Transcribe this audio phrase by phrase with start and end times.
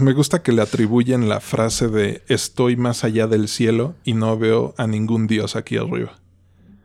[0.00, 4.36] Me gusta que le atribuyen la frase de estoy más allá del cielo y no
[4.36, 6.18] veo a ningún dios aquí arriba.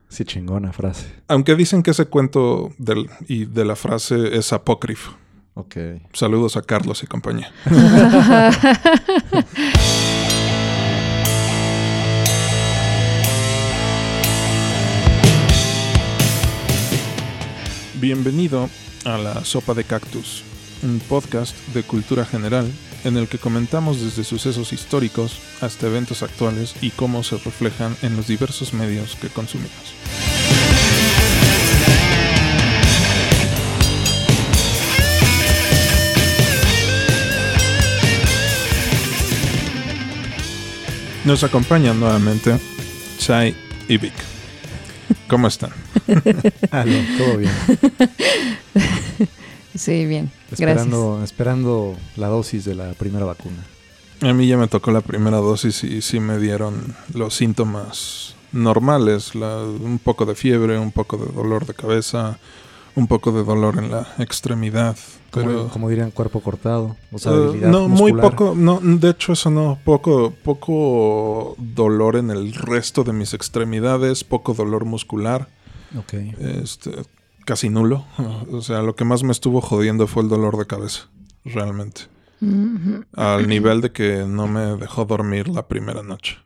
[0.09, 1.08] Sí, chingona frase.
[1.27, 5.17] Aunque dicen que ese cuento del, y de la frase es apócrifo.
[5.56, 5.75] Ok.
[6.14, 7.51] Saludos a Carlos y compañía.
[18.00, 18.70] Bienvenido
[19.04, 20.44] a La Sopa de Cactus,
[20.84, 22.71] un podcast de cultura general
[23.04, 28.16] en el que comentamos desde sucesos históricos hasta eventos actuales y cómo se reflejan en
[28.16, 29.73] los diversos medios que consumimos.
[41.26, 42.57] Nos acompañan nuevamente
[43.20, 43.55] Chai
[43.88, 44.13] y Vic.
[45.27, 45.71] ¿Cómo están?
[46.71, 47.52] Aló, todo bien.
[49.76, 50.32] Sí, bien.
[50.52, 53.58] Esperando, esperando la dosis de la primera vacuna.
[54.22, 59.35] A mí ya me tocó la primera dosis y sí me dieron los síntomas normales,
[59.35, 62.40] la- un poco de fiebre, un poco de dolor de cabeza,
[62.96, 64.97] un poco de dolor en la extremidad.
[65.31, 66.97] Como, Pero como dirían, cuerpo cortado.
[67.11, 72.31] O sea, Eh, no, muy poco, no, de hecho eso no, poco, poco dolor en
[72.31, 75.47] el resto de mis extremidades, poco dolor muscular,
[75.97, 76.13] Ok.
[76.63, 76.91] este,
[77.50, 78.05] casi nulo.
[78.52, 81.08] O sea, lo que más me estuvo jodiendo fue el dolor de cabeza,
[81.44, 82.02] realmente.
[82.42, 83.03] Ujú.
[83.14, 86.38] Al nivel de que no me dejó dormir la primera noche.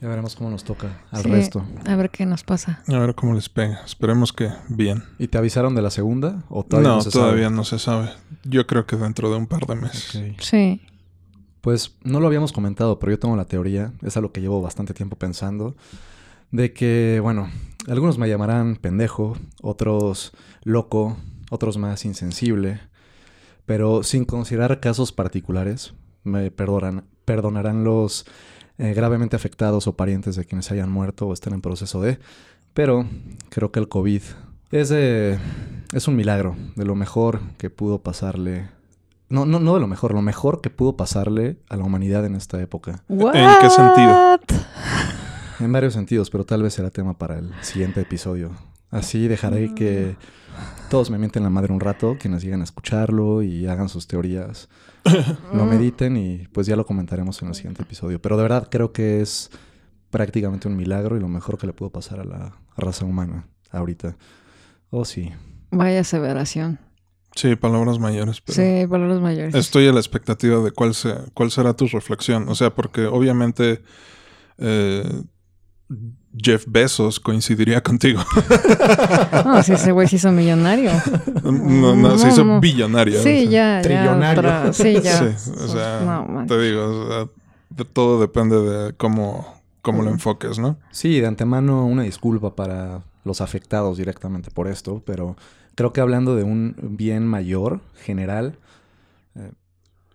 [0.00, 1.64] Ya veremos cómo nos toca al Sí, resto.
[1.86, 2.82] A ver qué nos pasa.
[2.88, 3.80] A ver cómo les pega.
[3.84, 5.04] Esperemos que bien.
[5.20, 6.42] ¿Y te avisaron de la segunda?
[6.48, 7.56] ¿O todavía no, no, se todavía sabe?
[7.56, 8.10] no se sabe.
[8.42, 10.20] Yo creo que dentro de un par de meses.
[10.40, 10.80] Sí.
[11.60, 14.60] Pues no lo habíamos comentado, pero yo tengo la teoría, es a lo que llevo
[14.60, 15.76] bastante tiempo pensando,
[16.50, 17.48] de que, bueno,
[17.88, 21.16] algunos me llamarán pendejo, otros loco,
[21.50, 22.80] otros más insensible,
[23.66, 28.26] pero sin considerar casos particulares, me perdonan, perdonarán los
[28.78, 32.18] eh, gravemente afectados o parientes de quienes hayan muerto o estén en proceso de,
[32.74, 33.06] pero
[33.50, 34.22] creo que el COVID
[34.70, 38.68] es, es un milagro, de lo mejor que pudo pasarle
[39.32, 42.34] no, no, no de lo mejor, lo mejor que pudo pasarle a la humanidad en
[42.34, 43.02] esta época.
[43.08, 44.38] ¿En qué sentido?
[45.62, 48.50] En varios sentidos, pero tal vez será tema para el siguiente episodio.
[48.90, 50.16] Así dejaré que
[50.90, 54.68] todos me mienten la madre un rato, quienes lleguen a escucharlo y hagan sus teorías,
[55.54, 58.20] lo mediten y pues ya lo comentaremos en el siguiente episodio.
[58.20, 59.50] Pero de verdad creo que es
[60.10, 64.16] prácticamente un milagro y lo mejor que le pudo pasar a la raza humana ahorita.
[64.90, 65.32] Oh, sí.
[65.70, 66.78] Vaya aseveración.
[67.34, 68.42] Sí, palabras mayores.
[68.42, 68.56] Pero...
[68.56, 69.54] Sí, palabras mayores.
[69.54, 72.46] Estoy a la expectativa de cuál, se- cuál será tu reflexión.
[72.50, 73.82] O sea, porque obviamente
[74.58, 75.22] eh,
[76.36, 78.22] Jeff Bezos coincidiría contigo.
[79.44, 80.90] No, si ese güey se hizo millonario.
[81.44, 82.54] no, no, se hizo No,
[83.20, 83.50] o Sí, sea.
[83.50, 83.76] ya.
[83.76, 84.38] ya, Trillonario.
[84.40, 85.18] otra- sí, ya.
[85.36, 87.28] Sí, o sea, No, te digo, o sea,
[87.70, 90.76] de- todo depende de cómo, cómo lo enfoques, ¿no?
[90.90, 95.36] Sí, de antemano una disculpa para los afectados directamente por esto, pero
[95.74, 98.56] creo que hablando de un bien mayor, general,
[99.34, 99.50] eh,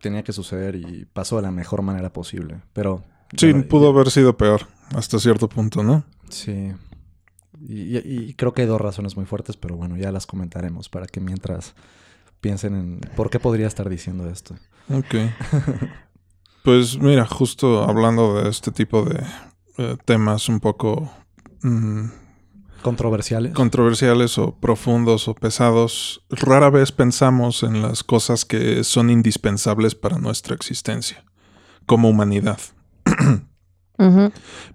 [0.02, 2.58] tenía que suceder y pasó de la mejor manera posible.
[2.74, 3.04] Pero...
[3.36, 6.04] Sí, pudo haber sido peor hasta cierto punto, ¿no?
[6.30, 6.72] Sí.
[7.60, 11.20] Y creo que hay dos razones muy fuertes, pero bueno, ya las comentaremos para que
[11.20, 11.74] mientras
[12.40, 14.56] piensen en por qué podría estar diciendo esto.
[14.90, 15.16] Ok.
[16.64, 19.24] Pues mira, justo hablando de este tipo de
[19.78, 21.10] eh, temas un poco
[21.62, 22.08] mm,
[22.82, 23.54] Controversiales.
[23.54, 30.18] controversiales o profundos o pesados, rara vez pensamos en las cosas que son indispensables para
[30.18, 31.24] nuestra existencia
[31.86, 32.60] como humanidad.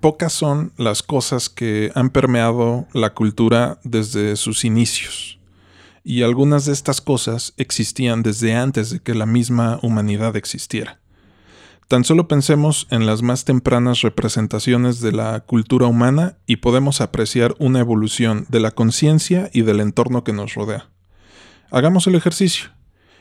[0.00, 5.38] Pocas son las cosas que han permeado la cultura desde sus inicios.
[6.04, 10.98] Y algunas de estas cosas existían desde antes de que la misma humanidad existiera.
[11.86, 17.54] Tan solo pensemos en las más tempranas representaciones de la cultura humana y podemos apreciar
[17.58, 20.88] una evolución de la conciencia y del entorno que nos rodea.
[21.70, 22.70] Hagamos el ejercicio.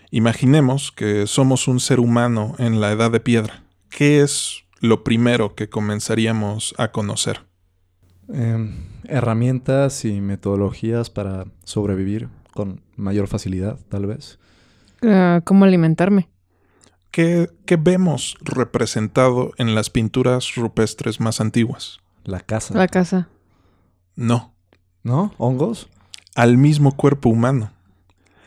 [0.10, 3.64] Imaginemos que somos un ser humano en la edad de piedra.
[3.90, 7.46] ¿Qué es lo primero que comenzaríamos a conocer?
[8.34, 8.76] Eh,
[9.06, 14.40] herramientas y metodologías para sobrevivir con mayor facilidad, tal vez.
[15.02, 16.30] Ah, ¿Cómo alimentarme?
[17.12, 22.00] ¿Qué, qué vemos representado en las pinturas rupestres más antiguas?
[22.24, 22.78] La casa.
[22.78, 23.30] La casa.
[24.16, 24.54] No,
[25.04, 25.34] ¿No?
[25.38, 25.90] ¿Hongos?
[26.36, 27.72] al mismo cuerpo humano.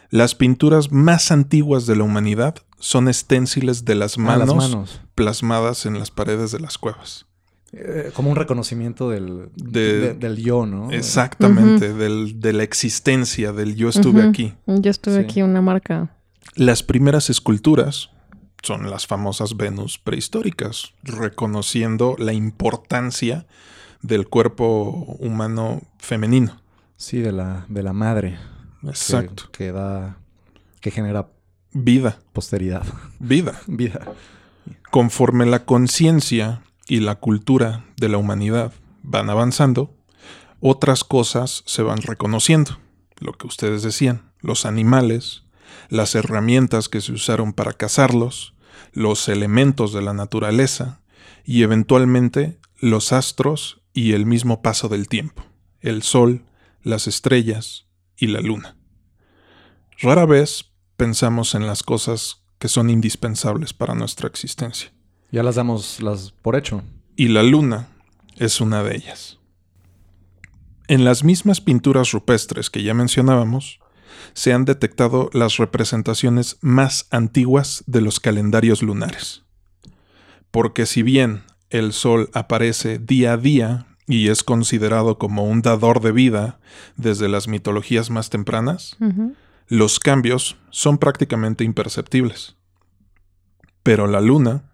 [0.09, 5.01] Las pinturas más antiguas de la humanidad son esténciles de las Ah, manos, las manos.
[5.15, 7.27] plasmadas en las paredes de las cuevas.
[7.73, 10.91] Eh, como un reconocimiento del, De- de- del yo, ¿no?
[10.93, 14.55] Exactamente, del- de la existencia del yo estuve aquí.
[14.67, 15.25] Yo estuve Sí.
[15.25, 16.17] aquí una marca.
[16.55, 18.11] Las primeras esculturas
[18.63, 23.47] son las famosas Venus prehistóricas, reconociendo la importancia
[24.03, 26.61] del cuerpo humano femenino.
[26.97, 28.39] Sí, de la, de la madre.
[28.83, 29.45] que- Exacto.
[29.51, 30.19] Que, da.
[30.81, 31.29] que genera
[31.75, 32.87] Vida, posteridad.
[33.19, 33.61] vida.
[33.67, 34.01] Vida.
[34.93, 38.73] Conforme la conciencia y la cultura de la humanidad
[39.03, 39.93] van avanzando,
[40.61, 42.79] otras cosas se van reconociendo.
[43.19, 45.43] Lo que ustedes decían, los animales,
[45.89, 48.55] las herramientas que se usaron para cazarlos,
[48.93, 51.01] los elementos de la naturaleza
[51.45, 55.45] y eventualmente los astros y el mismo paso del tiempo,
[55.81, 56.45] el sol,
[56.83, 57.87] las estrellas
[58.17, 58.77] y la luna.
[59.99, 64.93] Rara vez pensamos en las cosas que son indispensables para nuestra existencia.
[65.31, 66.83] Ya las damos las por hecho.
[67.17, 67.89] Y la luna
[68.37, 69.39] es una de ellas.
[70.87, 73.81] En las mismas pinturas rupestres que ya mencionábamos,
[74.33, 79.43] se han detectado las representaciones más antiguas de los calendarios lunares.
[80.51, 86.01] Porque si bien el Sol aparece día a día y es considerado como un dador
[86.01, 86.61] de vida
[86.97, 88.97] desde las mitologías más tempranas.
[89.69, 92.57] Los cambios son prácticamente imperceptibles.
[93.83, 94.73] Pero la luna,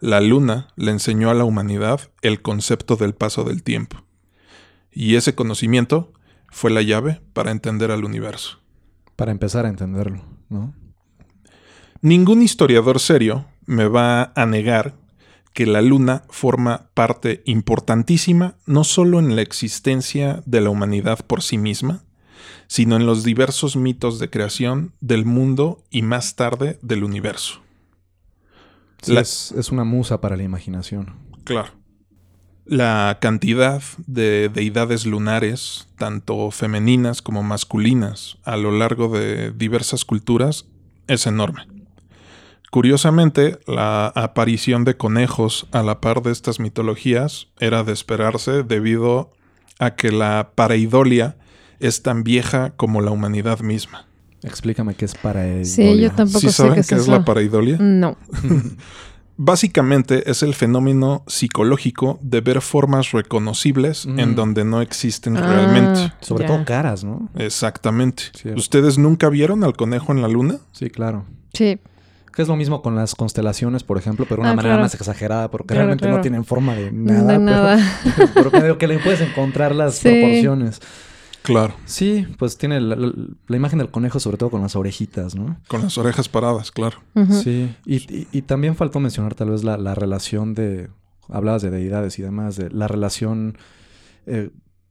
[0.00, 4.04] la luna le enseñó a la humanidad el concepto del paso del tiempo.
[4.90, 6.12] Y ese conocimiento
[6.50, 8.60] fue la llave para entender al universo.
[9.16, 10.74] Para empezar a entenderlo, ¿no?
[12.00, 14.94] Ningún historiador serio me va a negar
[15.52, 21.42] que la luna forma parte importantísima no solo en la existencia de la humanidad por
[21.42, 22.04] sí misma,
[22.66, 27.60] sino en los diversos mitos de creación del mundo y más tarde del universo.
[29.02, 31.14] Sí, La- es, es una musa para la imaginación.
[31.44, 31.70] Claro.
[32.64, 40.66] La cantidad de deidades lunares, tanto femeninas como masculinas, a lo largo de diversas culturas,
[41.06, 41.66] es enorme.
[42.70, 49.30] Curiosamente, la aparición de conejos a la par de estas mitologías era de esperarse debido
[49.78, 51.38] a que la pareidolia
[51.80, 54.06] es tan vieja como la humanidad misma.
[54.42, 55.64] Explícame qué es para él.
[55.66, 57.76] Sí, yo tampoco ¿Sí sé saben qué es qué es la pareidolia?
[57.80, 58.16] No.
[59.40, 64.18] Básicamente es el fenómeno psicológico de ver formas reconocibles Mm.
[64.18, 66.12] en donde no existen Ah, realmente.
[66.20, 67.28] Sobre todo caras, ¿no?
[67.36, 68.24] Exactamente.
[68.34, 68.58] Cierto.
[68.58, 70.56] ¿Ustedes nunca vieron al conejo en la luna?
[70.72, 71.24] Sí, claro.
[71.52, 71.78] Sí.
[72.34, 74.82] Que es lo mismo con las constelaciones, por ejemplo, pero de una Ah, manera claro.
[74.84, 77.20] más exagerada, porque Claro, realmente no tienen forma de nada.
[77.20, 77.78] de pero- nada.
[78.34, 80.08] Pero, que digo que le puedes encontrar las Sí.
[80.08, 80.80] proporciones.
[81.52, 83.12] Claro, Sí, pues tiene la, la-
[83.46, 85.58] la imagen del conejo, sobre todo con las orejitas, ¿no?
[85.68, 86.98] con las orejas paradas, claro.
[87.42, 87.74] Sí.
[87.84, 90.88] Y, y- y también faltó mencionar tal vez la, la relación de.
[91.30, 93.58] Hablabas de deidades y demás, de la relación
[94.26, 94.48] eh,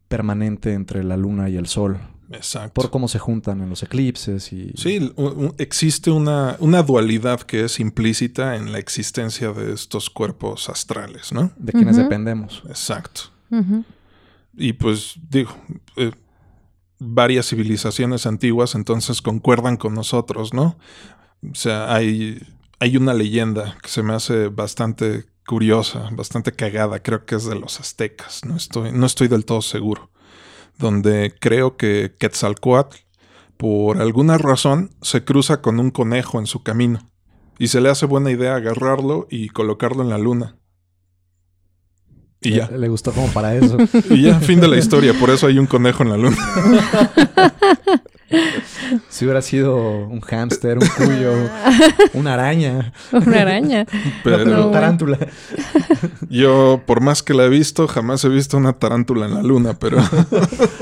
[0.08, 1.98] permanente entre la luna y el sol.
[2.30, 2.74] Exacto.
[2.74, 4.72] Por cómo se juntan en los eclipses y.
[4.76, 5.14] Sí,
[5.58, 11.52] existe una, una dualidad que es implícita en la existencia de estos cuerpos astrales, ¿no?
[11.58, 12.62] De quienes dependemos.
[12.68, 13.22] Exacto.
[14.56, 15.52] Y pues digo,
[15.96, 16.12] eh,
[17.00, 20.78] varias civilizaciones antiguas entonces concuerdan con nosotros, ¿no?
[21.50, 22.42] O sea, hay,
[22.80, 27.56] hay una leyenda que se me hace bastante curiosa, bastante cagada, creo que es de
[27.56, 30.12] los aztecas, no estoy, no estoy del todo seguro,
[30.78, 32.98] donde creo que Quetzalcoatl,
[33.56, 37.10] por alguna razón, se cruza con un conejo en su camino
[37.58, 40.58] y se le hace buena idea agarrarlo y colocarlo en la luna.
[42.42, 42.68] Y ya.
[42.72, 43.78] Le, le gustó como para eso.
[44.10, 45.14] Y ya, fin de la historia.
[45.14, 46.38] Por eso hay un conejo en la luna.
[49.10, 49.76] si hubiera sido
[50.08, 51.34] un hámster, un cuyo,
[52.14, 53.86] una araña, Una araña.
[54.24, 55.18] Pero una tarántula.
[56.30, 59.74] yo, por más que la he visto, jamás he visto una tarántula en la luna,
[59.80, 59.98] pero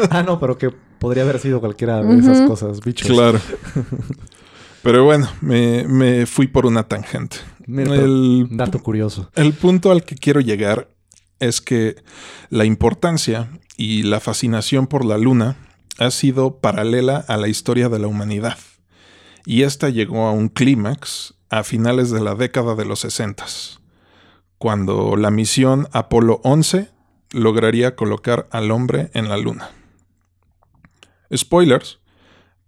[0.10, 3.08] ah, no, pero que podría haber sido cualquiera de esas cosas, bichos.
[3.10, 3.40] claro.
[4.82, 7.38] Pero bueno, me, me fui por una tangente.
[7.66, 9.32] Mira, El, Dato curioso.
[9.36, 10.90] el punto al que quiero llegar
[11.40, 11.96] es que
[12.50, 15.58] la importancia y la fascinación por la luna
[15.98, 18.58] ha sido paralela a la historia de la humanidad.
[19.46, 23.46] Y esta llegó a un clímax a finales de la década de los 60,
[24.58, 26.90] cuando la misión Apolo 11
[27.32, 29.70] lograría colocar al hombre en la luna.
[31.36, 32.00] Spoilers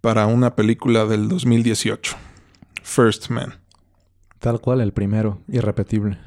[0.00, 2.16] para una película del 2018,
[2.82, 3.60] First Man.
[4.38, 6.18] Tal cual, el primero, irrepetible.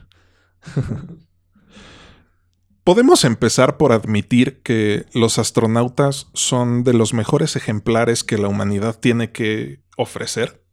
[2.84, 9.00] Podemos empezar por admitir que los astronautas son de los mejores ejemplares que la humanidad
[9.00, 10.64] tiene que ofrecer.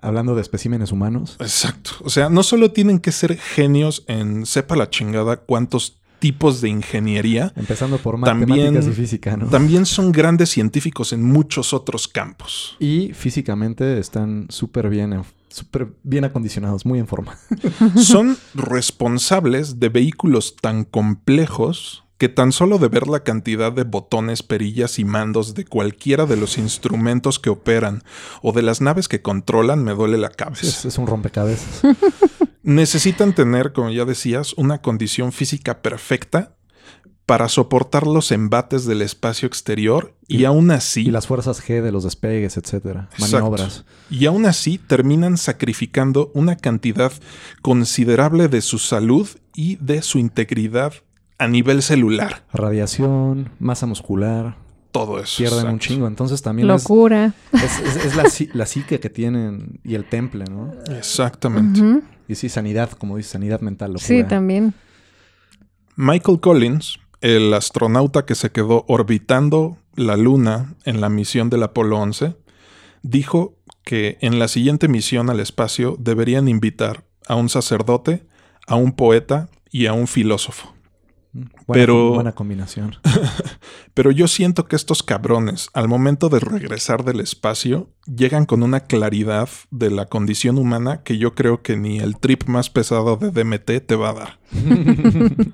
[0.00, 1.36] Hablando de especímenes humanos.
[1.40, 1.92] Exacto.
[2.02, 6.68] O sea, no solo tienen que ser genios en sepa la chingada cuántos tipos de
[6.68, 9.46] ingeniería, Empezando por También- matemáticas y física, ¿no?
[9.46, 12.76] también son grandes científicos en muchos otros campos.
[12.80, 17.38] Y físicamente están súper bien en- súper bien acondicionados, muy en forma.
[17.96, 24.42] Son responsables de vehículos tan complejos que tan solo de ver la cantidad de botones,
[24.42, 28.02] perillas y mandos de cualquiera de los instrumentos que operan
[28.42, 30.66] o de las naves que controlan me duele la cabeza.
[30.66, 31.82] Es, es un rompecabezas.
[32.64, 36.57] Necesitan tener, como ya decías, una condición física perfecta
[37.28, 41.02] para soportar los embates del espacio exterior y, aún así...
[41.02, 43.10] Y las fuerzas G de los despegues, etcétera.
[43.18, 43.84] Maniobras.
[44.08, 47.12] Y aún así terminan sacrificando una cantidad
[47.60, 50.94] considerable de su salud y de su integridad
[51.36, 52.46] a nivel celular.
[52.50, 54.56] Radiación, masa muscular.
[54.90, 55.36] Todo eso.
[55.36, 56.06] Pierden un chingo.
[56.06, 57.34] Entonces también Locura.
[57.52, 60.72] es, es- es- es la, la psique que tienen y el temple, ¿no?
[60.96, 62.06] Exactamente.
[62.26, 63.92] Y sí, sanidad, como dice, sanidad mental.
[63.92, 64.06] Locura.
[64.08, 64.72] Sí, también.
[65.96, 71.98] Michael Collins, el astronauta que se quedó orbitando la Luna en la misión del Apolo
[71.98, 72.36] 11,
[73.02, 78.26] dijo que en la siguiente misión al espacio deberían invitar a un sacerdote,
[78.66, 80.74] a un poeta y a un filósofo.
[81.66, 82.96] Buena, Pero- buena combinación.
[83.94, 88.80] Pero yo siento que estos cabrones, al momento de regresar del espacio, llegan con una
[88.80, 93.30] claridad de la condición humana que yo creo que ni el trip más pesado de
[93.30, 94.38] DMT te va a dar.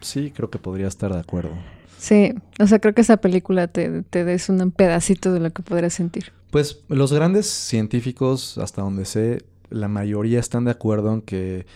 [0.00, 1.50] Sí, creo que podría estar de acuerdo.
[1.98, 2.32] Sí.
[2.58, 5.92] O sea, creo que esa película te, te des un pedacito de lo que podrías
[5.92, 6.32] sentir.
[6.50, 11.66] Pues los grandes científicos, hasta donde sé, la mayoría están de acuerdo en que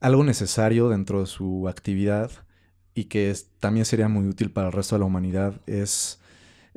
[0.00, 2.30] algo necesario dentro de su actividad
[2.94, 6.20] y que es- también sería muy útil para el resto de la humanidad es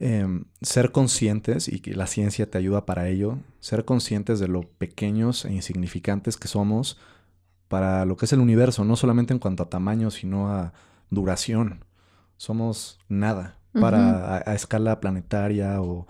[0.01, 4.61] em, ser conscientes y que la ciencia te ayuda para ello, ser conscientes de lo
[4.61, 6.97] pequeños e insignificantes que somos
[7.67, 10.71] para lo que es el universo, no solamente en cuanto a tamaño, sino a
[11.09, 11.83] duración.
[12.37, 16.07] Somos nada para a- a escala planetaria o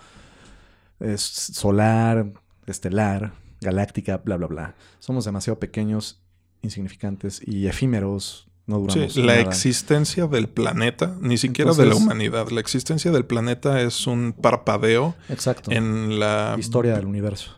[1.00, 2.32] es solar,
[2.68, 4.76] estelar, galáctica, bla, bla, bla.
[5.00, 6.22] Somos demasiado pequeños,
[6.62, 8.48] insignificantes y efímeros.
[8.68, 9.50] No duramos Sí, la nada.
[9.50, 15.16] existencia del planeta, ni siquiera de la humanidad, la existencia del planeta es un parpadeo
[15.30, 15.72] Exacto.
[15.72, 17.58] en la Historia del universo.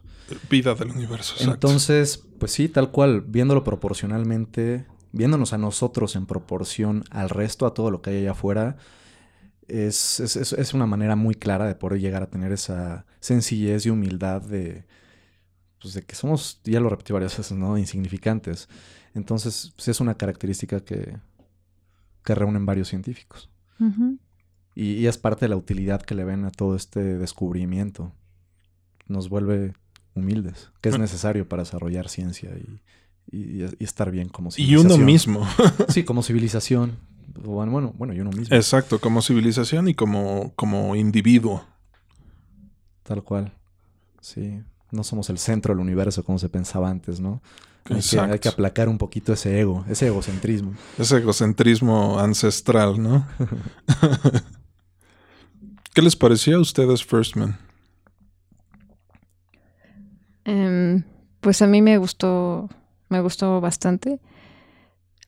[0.50, 1.34] vida del universo.
[1.34, 1.54] exacto.
[1.68, 7.74] Entonces, pues sí, tal cual, viéndolo proporcionalmente, viéndonos a nosotros en proporción al resto, a
[7.74, 8.78] todo lo que hay allá afuera,
[9.68, 13.90] es- es- es una manera muy clara de poder llegar a tener esa sencillez y
[13.90, 14.86] humildad de,
[15.82, 17.78] pues de que somos, ya lo repetí varias veces, ¿no?
[17.78, 18.70] Insignificantes.
[19.14, 21.18] Entonces, sí es una característica que,
[22.24, 23.50] que reúnen varios científicos.
[24.76, 28.14] Y, y es parte de la utilidad que le ven a todo este descubrimiento.
[29.08, 29.74] Nos vuelve
[30.14, 32.82] humildes, que es necesario para desarrollar ciencia y,
[33.36, 34.94] y- y estar bien como y civilización.
[34.94, 35.48] uno mismo.
[35.90, 36.98] Sí, como civilización.
[37.44, 38.56] Bueno, bueno, bueno, y uno mismo.
[38.56, 41.66] Exacto, como civilización y como, como individuo.
[43.04, 43.54] Tal cual.
[44.22, 44.62] Sí.
[44.92, 47.42] No somos el centro del universo como se pensaba antes, ¿no?
[47.86, 48.34] Hay que, Exacto.
[48.34, 50.74] hay que aplacar un poquito ese ego, ese egocentrismo.
[50.98, 53.26] Ese egocentrismo ancestral, ¿no?
[55.94, 57.58] ¿Qué les parecía a ustedes, First Man?
[60.46, 61.04] Em,
[61.40, 62.70] pues a mí me gustó,
[63.10, 64.20] me gustó bastante.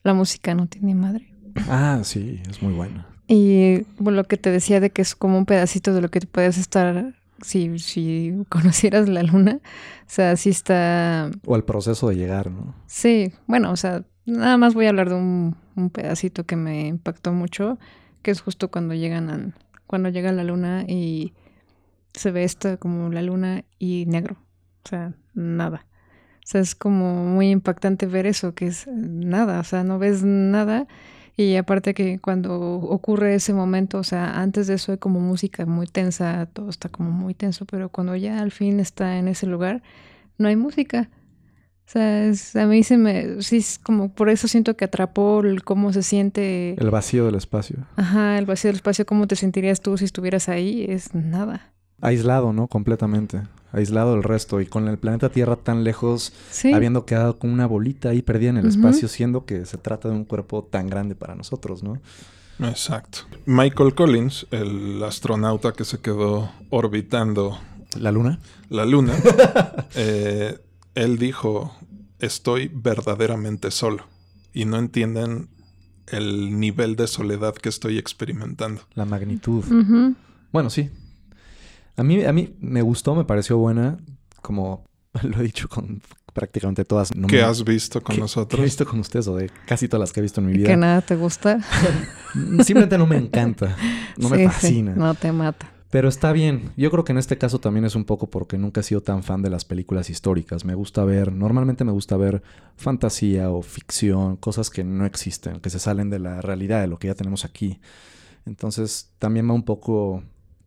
[0.02, 1.32] La música no tiene madre.
[1.68, 3.06] Ah, sí, es muy bueno.
[3.26, 6.20] Y bueno, lo que te decía de que es como un pedacito de lo que
[6.20, 9.60] te puedes estar si, si conocieras la luna.
[9.62, 11.30] O sea, sí está.
[11.46, 12.74] O el proceso de llegar, ¿no?
[12.86, 16.88] Sí, bueno, o sea, nada más voy a hablar de un, un pedacito que me
[16.88, 17.78] impactó mucho,
[18.22, 19.54] que es justo cuando llegan
[19.86, 21.34] cuando llega la luna y
[22.14, 24.36] se ve esto como la luna y negro.
[24.84, 25.86] O sea, nada.
[26.38, 30.22] O sea, es como muy impactante ver eso, que es nada, o sea, no ves
[30.24, 30.86] nada.
[31.36, 35.66] Y aparte que cuando ocurre ese momento, o sea, antes de eso hay como música
[35.66, 39.46] muy tensa, todo está como muy tenso, pero cuando ya al fin está en ese
[39.46, 39.82] lugar,
[40.38, 41.10] no hay música.
[41.86, 45.40] O sea, es- a mí se me, sí, es como, por eso siento que atrapó
[45.40, 47.78] el cómo se siente, El vacío del espacio.
[47.96, 51.72] ajá, el vacío del espacio, cómo te sentirías tú si estuvieras ahí, es nada.
[52.00, 52.68] Aislado, ¿no?
[52.68, 53.42] Completamente.
[53.74, 54.60] Aislado del resto.
[54.60, 58.50] Y con el planeta Tierra tan lejos, Sí, habiendo quedado con una bolita ahí perdida
[58.50, 62.00] en el espacio, siendo que se trata de un cuerpo tan grande para nosotros, ¿no?
[62.60, 63.20] Exacto.
[63.46, 67.58] Michael Collins, el astronauta que se quedó orbitando
[67.98, 68.38] La luna.
[68.70, 69.14] la luna,
[69.96, 70.58] eh,
[70.94, 71.74] él dijo,
[72.20, 74.04] estoy verdaderamente solo.
[74.52, 75.48] Y no entienden
[76.06, 78.82] el nivel de soledad que estoy experimentando.
[78.94, 79.64] La magnitud.
[80.52, 80.90] Bueno, sí.
[81.96, 83.98] A mí, a mí me gustó, me pareció buena.
[84.42, 84.84] Como
[85.22, 87.14] lo he dicho con prácticamente todas.
[87.14, 88.56] No ¿Qué me- has visto con nosotros?
[88.58, 90.52] que he visto con ustedes o de casi todas las que he visto en mi
[90.54, 90.66] vida.
[90.68, 91.60] que nada te gusta.
[92.64, 93.76] Simplemente no me encanta.
[94.16, 94.94] No Sí, me sí, fascina.
[94.94, 95.70] no te mata.
[95.90, 96.72] Pero está bien.
[96.76, 99.22] Yo creo que en este caso también es un poco porque nunca he sido tan
[99.22, 100.64] fan de las películas históricas.
[100.64, 102.42] Me gusta ver, normalmente me gusta ver
[102.76, 106.98] fantasía o ficción, cosas que no existen, que se salen de la realidad, de lo
[106.98, 107.80] que ya tenemos aquí.
[108.44, 110.24] Entonces también va un poco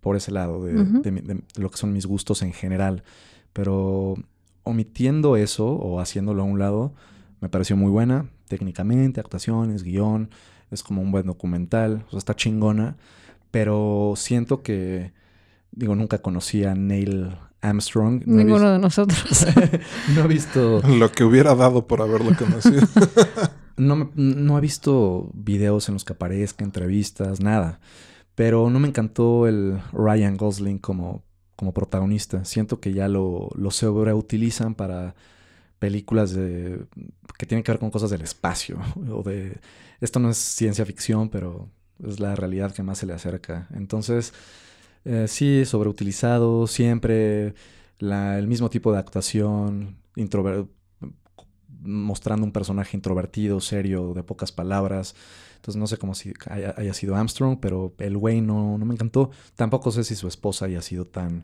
[0.07, 3.03] por ese lado de, de lo que son mis gustos en general.
[3.51, 4.15] Pero
[4.63, 6.93] omitiendo eso o haciéndolo a un lado,
[7.41, 10.29] me pareció muy buena, técnicamente, actuaciones, guion,
[10.71, 12.95] es como un buen documental, o sea, está chingona,
[13.51, 15.11] pero siento que,
[15.71, 18.23] digo, nunca conocí a Neil Armstrong.
[18.25, 19.45] Ninguno de nosotros.
[20.15, 20.81] no he visto...
[20.87, 22.87] Lo que hubiera dado por haberlo conocido.
[23.75, 27.81] no, no he visto videos en los que aparezca, entrevistas, nada.
[28.37, 31.23] Pero no me encantó el Ryan Gosling como,
[31.55, 32.45] como protagonista.
[32.45, 35.15] Siento que ya lo, lo sobreutilizan para
[35.79, 36.85] películas de,
[37.39, 38.77] que tienen que ver con cosas del espacio.
[39.11, 39.59] O de.
[40.01, 41.67] Esto no es ciencia ficción, pero
[42.07, 43.67] es la realidad que más se le acerca.
[43.73, 44.33] Entonces,
[45.03, 47.55] eh, sí, sobreutilizado, siempre
[47.99, 49.97] el mismo tipo de actuación,
[51.81, 55.15] mostrando un personaje introvertido, serio, de pocas palabras.
[55.57, 59.31] Entonces no sé cómo si haya, sido Armstrong, pero el güey no, no me encantó.
[59.55, 61.43] Tampoco sé si su esposa haya sido tan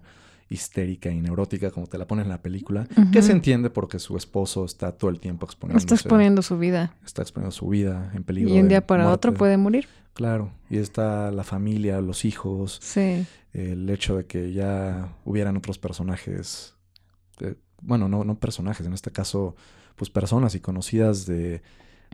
[0.50, 4.16] histérica y neurótica como te la pone en la película, que se entiende porque su
[4.18, 5.80] esposo está todo el tiempo exponiendo.
[5.80, 6.96] Está exponiendo su vida.
[7.04, 8.54] Está exponiendo su vida en peligro.
[8.54, 9.88] Y un día para otro puede morir.
[10.14, 12.80] Claro, y está la familia, los hijos.
[12.82, 13.26] Sí.
[13.52, 16.76] El hecho de que ya hubieran otros personajes,
[17.40, 19.56] eh, bueno, no, no personajes, en este caso,
[19.96, 21.64] pues personas y conocidas de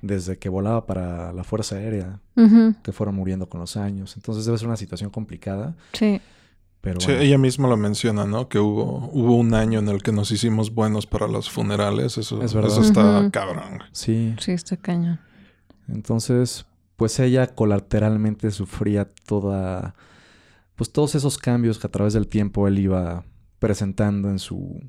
[0.02, 2.20] desde que volaba para la Fuerza Aérea,
[2.84, 4.16] que fueron muriendo con los años.
[4.16, 5.76] Entonces debe ser una situación complicada.
[5.94, 6.22] Sí
[6.82, 8.48] ella misma lo menciona, ¿no?
[8.48, 12.18] Que hubo, hubo un año en el que nos hicimos buenos para los funerales.
[12.18, 13.84] Eso, eso está cabrón.
[13.92, 14.36] Sí.
[14.40, 15.20] Sí, está cañón.
[15.88, 16.66] Entonces,
[16.96, 19.96] pues ella colateralmente sufría toda.
[20.76, 23.26] Pues todos esos cambios que a través del tiempo él iba
[23.60, 24.82] presentando en su.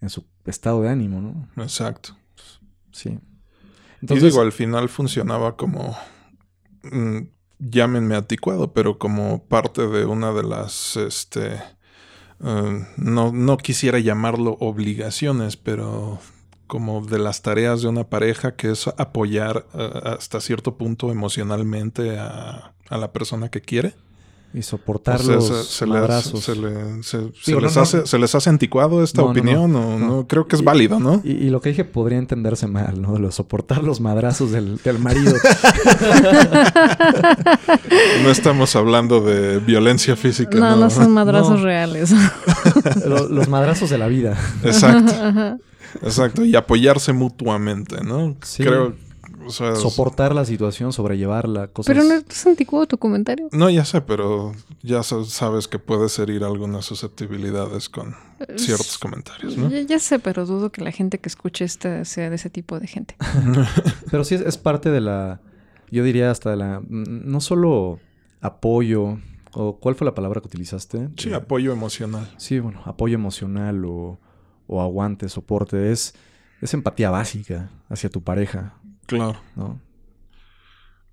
[0.00, 1.62] en su estado de ánimo, ¿no?
[1.62, 2.16] Exacto.
[2.90, 3.18] Sí.
[4.04, 5.96] Entonces, y digo, al final funcionaba como.
[6.82, 7.20] Mm,
[7.58, 11.54] llámenme anticuado, pero como parte de una de las, este,
[12.44, 16.18] eh, no, no quisiera llamarlo obligaciones, pero
[16.66, 22.18] como de las tareas de una pareja, que es apoyar eh, hasta cierto punto emocionalmente
[22.18, 23.94] a, a la persona que quiere.
[24.54, 26.44] Y soportar los se, abrazos.
[26.44, 29.74] Se, les hace, ¿Se les hace anticuado esta opinión?
[29.74, 31.20] o no, creo que es válido, ¿no?
[31.24, 33.18] Y, lo que dije podría entenderse mal, ¿no?
[33.18, 35.34] Lo soportar los madrazos del, marido.
[38.22, 40.56] no estamos hablando de violencia física.
[40.56, 42.12] No, no, son madrazos reales.
[43.06, 44.38] los, madrazos de la vida.
[44.62, 45.58] Exacto.
[46.02, 46.44] Exacto.
[46.44, 48.36] Y apoyarse mutuamente, ¿no?
[48.42, 48.62] Sí.
[48.62, 48.94] Creo
[49.48, 51.94] soportar la situación, sobrellevarla, cosas.
[51.94, 53.48] Pero no es anticuado tu comentario.
[53.52, 54.52] No, ya sé, pero
[54.82, 58.14] ya sabes que puedes herir algunas susceptibilidades con
[58.56, 59.68] ciertos comentarios, ¿no?
[59.68, 62.86] Ya, sé, pero dudo que la gente que escuche este sea de ese tipo de
[62.86, 63.16] gente.
[64.10, 65.40] pero sí es, parte de la,
[65.90, 68.00] yo diría hasta de la, no solo
[68.40, 69.18] apoyo,
[69.52, 71.08] o ¿cuál fue la palabra que utilizaste?
[71.16, 72.28] Sí, apoyo emocional.
[72.36, 74.18] Sí, bueno, apoyo emocional o,
[74.66, 76.14] o aguante, soporte, es,
[76.60, 78.74] es empatía básica hacia tu pareja.
[79.06, 79.36] Claro.
[79.56, 79.80] ¿No?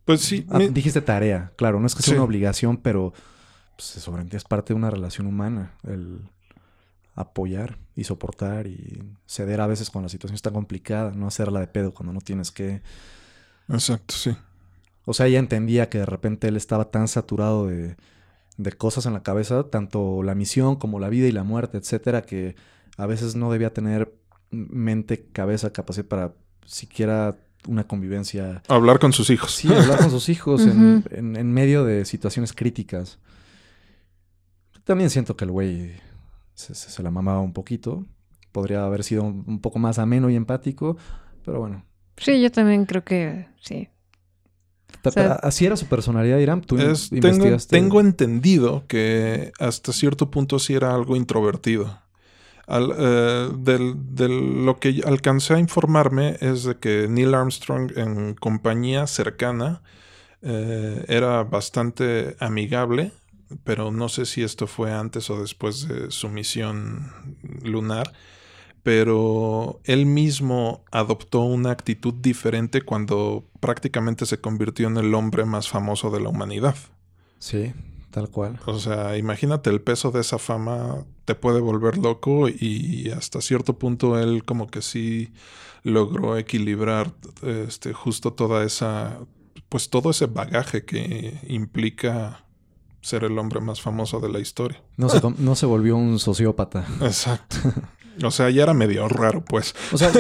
[0.05, 0.45] Pues sí.
[0.49, 3.13] Ah, dijiste tarea, claro, no es que sea una obligación, pero
[3.75, 6.21] pues, se sobreentiende, es parte de una relación humana, el
[7.15, 11.67] apoyar y soportar y ceder a veces cuando la situación está complicada, no hacerla de
[11.67, 12.81] pedo cuando no tienes que.
[13.69, 14.35] Exacto, sí.
[15.05, 17.95] O sea, ella entendía que de repente él estaba tan saturado de,
[18.57, 22.21] de cosas en la cabeza, tanto la misión como la vida y la muerte, etcétera,
[22.21, 22.55] que
[22.97, 24.13] a veces no debía tener
[24.51, 26.33] mente, cabeza, capacidad para
[26.65, 28.61] siquiera una convivencia.
[28.67, 29.51] Hablar con sus hijos.
[29.51, 33.19] Sí, hablar con sus hijos en, en, medio de situaciones críticas.
[34.83, 35.93] También siento que el güey
[36.55, 38.05] se, la mamaba un poquito.
[38.51, 40.97] Podría haber sido un, poco más ameno y empático,
[41.45, 41.85] pero bueno.
[42.17, 43.87] Sí, yo también creo que sí.
[45.41, 46.61] así era su personalidad, Irán.
[46.61, 46.77] Tú
[47.09, 51.97] tengo, tengo entendido que hasta cierto punto sí era algo introvertido.
[52.71, 59.07] Al, eh, de lo que alcancé a informarme es de que Neil Armstrong en compañía
[59.07, 59.81] cercana
[60.41, 63.11] eh, era bastante amigable,
[63.65, 67.11] pero no sé si esto fue antes o después de su misión
[67.61, 68.13] lunar,
[68.83, 75.67] pero él mismo adoptó una actitud diferente cuando prácticamente se convirtió en el hombre más
[75.67, 76.75] famoso de la humanidad.
[77.37, 77.73] Sí,
[78.11, 78.59] Tal cual.
[78.65, 83.77] O sea, imagínate el peso de esa fama te puede volver loco y hasta cierto
[83.77, 85.31] punto él como que sí
[85.83, 89.19] logró equilibrar este justo toda esa
[89.69, 92.43] pues todo ese bagaje que implica
[93.01, 94.83] ser el hombre más famoso de la historia.
[94.97, 96.85] No se, no se volvió un sociópata.
[97.01, 97.57] Exacto.
[98.23, 99.73] O sea, ya era medio raro, pues.
[99.91, 100.11] O sea,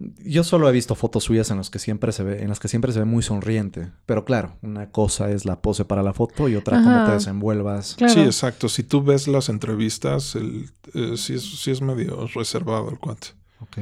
[0.00, 2.68] yo solo he visto fotos suyas en las que siempre se ve, en las que
[2.68, 3.90] siempre se ve muy sonriente.
[4.06, 7.96] Pero claro, una cosa es la pose para la foto y otra cómo te desenvuelvas.
[7.96, 8.14] Claro.
[8.14, 8.68] Sí, exacto.
[8.68, 13.28] Si tú ves las entrevistas, el, eh, sí, es, sí es medio reservado el cuate.
[13.60, 13.78] Ok.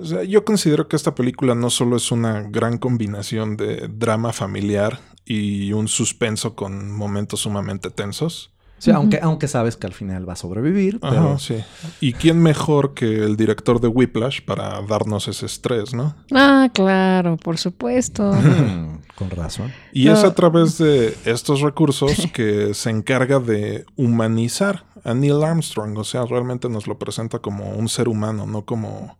[0.00, 4.32] O sea, yo considero que esta película no solo es una gran combinación de drama
[4.32, 8.52] familiar y un suspenso con momentos sumamente tensos.
[8.78, 11.56] Sí, aunque, aunque sabes que al final va a sobrevivir, Ajá, pero sí.
[12.00, 16.14] ¿Y quién mejor que el director de Whiplash para darnos ese estrés, no?
[16.32, 18.30] Ah, claro, por supuesto.
[19.16, 19.72] Con razón.
[19.92, 20.12] Y No.
[20.14, 25.98] es a través de estos recursos que se encarga de humanizar a Neil Armstrong.
[25.98, 29.18] O sea, realmente nos lo presenta como un ser humano, no como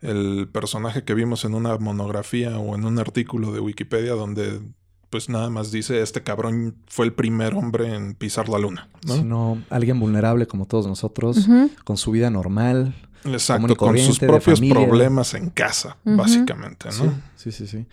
[0.00, 4.60] el personaje que vimos en una monografía o en un artículo de Wikipedia donde
[5.10, 9.16] pues nada más dice este cabrón fue el primer hombre en pisar la luna, ¿no?
[9.16, 11.48] Sino alguien vulnerable como todos nosotros,
[11.84, 12.94] con su vida normal.
[13.24, 17.14] Exacto, con sus propios problemas en casa, básicamente, ¿no?
[17.36, 17.86] Sí, sí, sí, sí.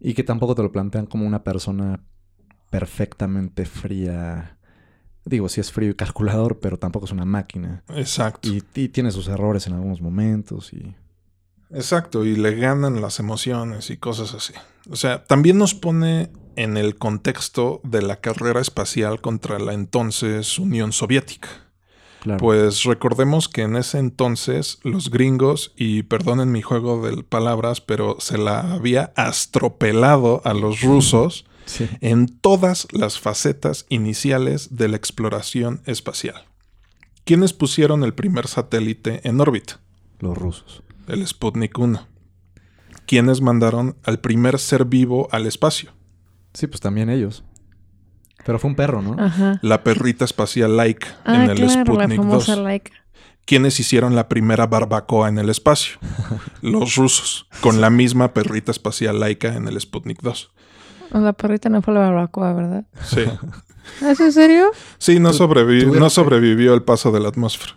[0.00, 2.00] Y que tampoco te lo plantean como una persona
[2.70, 4.58] perfectamente fría.
[5.24, 7.82] Digo, sí es frío y calculador, pero tampoco es una máquina.
[7.88, 8.48] Exacto.
[8.48, 10.94] Y, y tiene sus errores en algunos momentos y...
[11.72, 14.52] Exacto, y le ganan las emociones y cosas así.
[14.90, 20.58] O sea, también nos pone en el contexto de la carrera espacial contra la entonces
[20.58, 21.48] Unión Soviética.
[22.20, 22.38] Claro.
[22.38, 28.16] Pues recordemos que en ese entonces los gringos, y perdonen mi juego de palabras, pero
[28.20, 31.88] se la había astropelado a los rusos Sí.
[32.02, 36.44] en todas las facetas iniciales de la exploración espacial.
[37.24, 39.80] ¿Quiénes pusieron el primer satélite en órbita?
[40.20, 40.82] Los rusos.
[41.08, 42.06] El Sputnik 1.
[43.06, 45.92] ¿Quiénes mandaron al primer ser vivo al espacio?
[46.54, 47.44] Sí, pues también ellos.
[48.46, 49.16] Pero fue un perro, ¿no?
[49.22, 49.58] Ajá.
[49.62, 52.64] La perrita espacial Laika Ah, en el claro, la Sputnik famosa 2.
[52.64, 52.92] like.
[53.46, 55.98] ¿Quiénes hicieron la primera barbacoa en el espacio?
[56.62, 60.50] Los rusos, con la misma perrita espacial Laika en el Sputnik 2.
[61.12, 62.84] La perrita no fue la barbacoa, ¿verdad?
[63.04, 63.20] Sí.
[64.04, 64.66] ¿Es en serio?
[64.98, 67.76] Sí, no, Tu- sobrevi- tuvieron no sobrevivió el paso de la atmósfera.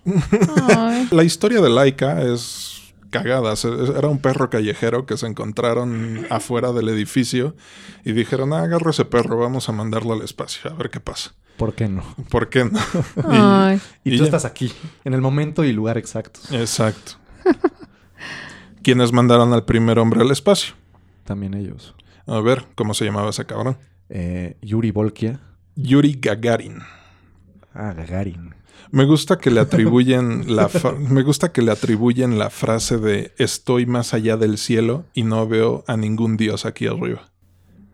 [0.77, 1.07] Ay.
[1.11, 2.76] La historia de Laika es
[3.09, 3.55] cagada.
[3.55, 3.67] Se-
[3.97, 7.55] Era un perro callejero que se encontraron afuera del edificio
[8.03, 11.33] y dijeron, ah, agarra ese perro, vamos a mandarlo al espacio, a ver qué pasa.
[11.57, 12.03] ¿Por qué no?
[12.29, 12.79] ¿Por qué no?
[13.27, 13.81] Ay.
[14.03, 14.25] Y, Y tú ya.
[14.25, 14.71] estás aquí,
[15.03, 16.51] en el momento y lugar exactos.
[16.51, 17.13] Exacto.
[18.83, 20.75] ¿Quiénes mandaron al primer hombre al espacio?
[21.23, 21.93] También ellos.
[22.25, 23.77] A ver, ¿cómo se llamaba ese cabrón?
[24.09, 25.39] Eh, Yuri Volkia.
[25.75, 26.79] Yuri Gagarin.
[27.73, 28.53] Ah, Gagarin.
[28.91, 33.85] Me gusta que le atribuyen la me gusta que le atribuyen la frase de estoy
[33.85, 37.29] más allá del cielo y no veo a ningún dios aquí arriba.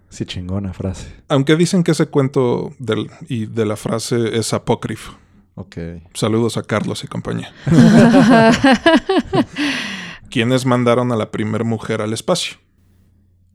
[0.09, 1.07] Sí, chingona frase.
[1.27, 5.13] Aunque dicen que ese cuento del, y de la frase es apócrifo.
[5.55, 5.77] Ok.
[6.13, 7.51] Saludos a Carlos y compañía.
[10.29, 12.57] ¿Quiénes mandaron a la primer mujer al espacio?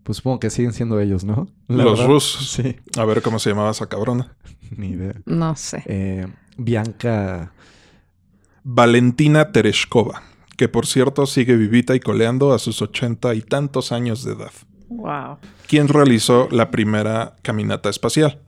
[0.05, 1.49] Pues supongo que siguen siendo ellos, ¿no?
[1.67, 2.07] La Los verdad.
[2.13, 2.51] rusos.
[2.51, 2.77] Sí.
[2.97, 4.37] A ver cómo se llamaba esa cabrona.
[4.77, 5.15] Ni idea.
[5.27, 5.83] No sé.
[5.87, 6.27] Eh,
[6.59, 7.53] Bianca.
[8.65, 10.23] Valentina Tereshkova,
[10.57, 14.51] que por cierto sigue vivita y coleando a sus ochenta y tantos años de edad.
[14.89, 15.39] Wow.
[15.67, 18.41] ¿Quién realizó la primera caminata espacial?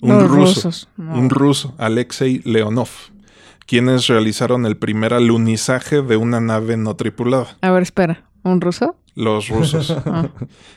[0.00, 0.54] Un Los ruso.
[0.68, 0.88] rusos.
[0.96, 1.14] No.
[1.14, 2.88] Un ruso, Alexei Leonov.
[3.66, 7.56] Quienes realizaron el primer alunizaje de una nave no tripulada.
[7.60, 8.24] A ver, espera.
[8.42, 8.96] ¿Un ruso?
[9.14, 9.90] Los rusos.
[10.06, 10.28] Ah.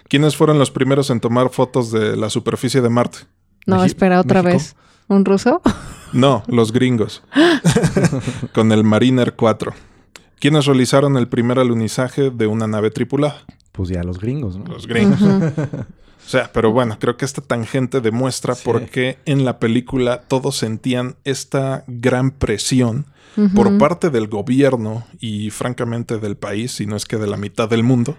[0.07, 3.19] ¿Quiénes fueron los primeros en tomar fotos de la superficie de Marte?
[3.65, 4.59] No, Mexi- espera, otra México.
[4.59, 4.75] vez.
[5.07, 5.61] ¿Un ruso?
[6.13, 7.21] No, los gringos.
[8.53, 9.73] Con el Mariner 4.
[10.39, 13.43] ¿Quiénes realizaron el primer alunizaje de una nave tripulada?
[13.71, 14.65] Pues ya los gringos, ¿no?
[14.65, 15.21] Los gringos.
[15.21, 18.63] O sea, pero bueno, creo que esta tangente demuestra Sí.
[18.65, 23.05] por qué en la película todos sentían esta gran presión
[23.53, 27.67] por parte del gobierno y francamente del país, si no es que de la mitad
[27.69, 28.15] del mundo,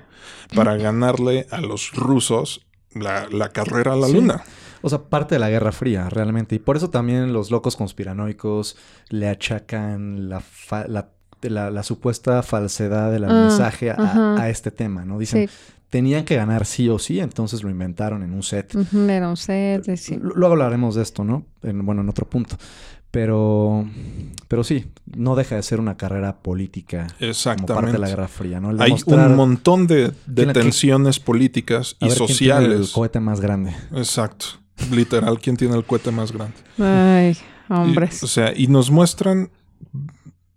[0.54, 4.12] para ganarle a los rusos la, la carrera a la Sí.
[4.12, 4.42] luna.
[4.82, 6.54] O sea, parte de la Guerra Fría, realmente.
[6.54, 8.76] Y por eso también los locos conspiranoicos
[9.10, 11.08] le achacan la, fa- la,
[11.42, 15.18] la- la supuesta falsedad del Ah, alunizaje a, este tema, ¿no?
[15.18, 15.54] Dicen, Sí.
[15.90, 18.74] tenían que ganar sí o sí, entonces lo inventaron en un set.
[19.08, 19.96] Era un set.
[19.96, 20.18] sí.
[20.20, 21.44] Luego hablaremos de esto, ¿no?
[21.62, 22.56] En, bueno, en otro punto.
[23.10, 23.86] Pero,
[24.48, 27.98] pero sí, no deja de ser una carrera política como parte de Exactamente.
[27.98, 28.70] la Guerra Fría, ¿no?
[28.82, 32.90] Hay un montón de, de tensiones políticas a y ver quién tiene el sociales.
[32.92, 33.74] cohete más grande.
[33.94, 34.46] Exacto.
[34.90, 36.56] Literal, ¿quién tiene el cohete más grande?
[36.78, 37.36] Ay,
[37.68, 38.22] Y, hombres.
[38.22, 39.50] o sea, y nos muestran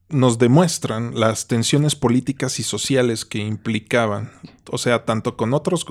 [0.10, 4.32] nos demuestran las tensiones políticas y sociales que implicaban,
[4.71, 5.86] o sea, tanto con otros,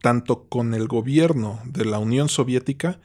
[0.00, 2.98] tanto con el gobierno de la Unión Soviética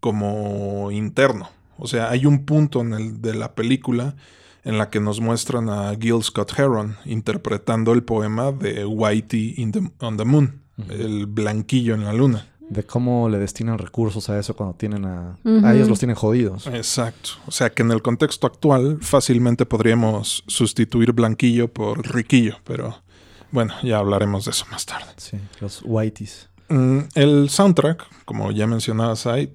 [0.00, 1.48] como interno.
[1.78, 4.14] O sea, hay un punto en el de la película
[4.62, 9.56] en la que nos muestran a Gil Scott Heron interpretando el poema de Whitey
[10.00, 14.54] on the Moon, el blanquillo en la luna de cómo le destinan recursos a eso
[14.54, 15.36] cuando tienen a...
[15.62, 16.66] A ellos los tienen jodidos.
[16.66, 17.30] Exacto.
[17.46, 23.02] O sea que en el contexto actual fácilmente podríamos sustituir Blanquillo por Riquillo, pero
[23.50, 25.06] bueno, ya hablaremos de eso más tarde.
[25.16, 26.48] Sí, los whiteys.
[26.68, 29.52] Mm, el soundtrack, como ya mencionabas ahí,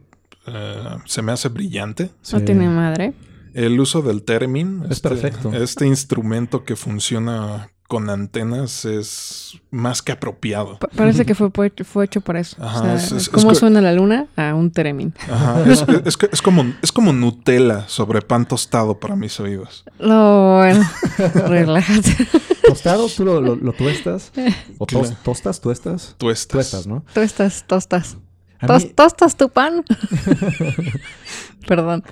[0.47, 2.11] eh, se me hace brillante.
[2.31, 3.13] No tiene madre.
[3.53, 4.85] El uso del término.
[4.85, 5.53] Es este, perfecto.
[5.53, 10.77] Este instrumento que funciona con antenas es más que apropiado.
[10.95, 11.49] parece que fue,
[11.83, 12.55] fue hecho para eso.
[13.31, 14.27] ¿Cómo suena la luna?
[14.35, 15.11] A un teremin.
[15.65, 19.85] es, como, es como Nutella sobre pan tostado para mis oídos.
[19.99, 20.87] No, bueno,
[21.47, 22.27] relájate.
[22.67, 23.07] ¿Tostado?
[23.09, 24.31] ¿Tú lo, lo, tuestas?
[24.77, 25.59] ¿O tostas?
[25.59, 26.15] ¿Tuestas?
[26.19, 26.47] Tuestas.
[26.47, 27.03] Tuestas, ¿no?
[27.11, 28.17] Tuestas, tostas.
[28.93, 29.83] ¿Tostas tu pan?
[31.67, 32.03] Perdón.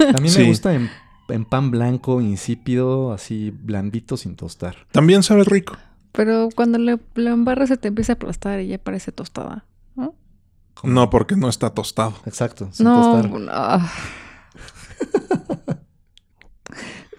[0.00, 0.90] A mí me gusta en
[1.32, 4.76] en pan blanco, insípido, así blandito, sin tostar.
[4.92, 5.76] También sabe rico.
[6.12, 9.64] Pero cuando le, embarras se te empieza a aplastar y ya parece tostada,
[9.96, 10.14] ¿no?
[10.82, 12.14] No, porque no está tostado.
[12.26, 13.80] Exacto, sin no, tostar.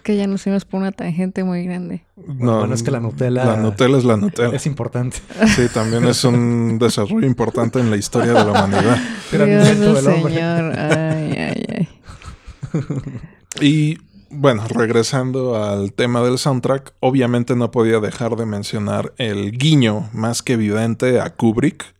[0.04, 2.04] que ya nos fuimos por una tangente muy grande.
[2.16, 3.44] No, bueno, es que la Nutella...
[3.44, 4.54] La Nutella es la Nutella.
[4.54, 5.16] Es importante.
[5.56, 8.98] Sí, también es un desarrollo importante en la historia de la humanidad.
[9.32, 10.78] Dios Señor.
[10.78, 11.63] Ay, ay.
[13.60, 13.98] Y
[14.30, 20.42] bueno, regresando al tema del soundtrack, obviamente no podía dejar de mencionar el guiño más
[20.42, 21.94] que evidente a Kubrick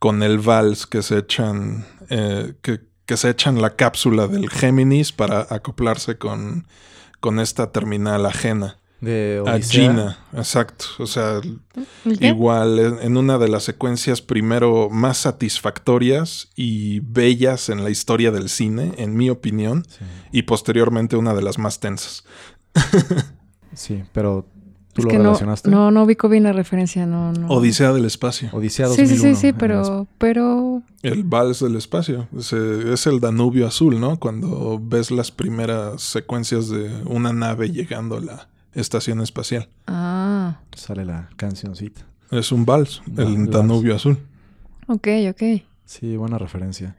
[0.00, 5.46] con el vals que se echan, eh, que, se echan la cápsula del Géminis para
[5.48, 6.66] acoplarse con,
[7.20, 10.86] con esta terminal ajena de a Gina, exacto.
[10.98, 11.40] O sea,
[12.04, 18.48] igual en una de las secuencias primero más satisfactorias y bellas en la historia del
[18.48, 19.86] cine, en mi opinión,
[20.32, 22.24] y posteriormente una de las más tensas.
[23.74, 24.46] sí, pero
[24.94, 25.70] ¿Tú lo que relacionaste?
[25.70, 27.48] No, no, ubico bien la referencia, no, no.
[27.48, 28.48] Odisea del espacio.
[28.52, 29.08] Odisea 2001.
[29.08, 30.82] Sí, sí, sí, sí, pero, pero...
[31.02, 32.28] El vals del espacio.
[32.38, 34.20] Es, es, el Danubio azul, ¿no?
[34.20, 39.68] Cuando ves las primeras secuencias de una nave llegando a la estación espacial.
[39.86, 40.60] Ah.
[40.74, 42.06] Sale la cancioncita.
[42.30, 44.18] Es un vals, el Danubio azul.
[44.86, 45.62] Ok, ok.
[45.84, 46.96] Sí, buena referencia.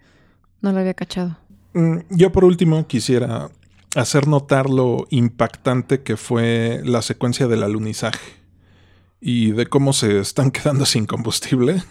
[0.61, 1.37] No lo había cachado.
[1.73, 3.49] Mm, yo por último quisiera
[3.95, 8.33] hacer notar lo impactante que fue la secuencia del alunizaje
[9.21, 11.83] y de cómo se están quedando sin combustible.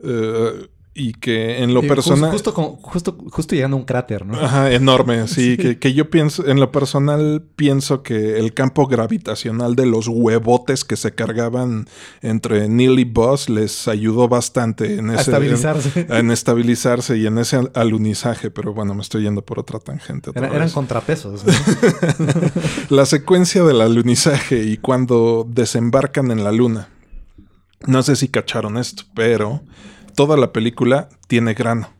[0.00, 2.30] Eh, y que en lo personal...
[2.30, 4.38] Justo, justo, justo, llegando a un cráter, ¿no?
[4.38, 9.74] Ajá, enorme, sí, Que, que, yo pienso, en lo personal pienso que el campo gravitacional
[9.74, 11.88] de los huevotes que se cargaban
[12.22, 15.22] entre Neil y Buzz les ayudó bastante en ese...
[15.22, 16.06] estabilizarse.
[16.08, 20.30] En, estabilizarse y en ese alunizaje, pero bueno, me estoy yendo por otra tangente.
[20.34, 21.42] eran contrapesos.
[22.88, 26.88] la secuencia del alunizaje y cuando desembarcan en la luna.
[27.86, 29.60] No sé si cacharon esto, pero
[30.14, 31.90] toda la película tiene grano.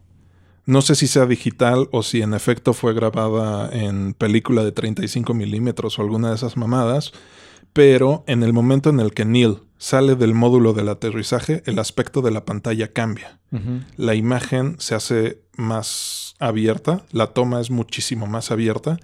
[0.67, 5.35] No sé si sea digital o si en efecto fue grabada en película de 35
[5.35, 7.13] milímetros o alguna de esas mamadas,
[7.75, 12.23] pero en el momento en el que Neil sale del módulo del aterrizaje, el aspecto
[12.23, 13.39] de la pantalla cambia.
[13.97, 18.99] La imagen se hace más abierta, la toma es muchísimo más abierta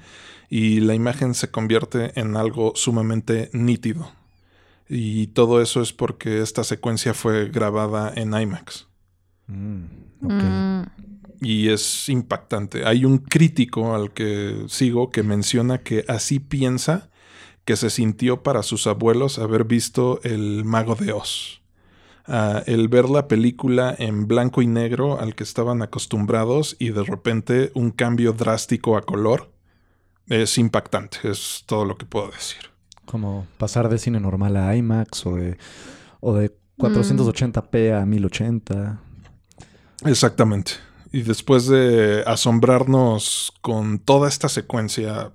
[0.48, 4.10] y la imagen se convierte en algo sumamente nítido.
[4.88, 8.89] Y todo eso es porque esta secuencia fue grabada en IMAX.
[9.50, 9.84] Mm,
[10.20, 10.86] mm.
[11.40, 12.84] Y es impactante.
[12.84, 17.10] Hay un crítico al que sigo que menciona que así piensa
[17.64, 21.62] que se sintió para sus abuelos haber visto El Mago de Oz.
[22.26, 27.02] Ah, el ver la película en blanco y negro al que estaban acostumbrados y de
[27.02, 29.50] repente un cambio drástico a color
[30.28, 32.70] es impactante, es todo lo que puedo decir.
[33.04, 35.58] Como pasar de cine normal a IMAX o de,
[36.20, 39.00] o de 480p a 1080.
[40.04, 40.72] Exactamente.
[41.12, 45.32] Y después de asombrarnos con toda esta secuencia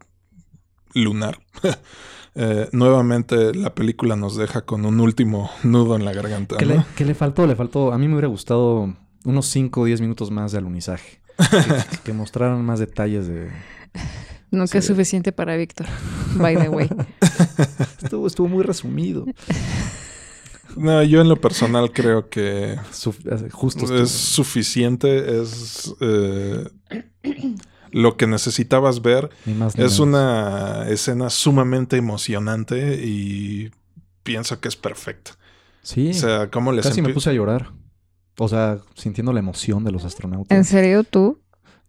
[0.94, 1.40] lunar,
[2.36, 6.58] eh, nuevamente la película nos deja con un último nudo en la garganta.
[6.58, 7.46] ¿Qué, le, le, faltó?
[7.46, 7.92] Le faltó.
[7.92, 11.20] A mí me hubiera gustado unos 5 o 10 minutos más de alunizaje.
[12.06, 13.52] que, mostraran más detalles de.
[14.52, 15.88] No que es suficiente para Víctor,
[16.36, 16.90] by the way.
[18.02, 19.26] estuvo, estuvo muy resumido.
[20.76, 22.78] No, yo en lo personal creo que
[23.52, 25.42] justo es suficiente.
[25.42, 26.68] Es eh,
[27.92, 29.30] lo que necesitabas ver.
[29.46, 30.00] Ni más ni Es menos.
[30.00, 33.72] una escena sumamente emocionante y
[34.24, 35.32] pienso que es perfecta.
[35.82, 37.72] Sí, O sea, cómo les casi me puse a llorar.
[38.38, 40.58] O sea, sintiendo la emoción de los astronautas.
[40.58, 41.40] ¿En serio tú?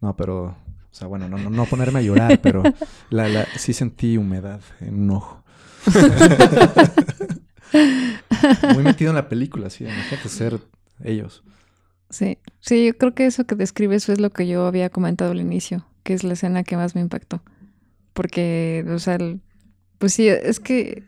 [0.00, 0.56] No, pero, o
[0.92, 2.62] sea, bueno, no, no, no ponerme a llorar, pero
[3.10, 5.42] la, la, sí sentí humedad en un ojo.
[8.74, 10.60] Muy metido en la película, sí, imagínate ser
[11.04, 11.42] ellos.
[12.10, 15.40] Sí, sí, yo creo que eso que describes es lo que yo había comentado al
[15.40, 17.42] inicio, que es la escena que más me impactó.
[18.12, 19.40] Porque, o sea, el-
[19.98, 21.02] pues sí, es que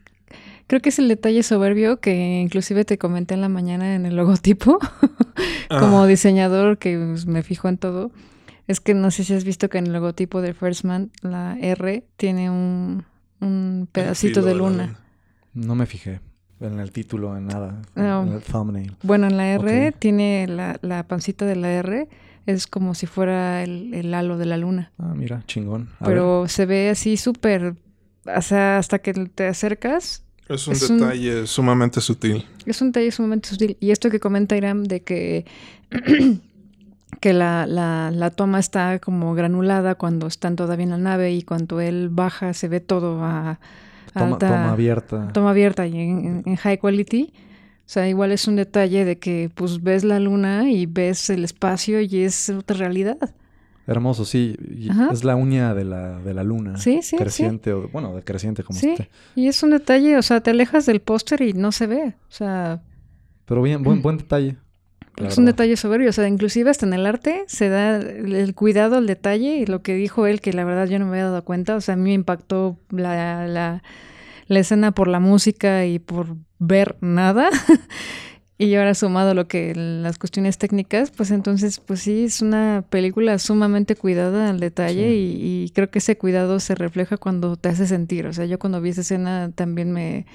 [0.67, 4.17] creo que es el detalle soberbio que inclusive te comenté en la mañana en el
[4.17, 4.79] logotipo,
[5.69, 8.11] como Ah, diseñador que pues, me fijo en todo.
[8.67, 11.57] Es que no sé si has visto que en el logotipo de First Man, la
[11.59, 13.05] R tiene un,
[13.41, 14.99] un pedacito de luna.
[15.55, 16.21] No me fijé
[16.61, 18.23] en el título, en nada, No.
[18.23, 18.97] en el thumbnail.
[19.03, 22.09] Bueno, en la R tiene la, la pancita de la R,
[22.47, 24.91] es como si fuera el, el halo de la luna.
[24.99, 25.89] Ah, mira, chingón.
[26.01, 26.15] A ver.
[26.15, 27.75] pero se ve así súper,
[28.35, 32.45] o sea, hasta que te acercas, Es un es un- detalle sumamente sutil.
[32.67, 33.77] es un detalle sumamente sutil.
[33.81, 35.45] Y esto que comenta Iram de que,
[37.21, 41.43] que la, la, la toma está como granulada cuando están todavía en la nave y
[41.43, 43.59] cuando él baja se ve todo a, a
[44.13, 45.29] toma, alta- toma abierta.
[45.33, 47.33] toma abierta y en, high quality.
[47.35, 51.45] O sea, igual es un detalle de que pues ves la luna y ves el
[51.45, 53.35] espacio y es otra realidad.
[53.87, 54.55] Hermoso, sí.
[54.91, 55.09] Ajá.
[55.11, 56.77] Es la uña de la, de la luna.
[56.77, 57.17] Sí, sí, sí.
[57.17, 58.95] Creciente, o bueno, de creciente como Sí,
[59.35, 62.15] y es un detalle, o sea, te alejas del póster y no se ve.
[62.29, 62.83] O sea,
[63.47, 64.57] Pero bien, buen, buen detalle.
[65.27, 66.11] Es un detalle soberbio.
[66.11, 69.67] O sea, inclusive hasta en el arte se da el, el cuidado al detalle y
[69.67, 71.77] lo que dijo él, que la verdad yo no me había dado cuenta.
[71.77, 73.83] O sea, a mí me impactó la, la,
[74.47, 77.51] la escena por la música y por ver nada.
[78.59, 83.39] y ahora sumado lo que las cuestiones técnicas, pues entonces, pues sí, es una película
[83.39, 85.39] sumamente cuidada al detalle Sí.
[85.41, 88.27] y, y creo que ese cuidado se refleja cuando te hace sentir.
[88.27, 90.27] O sea, yo cuando vi esa escena también me...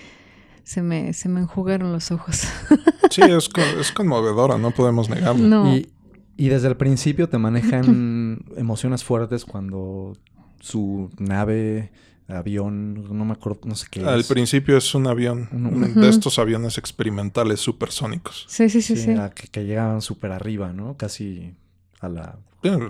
[0.63, 2.43] Se me, se me enjugaron los ojos.
[3.10, 5.47] Sí, es, co- es conmovedora, no podemos negarlo.
[5.47, 5.76] No.
[5.76, 5.88] Y,
[6.36, 10.17] y desde el principio te manejan emociones fuertes cuando
[10.60, 11.91] su nave,
[12.28, 14.28] avión, no me acuerdo, no sé qué Al es.
[14.28, 18.45] principio es un avión, Un- de estos aviones experimentales supersónicos.
[18.49, 19.12] Sí, sí, sí, Sí, sí.
[19.12, 20.97] a que, que llegaban súper arriba, ¿no?
[20.97, 21.54] Casi
[21.99, 22.39] a la...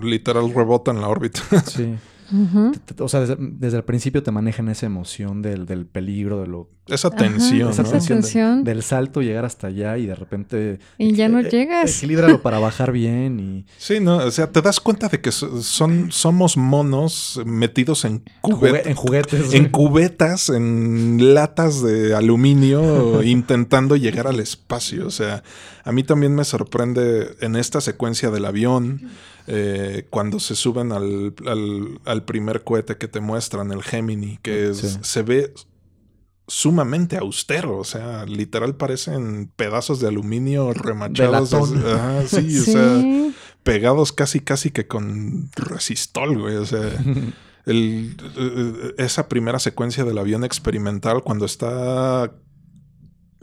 [0.02, 1.40] Literal rebota en la órbita.
[1.66, 1.96] Sí.
[2.98, 6.70] O sea, desde, desde el principio te manejan esa emoción del, del peligro, de lo...
[6.86, 7.90] Esa Ajá, tensión, esa ¿no?
[7.90, 8.18] tensión.
[8.18, 8.64] de- tensión.
[8.64, 10.78] del salto, llegar hasta allá y de repente...
[10.98, 11.96] Y ya no eh, eh, llegas.
[11.98, 13.66] Equilíbralo para bajar bien y...
[13.78, 18.22] Sí, no, o sea, te das cuenta de que so- son, somos monos metidos en,
[18.42, 19.54] cubet- en juguetes.
[19.54, 25.06] en cubetas, en latas de aluminio, intentando llegar al espacio.
[25.06, 25.42] O sea,
[25.84, 29.08] a mí también me sorprende en esta secuencia del avión,
[29.46, 34.70] eh, cuando se suben al, al- al primer cohete que te muestran, el Gemini, que
[34.70, 34.98] es- Sí.
[35.02, 35.52] se ve
[36.46, 41.52] sumamente austero, o sea, literal parecen pedazos de aluminio remachados.
[41.54, 46.80] ajá, sí, o sea, pegados casi casi que con resistol, güey, o sea,
[47.66, 52.30] el, eh, esa primera secuencia del avión experimental cuando está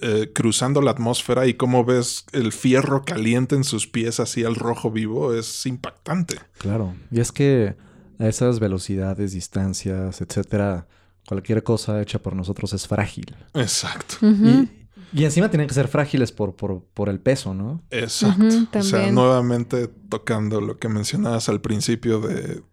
[0.01, 4.55] eh, cruzando la atmósfera y cómo ves el fierro caliente en sus pies así al
[4.55, 6.39] rojo vivo es impactante.
[6.57, 6.95] Claro.
[7.11, 7.75] Y es que
[8.19, 10.87] a esas velocidades, distancias, etcétera,
[11.27, 13.35] cualquier cosa hecha por nosotros es frágil.
[13.53, 14.15] Exacto.
[14.21, 14.69] Y,
[15.13, 17.83] y encima tienen que ser frágiles por, por, por el peso, ¿no?
[17.89, 18.79] Exacto.
[18.79, 22.63] O sea, nuevamente tocando lo que mencionabas al principio de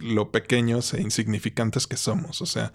[0.00, 2.42] lo pequeños e insignificantes que somos.
[2.42, 2.72] O sea,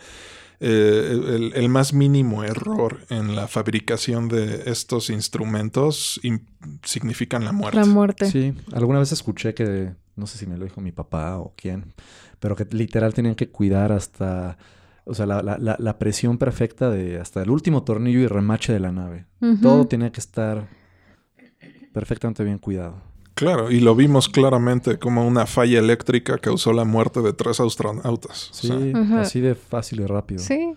[0.60, 6.20] eh, el, el más mínimo error en la fabricación de estos instrumentos
[6.84, 7.80] significan la muerte.
[7.80, 8.32] La muerte.
[8.32, 11.94] Sí, alguna vez escuché que, no sé si me lo dijo mi papá o quién,
[12.40, 14.58] pero que literal tenían que cuidar hasta,
[15.06, 18.74] o sea, la, la- la- la presión perfecta de hasta el último tornillo y remache
[18.74, 19.26] de la nave.
[19.62, 20.68] Todo tenía que estar
[21.94, 23.02] perfectamente bien cuidado.
[23.38, 28.50] Claro, y lo vimos claramente como una falla eléctrica causó la muerte de tres astronautas.
[28.50, 30.40] O Sí, sea, así de fácil y rápido.
[30.42, 30.74] Sí.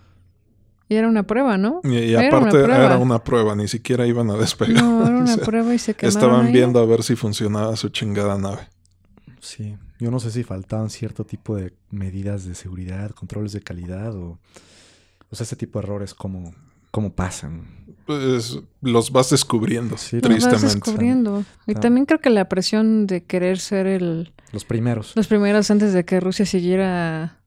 [0.89, 1.81] Y era una prueba, ¿no?
[1.85, 4.83] y, y Era una aparte era una prueba, ni siquiera iban a despegar.
[4.85, 6.53] No, era O una sea, prueba y se quemaron Estaban ahí.
[6.53, 8.69] viendo a ver si funcionaba su chingada nave.
[9.41, 14.15] Sí, yo no sé si faltaban cierto tipo de medidas de seguridad, controles de calidad
[14.15, 14.39] o,
[15.31, 16.53] o sea, ese tipo de errores como,
[16.91, 17.69] como pasan.
[18.19, 20.67] Pues los vas descubriendo, Sí, Lo vas tristemente.
[20.67, 21.45] descubriendo.
[21.67, 25.13] Y también creo que la presión de querer ser el Los primeros.
[25.15, 27.39] los primeros antes de que Rusia siguiera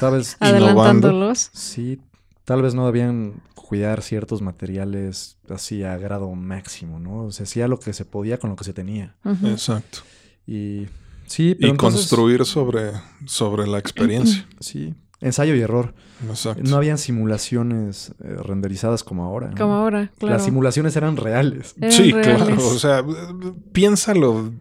[0.00, 0.66] Tal vez, Innovando.
[0.68, 1.50] adelantándolos.
[1.52, 2.00] sí,
[2.44, 7.32] tal vez no debían cuidar ciertos materiales así a grado máximo, ¿no?
[7.32, 9.16] Se hacía lo que se podía con lo que se tenía.
[9.44, 10.00] Exacto.
[10.46, 10.86] Y
[11.26, 12.92] Sí, pero y construir sobre,
[13.24, 14.46] sobre la experiencia.
[14.60, 14.94] Sí,
[15.24, 15.94] ensayo y error.
[16.28, 16.62] Exacto.
[16.62, 19.50] No habían simulaciones eh, renderizadas como ahora.
[19.56, 20.36] Como ahora, claro.
[20.36, 21.74] Las simulaciones eran reales.
[21.90, 22.56] sí, claro.
[22.56, 23.04] O sea,
[23.72, 24.52] piénsalo.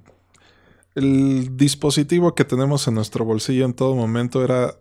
[0.95, 4.75] El dispositivo que tenemos en nuestro bolsillo en todo momento era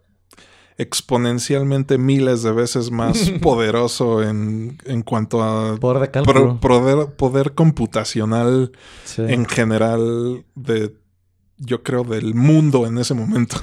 [0.79, 6.61] exponencialmente miles de veces más poderoso en, en, cuanto a poder, de cálculo.
[7.17, 8.73] poder, computacional
[9.17, 10.95] en general de
[11.65, 13.57] yo creo del mundo en ese momento.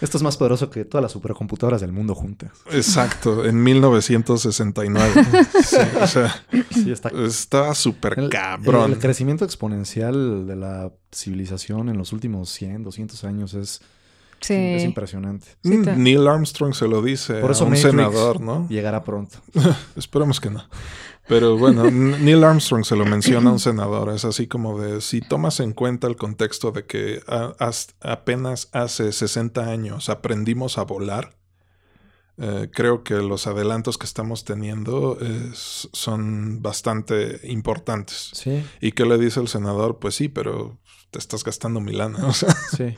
[0.00, 2.52] Esto es más poderoso que todas las supercomputadoras del mundo juntas.
[2.70, 5.12] Exacto, en 1969.
[5.62, 8.92] sí, o sea, sí, está, súper cabrón.
[8.92, 13.80] El, crecimiento exponencial de la civilización en los últimos 100, 200 años es
[14.40, 14.54] Sí.
[14.54, 15.48] Es impresionante.
[15.64, 18.66] Mm, Neil Armstrong se lo dice Por eso a un senador, ¿no?
[18.70, 19.36] Llegará pronto.
[19.96, 20.64] Esperemos que no.
[21.28, 24.12] Pero bueno, Neil Armstrong se lo menciona a un senador.
[24.14, 27.22] Es así como de, si tomas en cuenta el contexto de que
[28.00, 31.36] apenas hace 60 años aprendimos a volar,
[32.38, 35.18] eh, creo que los adelantos que estamos teniendo
[35.52, 38.30] son bastante importantes.
[38.32, 38.64] Sí.
[38.80, 39.98] ¿Y qué le dice el senador?
[39.98, 40.78] Pues sí, pero
[41.10, 42.18] te estás gastando mi lana.
[42.26, 42.54] O sea.
[42.76, 42.96] Sí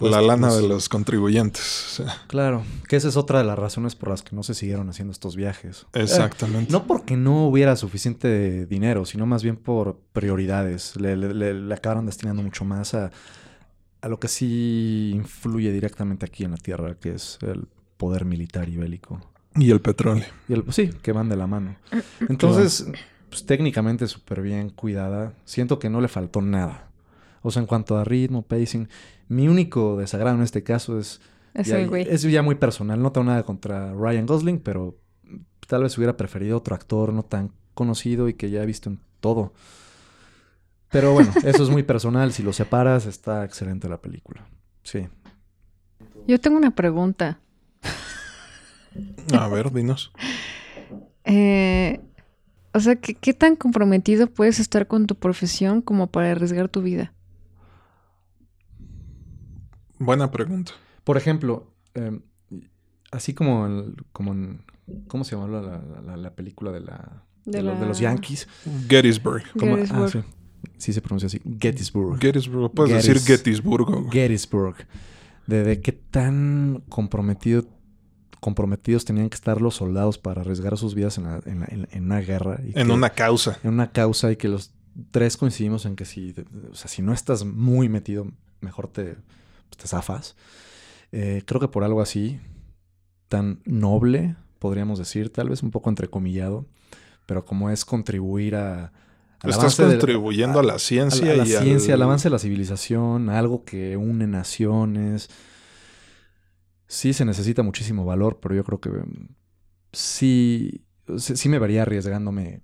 [0.00, 2.02] la lana de los contribuyentes.
[2.26, 5.12] Claro, que esa es otra de las razones por las que no se siguieron haciendo
[5.12, 5.86] estos viajes.
[5.92, 6.72] Exactamente.
[6.72, 10.96] no porque no hubiera suficiente dinero, sino más bien por prioridades.
[10.96, 13.10] Le, acabaron destinando mucho más a,
[14.00, 17.66] a lo que sí influye directamente aquí en la Tierra, que es el
[17.96, 19.20] poder militar y bélico.
[19.54, 20.24] Y el petróleo.
[20.48, 21.76] Y el, sí, que van de la mano.
[22.28, 22.86] Entonces,
[23.28, 25.34] pues, técnicamente súper bien cuidada.
[25.44, 26.91] Siento que no le faltó nada.
[27.42, 28.88] O sea, en cuanto a ritmo, pacing,
[29.28, 31.20] mi único desagrado en este caso es...
[31.54, 33.02] Es, ya, es ya muy personal.
[33.02, 34.96] No tengo nada contra Ryan Gosling, pero
[35.66, 39.00] tal vez hubiera preferido otro actor no tan conocido y que ya he visto en
[39.20, 39.52] todo.
[40.90, 42.32] Pero bueno, eso es muy personal.
[42.32, 44.46] Si lo separas, está excelente la película.
[44.82, 45.08] Sí.
[46.26, 47.40] Yo tengo una pregunta.
[49.32, 50.12] A ver, dinos.
[51.24, 52.00] Eh,
[52.74, 57.12] o sea, ¿qué, tan comprometido puedes estar con tu profesión como para arriesgar tu vida?
[60.04, 60.72] Buena pregunta.
[61.04, 62.20] Por ejemplo, em,
[63.10, 64.64] así como, en, como en,
[65.08, 65.48] ¿cómo se llama
[66.16, 68.48] la, película de, la, de, los Yankees?
[68.88, 69.44] Gettysburg.
[69.90, 70.20] Ah, sí.
[70.78, 70.92] sí.
[70.92, 71.40] se pronuncia así.
[71.60, 72.20] Gettysburg.
[72.20, 72.72] Gettysburg.
[72.72, 74.10] Puedes decir Gettysburg.
[74.10, 74.76] Gettysburg.
[75.46, 77.64] De, qué tan comprometido,
[78.40, 82.60] comprometidos tenían que estar los soldados para arriesgar sus vidas en, en, una guerra.
[82.62, 83.58] en una causa.
[83.62, 84.72] En una causa y que los
[85.10, 86.34] tres coincidimos en que si,
[86.70, 88.26] o sea, si no estás muy metido,
[88.60, 89.16] mejor te
[89.76, 90.36] te zafas.
[91.12, 92.40] Eh, creo que por algo así,
[93.28, 96.66] tan noble, podríamos decir, tal vez un poco entrecomillado,
[97.26, 98.92] pero como es contribuir a...
[99.42, 101.32] Estás contribuyendo a, la ciencia.
[101.32, 102.02] A, la, ciencia, al...
[102.02, 105.30] avance de la civilización, algo que une naciones.
[106.86, 109.28] Sí se necesita muchísimo valor, pero yo creo que mm,
[109.92, 110.84] sí,
[111.16, 112.62] sí me vería arriesgándome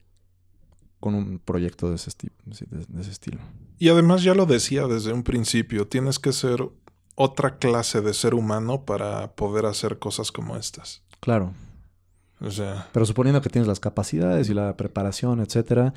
[1.00, 2.10] con un proyecto de ese,
[2.44, 3.40] de ese estilo.
[3.78, 6.68] Y además ya lo decía desde un principio, tienes que ser
[7.20, 11.02] otra clase de ser humano para poder hacer cosas como estas.
[11.18, 11.52] Claro.
[12.40, 12.88] O sea.
[12.92, 15.92] Pero suponiendo que tienes las capacidades y la preparación, etcétera.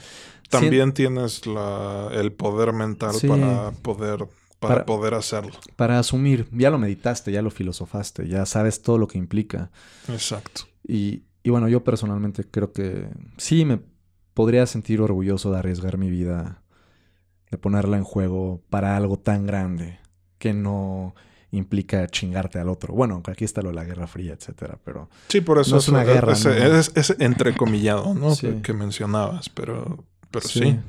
[0.49, 4.27] También tienes la, el poder mental para poder.
[4.59, 5.53] Para, poder hacerlo.
[5.75, 9.71] Para asumir, ya lo meditaste, ya lo filosofaste, ya sabes todo lo que implica.
[10.07, 10.63] Exacto.
[10.87, 13.79] Y, y bueno, yo personalmente creo que sí me
[14.35, 16.61] podría sentir orgulloso de arriesgar mi vida,
[17.49, 20.01] de ponerla en juego para algo tan grande
[20.41, 21.13] que no
[21.51, 22.95] implica chingarte al otro.
[22.95, 25.07] Bueno, aquí está lo de la Guerra Fría, etcétera, pero...
[25.27, 26.33] Sí, por eso es una guerra.
[26.33, 28.33] Es, entrecomillado, ¿no?
[28.63, 30.79] Que mencionabas, pero, pero sí.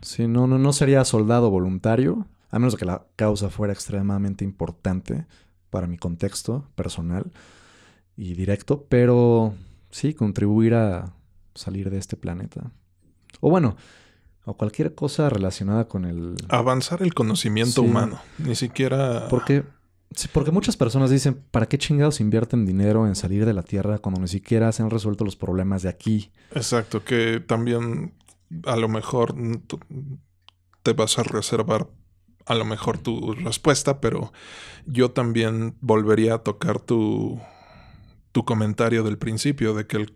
[0.00, 0.26] sí.
[0.26, 5.26] no, no, no sería soldado voluntario, a menos que la causa fuera extremadamente importante
[5.68, 7.30] para mi contexto personal
[8.16, 9.54] y directo, pero
[9.90, 11.12] sí, contribuir a
[11.54, 12.70] salir de este planeta.
[13.40, 13.76] O bueno,
[14.44, 16.36] o cualquier cosa relacionada con el...
[16.48, 19.28] Avanzar el conocimiento humano, ni siquiera...
[19.28, 19.64] Porque,
[20.32, 24.20] porque muchas personas dicen, ¿para qué chingados invierten dinero en salir de la Tierra cuando
[24.20, 26.32] ni siquiera se han resuelto los problemas de aquí?
[26.54, 28.14] Exacto, que también
[28.66, 29.34] a lo mejor
[30.82, 31.88] te vas a reservar
[32.46, 34.32] a lo mejor tu respuesta, pero
[34.86, 37.40] yo también volvería a tocar tu,
[38.32, 40.06] tu comentario del principio de que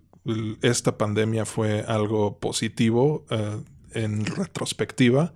[0.62, 3.24] esta pandemia fue algo positivo.
[3.30, 3.62] Eh,
[3.96, 5.34] en retrospectiva,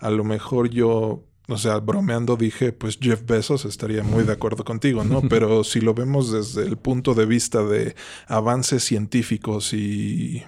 [0.00, 4.64] a lo mejor yo, o sea, bromeando dije, pues Jeff Bezos estaría muy de acuerdo
[4.64, 5.22] contigo, ¿no?
[5.28, 7.94] Pero si lo vemos desde el punto de vista de
[8.26, 10.42] avances científicos y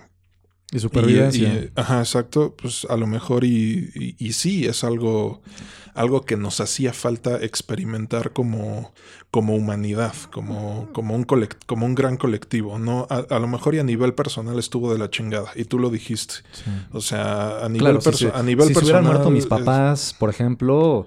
[0.72, 1.48] Y supervivencia.
[1.48, 2.54] Y, ajá, exacto.
[2.60, 5.42] Pues a lo mejor y, y, sí, es algo,
[5.94, 8.92] algo que nos hacía falta experimentar como,
[9.30, 11.24] como humanidad, como, como, un
[11.66, 12.78] como un gran colectivo.
[12.78, 13.08] ¿no?
[13.10, 15.50] A, lo mejor y a nivel personal estuvo de la chingada.
[15.56, 16.34] Y tú lo dijiste.
[16.92, 17.98] O sea, a nivel,
[18.32, 18.74] a nivel si personal...
[18.74, 21.06] Si hubieran muerto mis papás, por ejemplo...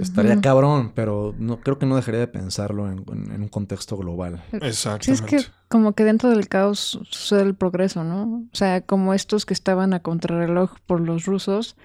[0.00, 4.42] Estaría cabrón, pero no creo que no dejaría de pensarlo en, un contexto global.
[4.52, 5.04] Exactamente.
[5.04, 8.44] Sí, es que como que dentro del caos sucede el progreso, ¿no?
[8.52, 11.76] O sea, como estos que estaban a contrarreloj por los rusos,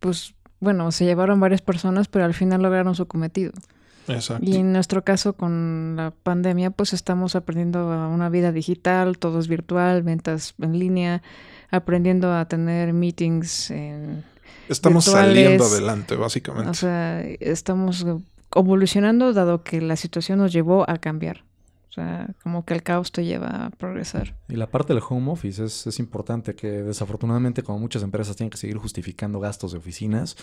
[0.00, 3.52] pues bueno, se llevaron varias personas, pero al final lograron su cometido.
[4.08, 4.48] Exacto.
[4.48, 9.40] Y en nuestro caso con la pandemia, pues estamos aprendiendo a una vida digital, todo
[9.40, 11.22] es virtual, ventas en línea,
[11.70, 14.24] aprendiendo a tener meetings en
[14.68, 16.70] Estamos saliendo adelante, básicamente.
[16.70, 18.04] O sea, estamos
[18.54, 21.44] evolucionando dado que la situación nos llevó a cambiar.
[21.88, 24.36] O sea, como que el caos te lleva a progresar.
[24.48, 28.50] Y la parte del home office es, es importante, que desafortunadamente como muchas empresas tienen
[28.50, 30.36] que seguir justificando gastos de oficinas,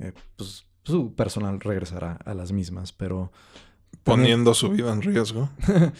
[0.00, 3.30] eh, pues su personal regresará a las mismas, pero...
[4.02, 5.50] Poniendo su vida en riesgo.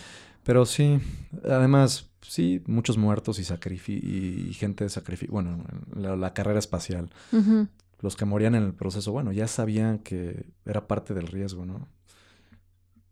[0.44, 0.98] pero sí,
[1.44, 5.32] además, sí, muchos muertos y, y gente sacrificada.
[5.32, 5.64] Bueno,
[5.96, 7.10] la, carrera espacial.
[8.00, 11.88] Los que morían en el proceso, bueno, ya sabían que era parte del riesgo, ¿no?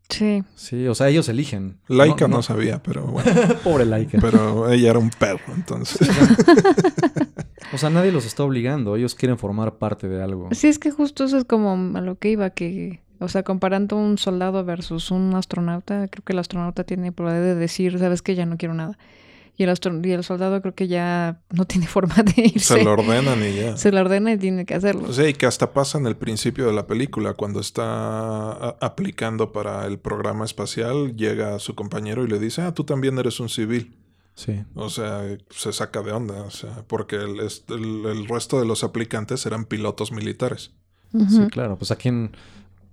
[0.08, 0.44] Sí.
[0.54, 1.78] Sí, o sea, ellos eligen.
[1.88, 3.32] Laika no, sabía, pero bueno.
[3.64, 4.18] Pobre Laika.
[4.20, 6.08] Pero ella era un perro, entonces.
[7.72, 8.94] o sea, nadie los está obligando.
[8.94, 10.48] Ellos quieren formar parte de algo.
[10.52, 13.96] Sí, es que justo eso es como a lo que iba, que o sea, comparando
[13.96, 18.34] un soldado versus un astronauta, creo que el astronauta tiene probabilidad de decir, sabes que
[18.34, 18.98] ya no quiero nada.
[19.58, 19.72] Y el,
[20.04, 22.74] y el soldado creo que ya no tiene forma de irse.
[22.74, 23.76] Se lo ordenan y ya.
[23.76, 25.08] Se lo ordena y tiene que hacerlo.
[25.08, 29.52] O sea, y que hasta pasa en el principio de la película, cuando está aplicando
[29.52, 33.48] para el programa espacial, llega su compañero y le dice, ah, tú también eres un
[33.48, 33.96] civil.
[34.34, 34.62] Sí.
[34.74, 39.46] O sea, se saca de onda, o sea, porque el, el, resto de los aplicantes
[39.46, 40.72] eran pilotos militares.
[41.30, 42.32] Sí, claro, pues a quién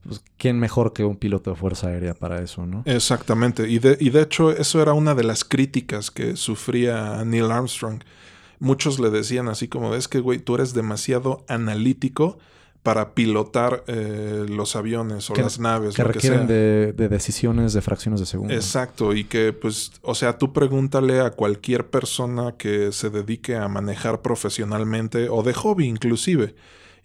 [0.06, 2.84] pues, ¿quién mejor que un piloto de Fuerza Aérea para eso, no?
[2.86, 3.70] Exactamente.
[3.70, 8.02] Y de, y de hecho, eso era una de las críticas que sufría Neil Armstrong.
[8.60, 12.38] Muchos le decían así como, es que, güey, tú eres demasiado analítico
[12.84, 15.96] para pilotar eh, los aviones o las naves.
[15.96, 18.54] Que requieren De, de, decisiones de fracciones de segundo.
[18.54, 23.70] Exacto, y que pues, o sea, tú pregúntale a cualquier persona que se dedique a
[23.70, 26.56] manejar profesionalmente o de hobby inclusive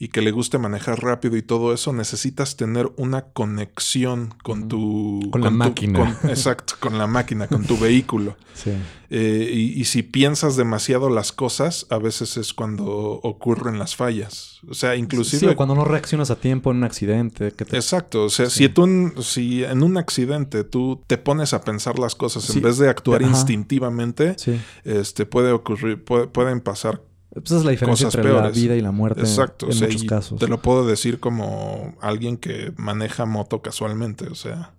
[0.01, 5.29] y que le guste manejar rápido y todo eso, necesitas tener una conexión con tu...
[5.33, 6.19] Con, la máquina.
[6.25, 8.37] exacto, con la máquina, con tu vehículo.
[8.55, 8.73] Sí.
[9.11, 14.61] Eh, y, si piensas demasiado las cosas, a veces es cuando ocurren las fallas.
[14.69, 15.41] O sea, inclusive...
[15.41, 17.49] Sí, o cuando no reaccionas a tiempo en un accidente.
[17.49, 18.25] Exacto.
[18.25, 22.49] O sea, si, tú, si en un accidente tú te pones a pensar las cosas
[22.55, 24.37] en vez de actuar instintivamente,
[24.85, 27.03] este, puede ocurrir, pueden pasar
[27.41, 30.39] pues esa es la diferencia entre la vida y la muerte Exacto, en muchos casos.
[30.39, 34.73] Te lo puedo decir como alguien que maneja moto casualmente, o sea.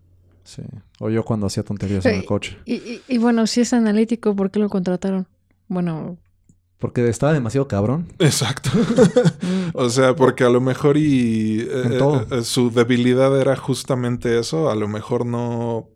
[0.43, 0.63] Sí.
[0.99, 2.57] O yo cuando hacía tonterías en el coche.
[2.65, 5.27] Y, bueno, si es analítico, ¿por qué lo contrataron?
[5.67, 6.17] Bueno.
[6.79, 8.07] Porque estaba demasiado cabrón.
[8.19, 8.69] Exacto.
[9.73, 11.99] o sea, porque a lo mejor y eh,
[12.31, 14.71] eh, su debilidad era justamente eso.
[14.71, 15.89] A lo mejor no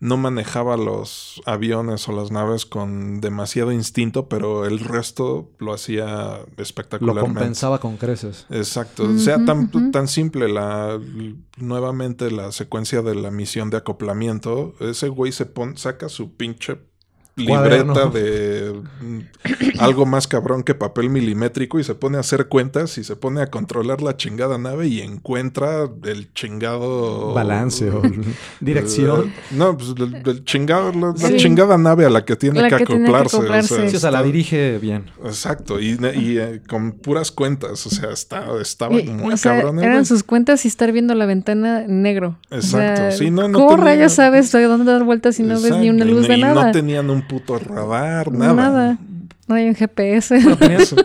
[0.00, 6.40] no manejaba los aviones o las naves con demasiado instinto, pero el resto lo hacía
[6.56, 7.28] espectacularmente.
[7.28, 8.46] Lo compensaba con creces.
[8.50, 9.04] Exacto.
[9.04, 10.98] O sea, tan, tan simple la
[11.56, 14.74] nuevamente la secuencia de la misión de acoplamiento.
[14.80, 16.78] Ese güey se pone, saca su pinche
[17.38, 19.20] libreta de mm,
[19.78, 23.40] algo más cabrón que papel milimétrico y se pone a hacer cuentas y se pone
[23.40, 28.02] a controlar la chingada nave y encuentra el chingado balance o
[28.60, 29.32] dirección.
[29.52, 33.38] no, pues el, chingado, la, chingada nave a la que tiene que, acoplarse.
[33.38, 35.04] O sea, la dirige bien.
[35.24, 39.78] Exacto, y, eh, con puras cuentas, o sea, está, estaba muy cabrón.
[39.78, 42.38] Eran sus cuentas y estar viendo la ventana negro.
[42.50, 46.28] Exacto, sí, no, ¿Cómo rayos sabes dónde dar vueltas si no ves ni una luz
[46.28, 46.66] de nada?
[46.66, 48.54] No tenían un puto radar, nada.
[48.54, 48.98] Nada.
[49.48, 50.38] No hay un GPS.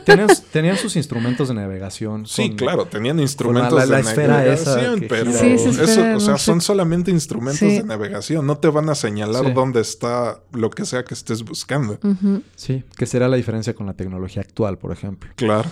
[0.51, 2.26] tenían, sus instrumentos de navegación.
[2.26, 8.45] Sí, claro, tenían instrumentos de navegación, pero eso, o sea, son solamente instrumentos de navegación.
[8.45, 11.97] No te van a señalar dónde está lo que sea que estés buscando.
[12.57, 15.30] Sí, que será la diferencia con la tecnología actual, por ejemplo.
[15.36, 15.69] Claro.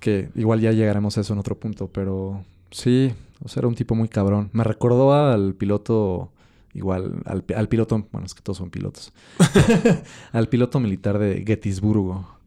[0.00, 3.76] Que igual ya llegaremos a eso en otro punto, pero sí, o sea, era un
[3.76, 4.50] tipo muy cabrón.
[4.52, 6.32] Me recordó al piloto
[6.74, 9.12] igual al, al, piloto, bueno, es que todos son pilotos,
[10.32, 12.38] al piloto militar de Gettysburgo.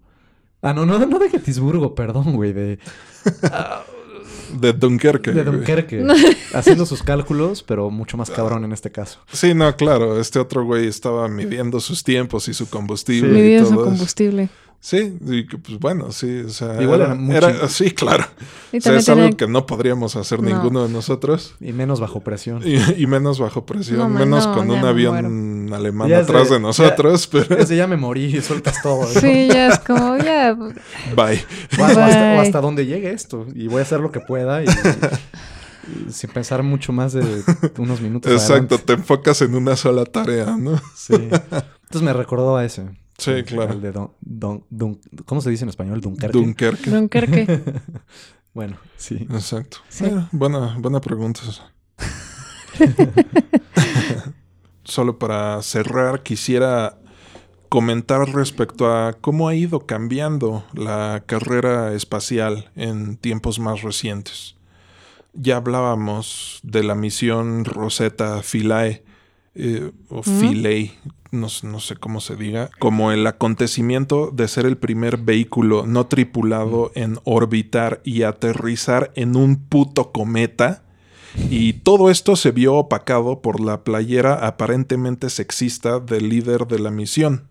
[0.62, 2.80] Ah, no, no, no de Gettysburgo, perdón, güey, de...
[4.60, 5.32] De Dunkerque.
[5.32, 5.58] De güey.
[5.58, 6.06] Dunkerque.
[6.54, 9.20] haciendo sus cálculos, pero mucho más cabrón en este caso.
[9.32, 10.20] Sí, no, claro.
[10.20, 13.34] Este otro güey estaba midiendo sus tiempos y su combustible.
[13.34, 13.36] Sí.
[13.36, 14.50] y Midiendo su eso.
[14.86, 18.26] Sí, y que, pues bueno, sí, o sea, Igual era, era era- sí, claro.
[18.78, 20.50] O sea, es algo que no podríamos hacer No.
[20.50, 21.56] ninguno de nosotros.
[21.62, 22.62] Y menos bajo presión.
[22.66, 26.20] Y, y menos bajo presión, No, menos no, con ya un me avión alemán Ya
[26.20, 29.04] atrás de- de, nosotros, pero Ese ya me morí, sueltas todo.
[29.04, 29.22] ¿no?
[29.22, 30.54] Sí, ya es como, ya.
[30.54, 31.42] bye.
[31.80, 32.40] O, hasta, o Bye.
[32.40, 33.48] hasta donde llegue esto.
[33.56, 37.24] Y voy a hacer lo que pueda y, y sin pensar mucho más de
[37.78, 38.30] unos minutos.
[38.30, 38.78] Exacto, adelante.
[38.80, 40.78] te enfocas en una sola tarea, ¿no?
[40.94, 41.14] Sí.
[41.14, 42.84] Entonces me recordó a ese.
[43.18, 43.80] Sí, claro.
[43.80, 46.02] De Don, Don- Dun- ¿Cómo se dice en español?
[46.02, 46.38] Dunkerque.
[46.40, 46.90] Dunkerque.
[46.90, 47.62] Dunkerque.
[48.54, 49.28] bueno, sí.
[49.32, 49.78] Exacto.
[49.90, 50.06] Sí.
[50.06, 51.42] Eh, buena, buena pregunta.
[54.84, 56.98] Solo para cerrar, quisiera
[57.70, 64.56] comentar respecto a cómo ha ido cambiando la carrera espacial en tiempos más recientes.
[65.34, 69.04] Ya hablábamos de la misión Rosetta Philae,
[69.56, 70.22] eh, o.
[70.22, 70.92] Philae,
[71.34, 76.92] no, sé cómo se diga, como el acontecimiento de ser el primer vehículo no tripulado
[76.96, 80.84] en orbitar y aterrizar en un puto cometa.
[81.50, 86.92] Y todo esto se vio opacado por la playera aparentemente sexista del líder de la
[86.92, 87.50] misión.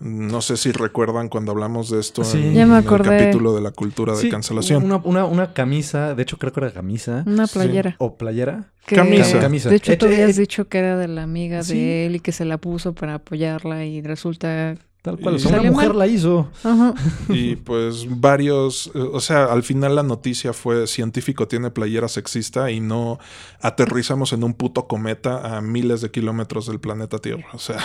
[0.00, 2.38] No sé si recuerdan cuando hablamos de esto Sí.
[2.38, 4.82] en, Ya me el capítulo de la cultura de Sí, cancelación.
[4.84, 7.22] Una, una, una camisa, de hecho creo que era camisa.
[7.26, 7.96] Una playera.
[7.98, 8.72] ¿O playera?
[8.86, 9.38] Que- Camisa.
[9.40, 9.68] Camisa.
[9.68, 11.74] De hecho, Eh, tú eh, habías eh, dicho que era de la amiga Sí.
[11.74, 14.74] de él y que se la puso para apoyarla y resulta...
[15.02, 15.34] Tal cual.
[15.34, 15.98] O Y- sea, una mujer mal.
[15.98, 16.50] la hizo.
[16.62, 16.92] Ajá.
[17.30, 22.80] Y pues varios, o sea, al final la noticia fue científico tiene playera sexista y
[22.80, 23.18] no
[23.62, 27.46] aterrizamos en un puto cometa a miles de kilómetros del planeta Tierra.
[27.54, 27.78] O sea,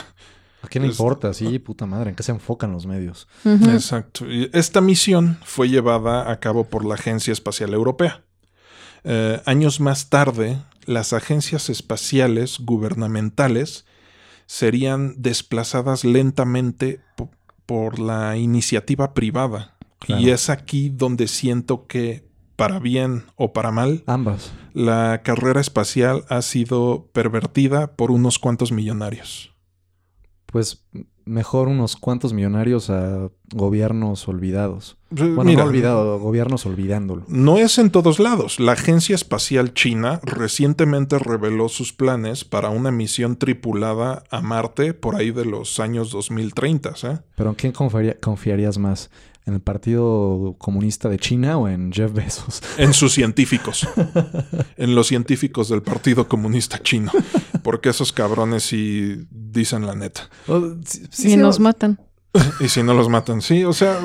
[0.66, 1.34] ¿A quién le Es- importa?
[1.34, 2.10] Sí, puta madre.
[2.10, 3.28] ¿En qué se enfocan los medios?
[3.46, 4.26] Exacto.
[4.30, 8.24] Y esta misión fue llevada a cabo por la Agencia Espacial Europea.
[9.04, 13.86] Eh, años más tarde, las agencias espaciales gubernamentales
[14.48, 17.30] serían desplazadas lentamente po-
[17.66, 19.76] por la iniciativa privada.
[20.00, 20.22] Claro.
[20.22, 24.52] Y es aquí donde siento que, para bien o para mal, Ambas.
[24.74, 29.52] la carrera espacial ha sido pervertida por unos cuantos millonarios.
[30.56, 30.86] Pues
[31.26, 34.96] mejor unos cuantos millonarios a gobiernos olvidados.
[35.10, 37.26] Bueno, no olvidado, gobiernos olvidándolo.
[37.28, 38.62] No es en todos lados.
[38.62, 45.18] La Agencia Espacial China recientemente reveló sus planes para una misión tripulada a Marte por
[45.18, 46.94] ahí de los años 2030.
[47.04, 47.20] ¿eh?
[47.36, 49.10] Pero ¿en quién confiaría- confiarías más?
[49.48, 52.62] ¿En el Partido Comunista de China o en Jeff Bezos?
[52.78, 53.88] En sus científicos.
[54.78, 57.12] en los científicos del Partido Comunista Chino.
[57.62, 60.30] Porque esos cabrones sí dicen la neta.
[60.48, 62.00] O- sí- sí, y sí, nos o- matan.
[62.60, 64.00] Y si no los matan, sí, o sea,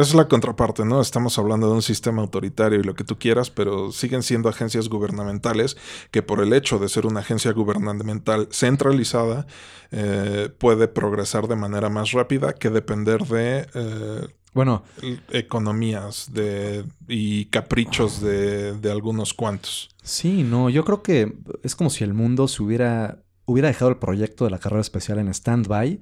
[0.00, 1.00] es la contraparte, ¿no?
[1.00, 4.88] Estamos hablando de un sistema autoritario y lo que tú quieras, pero siguen siendo agencias
[4.88, 5.76] gubernamentales
[6.10, 9.46] que por el hecho de ser una agencia gubernamental centralizada
[9.90, 14.82] eh, puede progresar de manera más rápida que depender de eh, Bueno,
[15.30, 19.90] economías de, y caprichos de, de algunos cuantos.
[20.02, 23.98] sí, no, yo creo que es como si el mundo se hubiera, hubiera dejado el
[23.98, 26.00] proyecto de la carrera especial en stand-by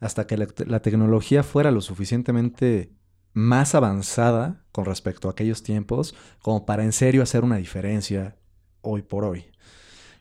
[0.00, 2.90] hasta que la, la tecnología fuera lo suficientemente
[3.32, 8.36] más avanzada con respecto a aquellos tiempos como para en serio hacer una diferencia
[8.80, 9.46] hoy por hoy.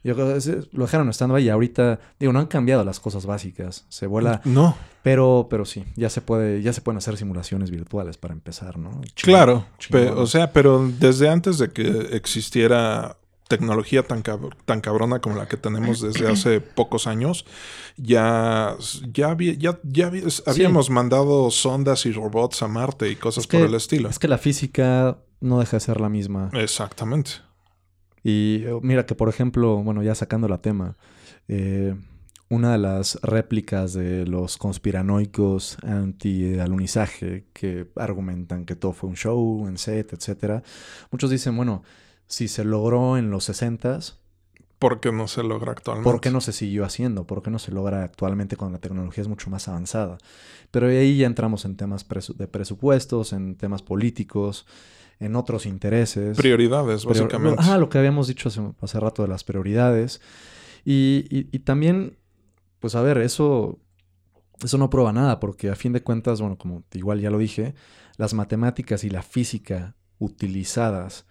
[0.04, 3.00] Yo creo que ese- lo dejaron en stand-by y ahorita, digo, no han cambiado las
[3.00, 3.86] cosas básicas.
[3.88, 8.18] Se vuela, No, pero, pero sí, ya se puede, ya se pueden hacer simulaciones virtuales
[8.18, 9.00] para empezar, ¿no?
[9.16, 9.66] Claro,
[10.22, 13.16] o sea, pero desde antes de que existiera
[13.58, 17.46] tecnología tan, cab- tan cabrona como la que tenemos desde hace pocos años,
[17.98, 18.76] ya,
[19.14, 23.48] ya, había- ya, ya había- habíamos mandado sondas y robots a Marte y cosas Es
[23.48, 24.10] que- por el estilo.
[24.10, 26.50] Es que la física no deja de ser la misma.
[26.54, 27.32] Exactamente.
[28.24, 30.96] Y eh, mira que, por ejemplo, bueno, ya sacando la tema,
[31.50, 31.94] eh,
[32.50, 39.68] una de las réplicas de los conspiranoicos anti-alunizaje que argumentan que todo fue un show,
[39.68, 40.64] en set, etcétera,
[41.12, 41.84] muchos dicen, bueno,
[42.34, 44.16] si se logró en los 60s,
[44.80, 46.04] ¿Por qué no se logra actualmente?
[46.12, 47.26] ¿por qué no se siguió haciendo?
[47.26, 50.18] ¿Por qué no se logra actualmente cuando la tecnología es mucho más avanzada?
[50.72, 54.66] Pero ahí ya entramos en temas presu- de presupuestos, en temas políticos,
[55.20, 56.36] en otros intereses.
[56.36, 57.62] Prioridades, Prior- básicamente.
[57.66, 60.20] Ah, lo que habíamos dicho hace, hace rato de las prioridades.
[60.84, 62.18] Y, y- y también,
[62.82, 63.80] pues a ver, eso,
[64.62, 67.74] eso no prueba nada, porque a fin de cuentas, bueno, como igual ya lo dije,
[68.18, 71.26] las matemáticas y la física utilizadas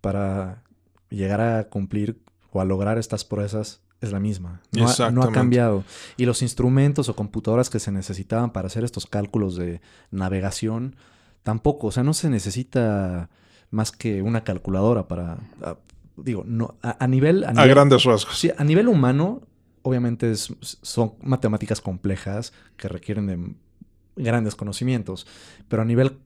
[0.00, 0.62] para
[1.10, 2.20] llegar a cumplir
[2.52, 4.60] o a lograr estas proezas es la misma.
[4.72, 5.32] No ha, no ha Exactamente.
[5.32, 5.84] cambiado.
[6.16, 9.80] Y los instrumentos o computadoras que se necesitaban para hacer estos cálculos de
[10.10, 10.96] navegación,
[11.42, 11.88] tampoco.
[11.88, 13.28] O sea, no se necesita
[13.70, 15.76] más que una calculadora para, a-
[16.16, 17.44] digo, no, a, a nivel...
[17.44, 18.38] A, A nivel- grandes rasgos.
[18.38, 19.42] Sí, a nivel humano,
[19.82, 23.54] obviamente es- son matemáticas complejas que requieren de
[24.16, 25.26] grandes conocimientos,
[25.68, 26.18] pero a nivel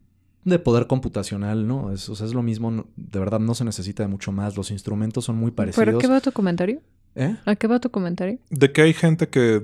[0.45, 1.93] de poder computacional, ¿no?
[1.93, 4.71] Es, o sea, es lo mismo, de verdad no se necesita de mucho más, los
[4.71, 5.85] instrumentos son muy parecidos.
[5.87, 6.81] ¿Pero qué va tu comentario?
[7.15, 7.37] ¿Eh?
[7.45, 8.39] ¿A qué va tu comentario?
[8.51, 9.63] De que hay gente que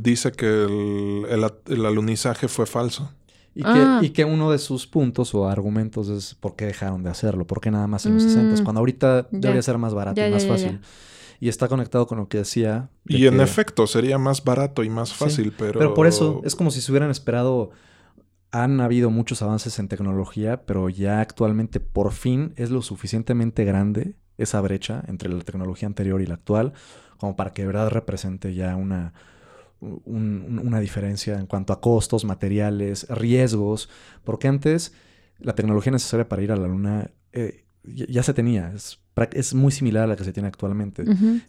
[0.00, 3.12] dice que el, el, el alunizaje fue falso.
[3.54, 4.00] Y que, Ah.
[4.02, 7.60] y que uno de sus puntos o argumentos es por qué dejaron de hacerlo, por
[7.62, 9.38] qué nada más en los Mm, 60, cuando ahorita ya.
[9.38, 10.80] debería ser más barato Ya, y ya, más ya, fácil.
[11.40, 12.88] Y está conectado con lo que decía.
[13.04, 15.78] de Y en que- efecto, sería más barato y más Sí, fácil, pero...
[15.78, 17.70] Pero por eso es como si se hubieran esperado.
[18.52, 24.14] Han habido muchos avances en tecnología, pero ya actualmente por fin es lo suficientemente grande
[24.38, 26.72] esa brecha entre la tecnología anterior y la actual,
[27.18, 29.12] como para que de verdad represente ya una,
[29.80, 33.88] un- un- una diferencia en cuanto a costos, materiales, riesgos,
[34.24, 34.92] porque antes
[35.38, 39.70] la tecnología necesaria para ir a la luna eh, ya, ya se tenía, es, muy
[39.72, 41.04] similar a la que se tiene actualmente,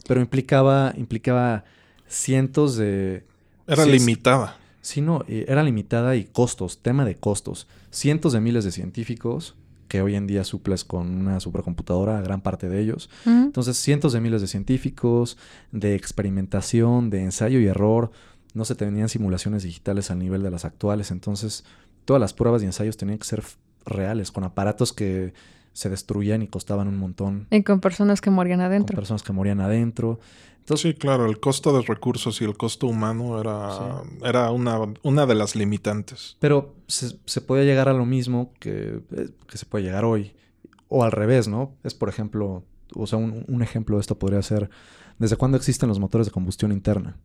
[0.06, 1.64] pero implicaba, implicaba
[2.06, 3.24] cientos de...
[3.66, 4.56] Era sí, limitada.
[4.80, 7.66] Sí, no, eh, era limitada y costos, tema de costos.
[7.90, 9.56] Cientos de miles de científicos
[9.88, 13.08] que hoy en día suples con una supercomputadora, gran parte de ellos.
[13.24, 15.38] Entonces, cientos de miles de científicos,
[15.72, 18.10] de experimentación, de ensayo y error.
[18.54, 21.10] No se tenían simulaciones digitales al nivel de las actuales.
[21.10, 21.64] Entonces,
[22.04, 23.42] todas las pruebas y ensayos tenían que ser
[23.86, 25.32] reales, con aparatos que
[25.72, 27.46] se destruían y costaban un montón.
[27.50, 28.96] Y con personas que morían Con adentro.
[28.96, 30.20] personas que morían adentro.
[30.68, 35.24] Entonces, Sí, claro, el costo de recursos y el costo humano era, era una, una
[35.24, 36.36] de las limitantes.
[36.40, 40.34] Pero se, se podía llegar a lo mismo que, eh, que se puede llegar hoy.
[40.88, 41.74] O al revés, ¿no?
[41.84, 42.64] Es, por ejemplo,
[42.94, 44.68] o sea, un, un ejemplo de esto podría ser,
[45.18, 47.16] ¿desde cuándo existen los motores de combustión interna?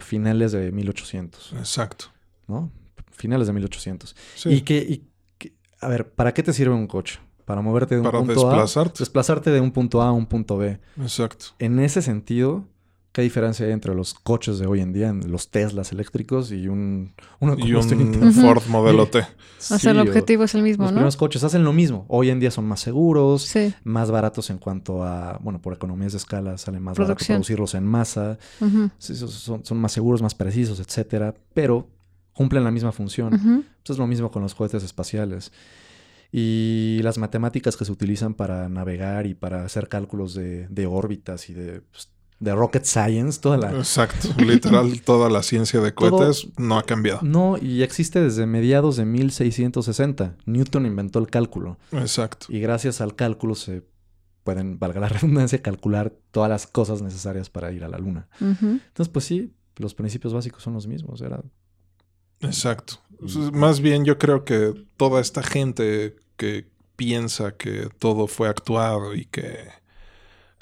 [0.00, 2.06] Finales de 1800, Exacto.
[2.48, 2.70] ¿no?
[3.12, 4.16] Finales de 1800.
[4.36, 4.48] Sí.
[4.50, 5.04] Y que, y
[5.38, 7.18] que- a ver, ¿para qué te sirve un coche?
[7.46, 8.98] Para moverte de un Para punto desplazarte.
[8.98, 10.78] A, desplazarte de un punto A a un punto B.
[11.00, 11.46] Exacto.
[11.58, 12.64] En ese sentido,
[13.12, 17.14] ¿qué diferencia hay entre los coches de hoy en día, los Teslas eléctricos y un,
[17.40, 18.32] de Y un?
[18.34, 19.20] Ford Modelo T.
[19.20, 19.24] O
[19.58, 20.96] sea, Sí, el o- objetivo es el mismo, Los ¿no?
[20.96, 22.04] primeros coches hacen lo mismo.
[22.08, 23.72] Hoy en día son más seguros, Sí.
[23.84, 27.16] más baratos en cuanto a, bueno, por economías de escala sale más Producción.
[27.16, 28.38] barato producirlos en masa.
[28.98, 31.32] Sí, son- son, más seguros, más precisos, etcétera.
[31.54, 31.88] Pero
[32.32, 33.34] cumplen la misma función.
[33.34, 33.62] Ujú.
[33.84, 35.52] Pues es lo mismo con los cohetes espaciales.
[36.32, 41.48] Y las matemáticas que se utilizan para navegar y para hacer cálculos de, de órbitas
[41.48, 44.28] y de, pues, de rocket science, toda la, Exacto.
[44.38, 47.20] Literal, toda la ciencia de Todo- cohetes no ha cambiado.
[47.22, 50.36] No, y existe desde mediados de 1660.
[50.44, 51.78] Newton inventó el cálculo.
[51.92, 52.46] Exacto.
[52.50, 53.84] Y gracias al cálculo se
[54.44, 58.28] pueden, valga la redundancia, calcular todas las cosas necesarias para ir a la luna.
[58.40, 61.22] Entonces, pues sí, los principios básicos son los mismos.
[61.22, 61.42] Era...
[62.40, 62.98] Exacto.
[63.52, 69.26] Más bien yo creo que toda esta gente que piensa que todo fue actuado y
[69.26, 69.68] que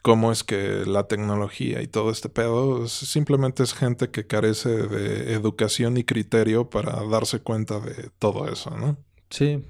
[0.02, 5.32] cómo es que la tecnología y todo este pedo simplemente es gente que carece de
[5.32, 8.98] educación y criterio para darse cuenta de todo eso, ¿no?
[9.30, 9.64] Sí,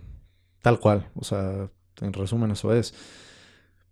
[0.60, 1.08] tal cual.
[1.14, 1.70] O sea,
[2.00, 2.94] en resumen eso es.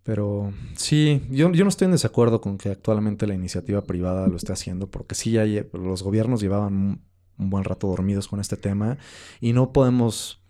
[0.03, 4.37] Pero sí, yo, yo no estoy en desacuerdo con que actualmente la iniciativa privada lo
[4.37, 7.03] esté haciendo, porque sí, ya los gobiernos llevaban
[7.39, 8.99] un, buen rato dormidos con este tema
[9.41, 10.41] y no podemos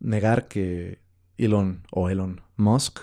[0.00, 1.00] negar que
[1.38, 3.00] Elon o Elon Musk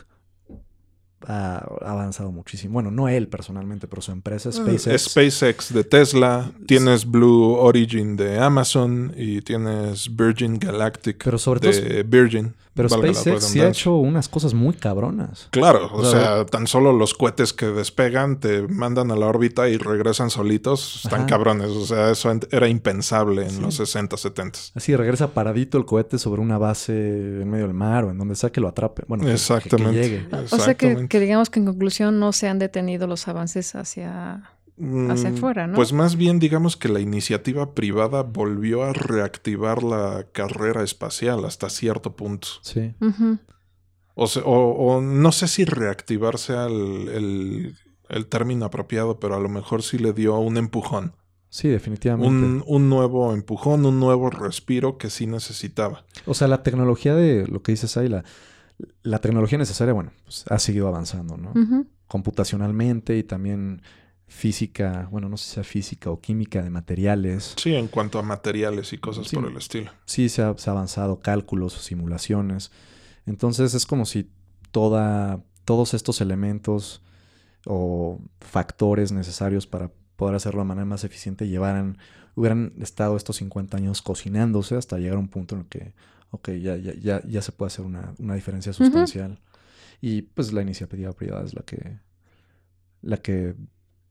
[1.26, 2.74] ha avanzado muchísimo.
[2.74, 4.88] Bueno, no él personalmente, pero su empresa SpaceX.
[4.88, 11.60] Eh, SpaceX de Tesla, tienes Blue Origin de Amazon y tienes Virgin Galactic Pero sobre
[11.62, 12.54] todo, de Virgin.
[12.74, 15.48] Pero valga SpaceX sí ha hecho unas cosas muy cabronas.
[15.52, 19.28] Claro, o O sea, sea, tan solo los cohetes que despegan te mandan a la
[19.28, 21.28] órbita y regresan solitos, están Ajá.
[21.30, 21.68] cabrones.
[21.70, 23.62] O sea, eso era impensable en Sí.
[23.62, 24.60] los 60, 70.
[24.76, 26.94] Así regresa paradito el cohete sobre una base
[27.42, 29.04] en medio del mar o en donde sea que lo atrape.
[29.08, 30.02] Bueno, que- que- Exactamente.
[30.02, 30.28] Que, llegue.
[30.52, 34.50] O sea que digamos que en conclusión no se han detenido los avances hacia...
[35.10, 35.76] Hacia Mm, afuera, ¿no?
[35.76, 41.70] Pues más bien digamos que la iniciativa privada volvió a reactivar la carrera espacial hasta
[41.70, 42.48] cierto punto.
[42.62, 42.94] Sí.
[44.16, 44.46] O, se- o-
[44.96, 47.76] o no sé si reactivar sea el, el-
[48.10, 51.14] el término apropiado, pero a lo mejor sí le dio un empujón.
[51.50, 52.28] Sí, definitivamente.
[52.28, 56.04] Un, un nuevo empujón, un nuevo respiro que sí necesitaba.
[56.26, 58.24] O sea, la tecnología de lo que dices ahí, la,
[59.04, 61.54] la tecnología necesaria, bueno, pues ha seguido avanzando, ¿no?
[62.08, 63.82] Computacionalmente y también
[64.34, 67.54] física, bueno, no sé si sea física o química de materiales.
[67.58, 69.36] Sí, en cuanto a materiales y cosas Sí.
[69.36, 69.92] por el estilo.
[70.06, 72.72] Sí, se ha, se ha avanzado, cálculos, simulaciones.
[73.26, 74.30] Entonces es como si
[74.72, 77.02] toda, todos estos elementos
[77.66, 81.98] o factores necesarios para poder hacerlo de manera más eficiente llevaran,
[82.36, 85.94] hubieran estado estos 50 años cocinándose hasta llegar a un punto en el que
[86.32, 89.40] ok, ya, ya, ya, ya se puede hacer una, una diferencia sustancial.
[90.02, 92.00] Y pues la iniciativa privada es la que,
[93.04, 93.56] la que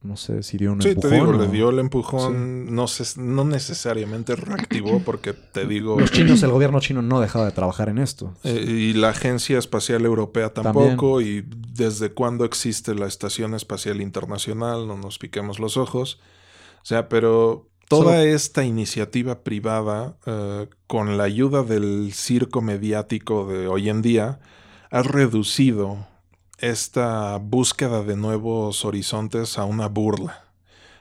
[0.03, 1.03] no sé si dio un empujón.
[1.03, 5.99] Sí, te digo, le dio el empujón, no, se, no necesariamente reactivó, porque te digo...
[5.99, 8.35] Los chinos, el gobierno chino no dejaba de trabajar en esto.
[8.43, 14.87] Eh, y la Agencia Espacial Europea tampoco, y desde cuándo existe la Estación Espacial Internacional,
[14.87, 16.21] no nos piquemos los ojos.
[16.83, 23.69] O sea, pero toda esta iniciativa privada, eh, con la ayuda del circo mediático de
[23.69, 24.41] hoy en día,
[24.91, 26.07] ha reducido
[26.63, 30.45] esta búsqueda de nuevos horizontes a una burla,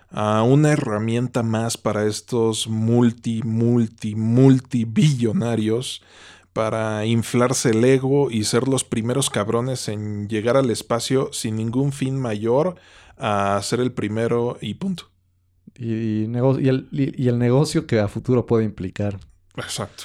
[0.09, 6.01] a una herramienta más para estos multi, multi, multibillonarios
[6.51, 11.93] para inflarse el ego y ser los primeros cabrones en llegar al espacio sin ningún
[11.93, 12.76] fin mayor
[13.18, 15.12] a ser el primero y punto.
[15.76, 19.20] Y, el, y el, negocio que a futuro puede implicar.
[19.55, 20.03] Exacto.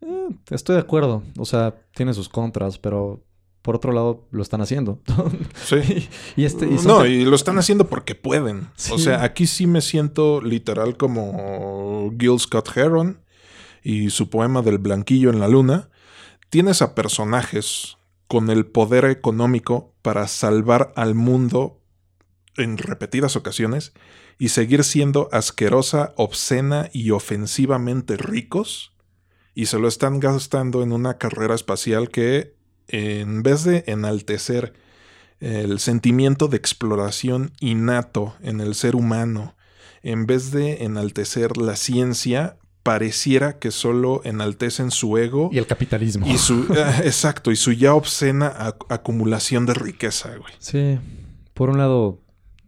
[0.00, 1.22] Eh, estoy de acuerdo.
[1.36, 3.22] O sea, tiene sus contras, pero
[3.62, 5.00] por otro lado, lo están haciendo.
[5.64, 6.08] sí.
[6.36, 8.68] y este, no, y lo están haciendo porque pueden.
[8.90, 13.20] O sea, aquí sí me siento literal como Gil Scott Heron
[13.82, 15.90] y su poema del blanquillo en la luna.
[16.48, 17.98] Tienes a personajes
[18.28, 21.80] con el poder económico para salvar al mundo
[22.56, 23.92] en repetidas ocasiones
[24.38, 28.94] y seguir siendo asquerosa, obscena y ofensivamente ricos.
[29.54, 32.59] Y se lo están gastando en una carrera espacial que
[32.90, 34.74] en vez de enaltecer
[35.40, 39.54] el sentimiento de exploración innato en el ser humano,
[40.02, 45.50] en vez de enaltecer la ciencia, pareciera que solo enaltecen su ego.
[45.52, 46.26] Y el capitalismo.
[46.26, 50.52] Y su, eh, exacto, y su ya obscena acumulación de riqueza, güey.
[50.58, 50.98] Sí,
[51.54, 52.20] por un lado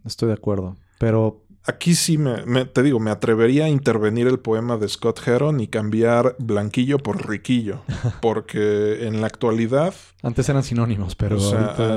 [0.05, 4.77] estoy de acuerdo, pero Aquí sí me, te digo, me atrevería a intervenir el poema
[4.77, 7.83] de Scott Heron y cambiar blanquillo por riquillo.
[8.21, 9.93] Porque en la actualidad.
[10.21, 11.37] Antes eran sinónimos, pero.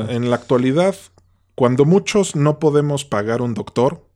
[0.09, 0.95] en la actualidad,
[1.57, 4.07] cuando muchos no podemos pagar un doctor,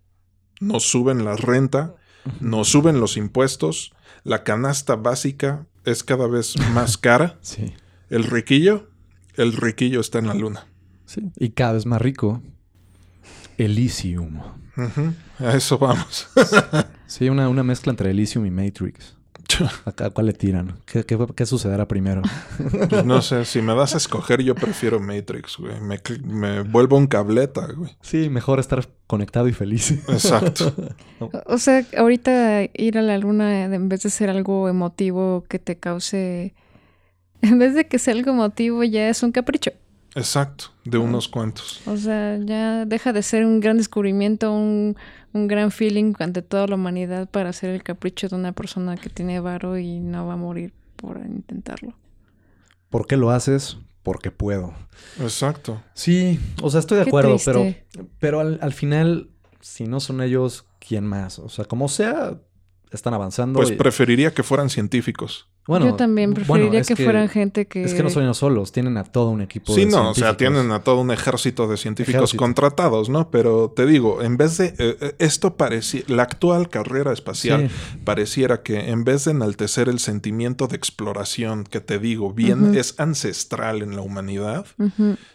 [0.61, 1.96] nos suben la renta,
[2.38, 3.92] nos suben los impuestos,
[4.22, 7.38] la canasta básica es cada vez más cara.
[7.40, 7.74] sí.
[8.09, 8.88] El riquillo,
[9.36, 10.66] el riquillo está en la luna.
[11.07, 11.30] Sí.
[11.36, 12.42] Y cada vez más rico.
[13.64, 14.40] Elysium.
[15.38, 16.28] A eso vamos.
[17.06, 19.16] sí, una, una, mezcla entre Elysium y Matrix.
[19.84, 20.78] ¿A cuál le tiran?
[20.86, 22.22] ¿Qué, qué, sucederá primero?
[22.88, 25.80] Pues no sé, si me das a escoger, yo prefiero Matrix, güey.
[25.80, 27.90] Me, me, vuelvo un cableta, güey.
[28.00, 29.90] Sí, mejor estar conectado y feliz.
[30.08, 30.72] Exacto.
[31.46, 35.76] o sea, ahorita ir a la luna, en vez de ser algo emotivo que te
[35.76, 36.54] cause.
[37.42, 39.72] En vez de que sea algo emotivo, ya es un capricho.
[40.14, 41.80] Exacto, de unos cuantos.
[41.86, 44.96] O sea, ya deja de ser un gran descubrimiento, un,
[45.32, 49.38] gran feeling ante toda la humanidad para hacer el capricho de una persona que tiene
[49.40, 51.94] varo y no va a morir por intentarlo.
[52.88, 53.78] ¿Por qué lo haces?
[54.02, 54.74] Porque puedo.
[55.20, 55.80] Exacto.
[55.94, 57.72] Sí, o sea, estoy de acuerdo, pero,
[58.18, 59.30] pero al, al, final,
[59.61, 61.38] si no son ellos, ¿quién más?
[61.38, 62.40] O sea, como sea,
[62.90, 63.58] están avanzando.
[63.58, 65.49] Pues preferiría que fueran científicos.
[65.66, 67.84] Bueno, yo también preferiría que, fueran gente que...
[67.84, 70.36] Es que no son ellos solos, tienen a todo un equipo sí, no, o sea,
[70.36, 73.30] tienen a todo un ejército de científicos contratados, ¿no?
[73.30, 74.66] Pero te digo, en vez de...
[74.66, 76.02] Eh, eh, esto parecía...
[76.08, 77.70] La actual carrera espacial
[78.04, 82.98] pareciera que en vez de enaltecer el sentimiento de exploración, que te digo, bien es
[82.98, 84.66] ancestral en la humanidad,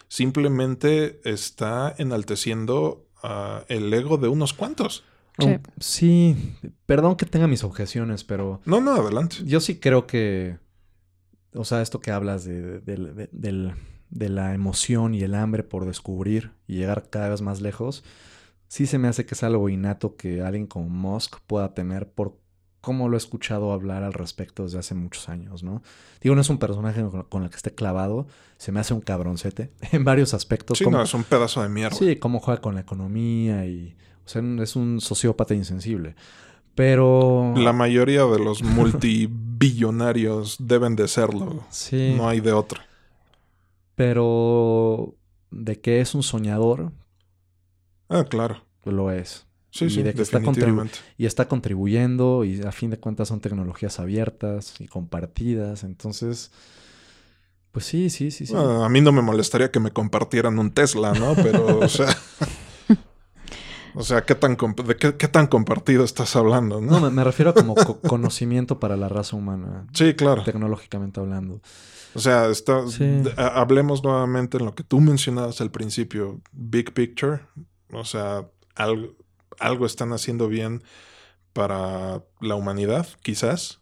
[0.08, 5.04] simplemente está enalteciendo ah, el ego de unos cuantos.
[5.78, 6.36] Sí.
[6.86, 8.60] perdón que tenga mis objeciones, pero...
[8.64, 9.36] No, no, adelante.
[9.44, 10.58] Yo sí creo que...
[11.54, 16.76] O sea, esto que hablas de, de, la emoción y el hambre por descubrir y
[16.76, 18.04] llegar cada vez más lejos,
[18.68, 22.38] sí se me hace que es algo innato que alguien como Musk pueda tener por
[22.86, 25.82] cómo lo he escuchado hablar al respecto desde hace muchos años, ¿no?
[26.20, 28.28] Digo, no es un personaje con el que esté clavado,
[28.58, 30.78] se me hace un cabroncete en varios aspectos.
[30.78, 31.96] Sí, no, es un pedazo de mierda.
[31.96, 33.96] Sí, cómo juega con la economía y
[34.26, 36.16] o sea, es un sociópata insensible.
[36.74, 37.54] Pero.
[37.56, 41.64] La mayoría de los multibillonarios deben de serlo.
[41.70, 42.14] Sí.
[42.16, 42.86] No hay de otra.
[43.94, 45.14] Pero.
[45.50, 46.92] De que es un soñador.
[48.08, 48.62] Ah, claro.
[48.84, 49.46] Lo es.
[49.70, 50.94] Sí, sí, de que definitivamente.
[50.94, 55.84] Está y está contribuyendo y a fin de cuentas son tecnologías abiertas y compartidas.
[55.84, 56.50] Entonces,
[57.72, 58.54] pues sí, sí, sí, sí.
[58.56, 61.34] a mí no me molestaría que me compartieran un Tesla, ¿no?
[61.36, 62.08] Pero, o sea...
[63.98, 66.82] O sea, ¿qué tan, ¿de qué, tan compartido estás hablando?
[66.82, 67.74] No, no me, refiero a como
[68.06, 69.86] conocimiento para la raza humana.
[69.94, 70.44] Sí, claro.
[70.44, 71.62] Tecnológicamente hablando.
[72.12, 72.84] O sea, está,
[73.38, 77.40] hablemos nuevamente en lo que tú mencionabas al principio, Big Picture.
[77.90, 79.14] O sea, algo,
[79.58, 80.82] algo están haciendo bien
[81.54, 83.80] para la humanidad, quizás.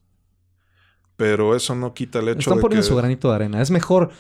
[1.17, 2.89] Pero eso no quita el hecho Están de poniendo que...
[2.89, 3.61] su granito de arena.
[3.61, 4.13] Es mejor,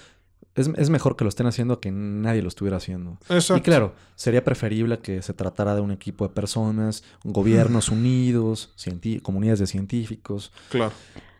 [0.55, 3.19] es, es mejor que lo estén haciendo que nadie lo estuviera haciendo.
[3.29, 3.57] Exacto.
[3.57, 9.21] Y claro, sería preferible que se tratara de un equipo de personas, gobiernos unidos, cienti-
[9.23, 10.53] comunidades de científicos.
[10.71, 10.93] Claro.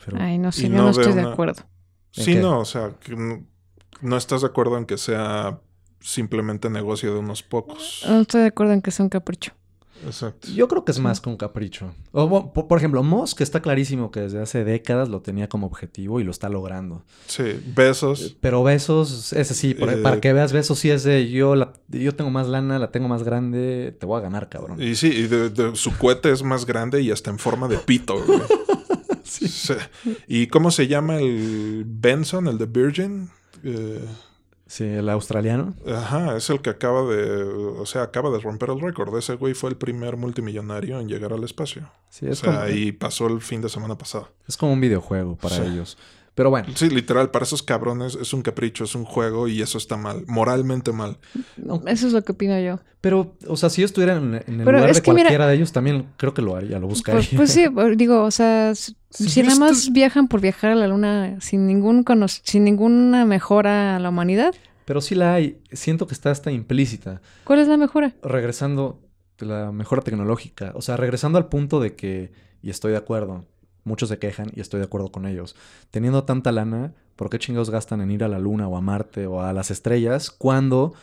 [0.05, 1.63] Pero Ay, no sé, no no estoy de una- acuerdo.
[2.17, 2.41] ¿En Sí, qué?
[2.41, 3.45] no, o sea, que no,
[4.03, 5.61] no estás de acuerdo en que sea
[6.01, 8.05] simplemente negocio de unos pocos.
[8.07, 9.53] No estoy de acuerdo en que sea un capricho.
[10.05, 10.49] Exacto.
[10.55, 11.93] yo creo que es más que un capricho.
[12.13, 16.21] O, por, por ejemplo, Musk está clarísimo que desde hace décadas lo tenía como objetivo
[16.21, 17.03] y lo está logrando.
[17.27, 17.45] Sí,
[17.75, 18.37] besos.
[18.41, 21.73] Pero Besos, ese sí, por- Eh, para que veas Besos sí es de yo, la,
[21.89, 24.81] yo tengo más lana, la tengo más grande, te voy a ganar, cabrón.
[24.83, 27.79] Y sí, y de, de- su cohete es más grande y hasta en forma de
[27.79, 28.15] pito.
[28.25, 28.41] güey.
[29.27, 29.47] Sí.
[30.29, 33.31] ¿Y cómo se llama el Benson, el de Virgin?
[33.65, 34.05] Eh,
[34.67, 35.75] Sí, el australiano.
[35.87, 39.17] ajá, es el que acaba de, o sea, acaba de romper el récord.
[39.19, 41.91] Ese güey fue el primer multimillonario en llegar al espacio.
[42.09, 44.31] Sí, O es, sea, como, y pasó el fin de semana pasado.
[44.49, 45.63] es como un videojuego para Sí.
[45.63, 45.99] ellos.
[46.35, 49.79] Pero bueno, Sí, literal, para esos cabrones es un capricho, es un juego y eso
[49.79, 51.19] está mal, moralmente mal.
[51.57, 52.81] no, Eso es lo que opino yo.
[53.01, 55.55] pero, o sea, si yo estuviera en, en el Pero lugar de mira- cualquiera de
[55.55, 57.21] ellos, también creo que lo haría, lo buscaría.
[57.21, 57.67] Pues, pues sí,
[57.97, 62.27] digo, o sea, si nada más viajan por viajar a la luna sin ningún cono-
[62.29, 64.53] sin ninguna mejora a la humanidad,
[64.87, 65.59] Pero sí la hay.
[65.73, 67.23] Siento que está hasta implícita.
[67.45, 68.13] ¿cuál es la mejora?
[68.23, 69.01] regresando
[69.39, 72.33] la mejora tecnológica, o sea, regresando al punto de que,
[72.63, 73.45] y estoy de acuerdo,
[73.85, 75.57] muchos se quejan y estoy de acuerdo con ellos,
[75.91, 79.27] teniendo tanta lana, ¿por qué chingados gastan en ir a la luna o a Marte
[79.27, 80.95] o a las estrellas cuando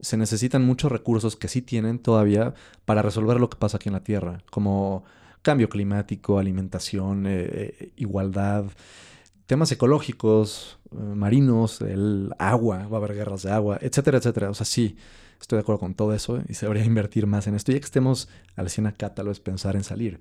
[0.00, 3.94] se necesitan muchos recursos que sí tienen todavía para resolver lo que pasa aquí en
[3.94, 5.04] la Tierra, como
[5.42, 8.66] cambio climático, alimentación, eh, eh, igualdad,
[9.46, 14.50] temas ecológicos, eh, marinos, el agua, va a haber guerras de agua, etcétera, etcétera.
[14.50, 14.96] O sea, sí,
[15.40, 17.72] estoy de acuerdo con todo eso y se debería invertir más en esto.
[17.72, 20.18] Ya que estemos al 100 acá, tal vez pensar en salir.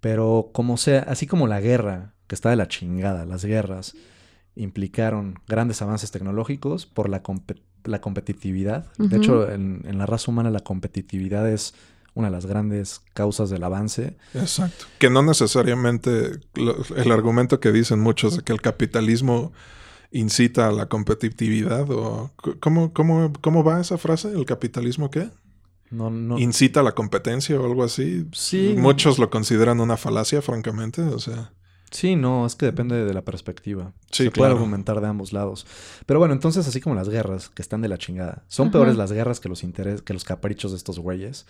[0.00, 3.94] Pero como sea, así como la guerra, que está de la chingada, las guerras
[4.56, 8.86] implicaron grandes avances tecnológicos por la, compe- la competitividad.
[8.98, 11.74] De hecho, en, en la raza humana la competitividad es
[12.14, 14.16] una de las grandes causas del avance.
[14.34, 14.86] Exacto.
[14.98, 19.52] Que no necesariamente lo- el argumento que dicen muchos de que el capitalismo
[20.10, 24.32] incita a la competitividad o ¿cómo, cómo, cómo va esa frase?
[24.32, 25.30] ¿El capitalismo qué?
[25.90, 28.26] No, no, ¿Incita a la competencia o algo así?
[28.32, 28.74] Sí.
[28.78, 31.02] Muchos lo consideran una falacia, francamente.
[31.02, 31.52] O sea,
[31.90, 33.92] Sí, no, es que depende de la perspectiva.
[34.12, 34.54] Sí, Se puede claro.
[34.54, 35.66] argumentar de ambos lados.
[36.06, 38.72] Pero bueno, entonces así como las guerras que están de la chingada, son Ajá.
[38.74, 41.46] peores las guerras que los intereses, que los caprichos de estos güeyes.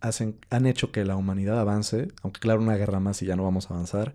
[0.00, 3.42] Hacen, han hecho que la humanidad avance, aunque claro, una guerra más y ya no
[3.44, 4.14] vamos a avanzar.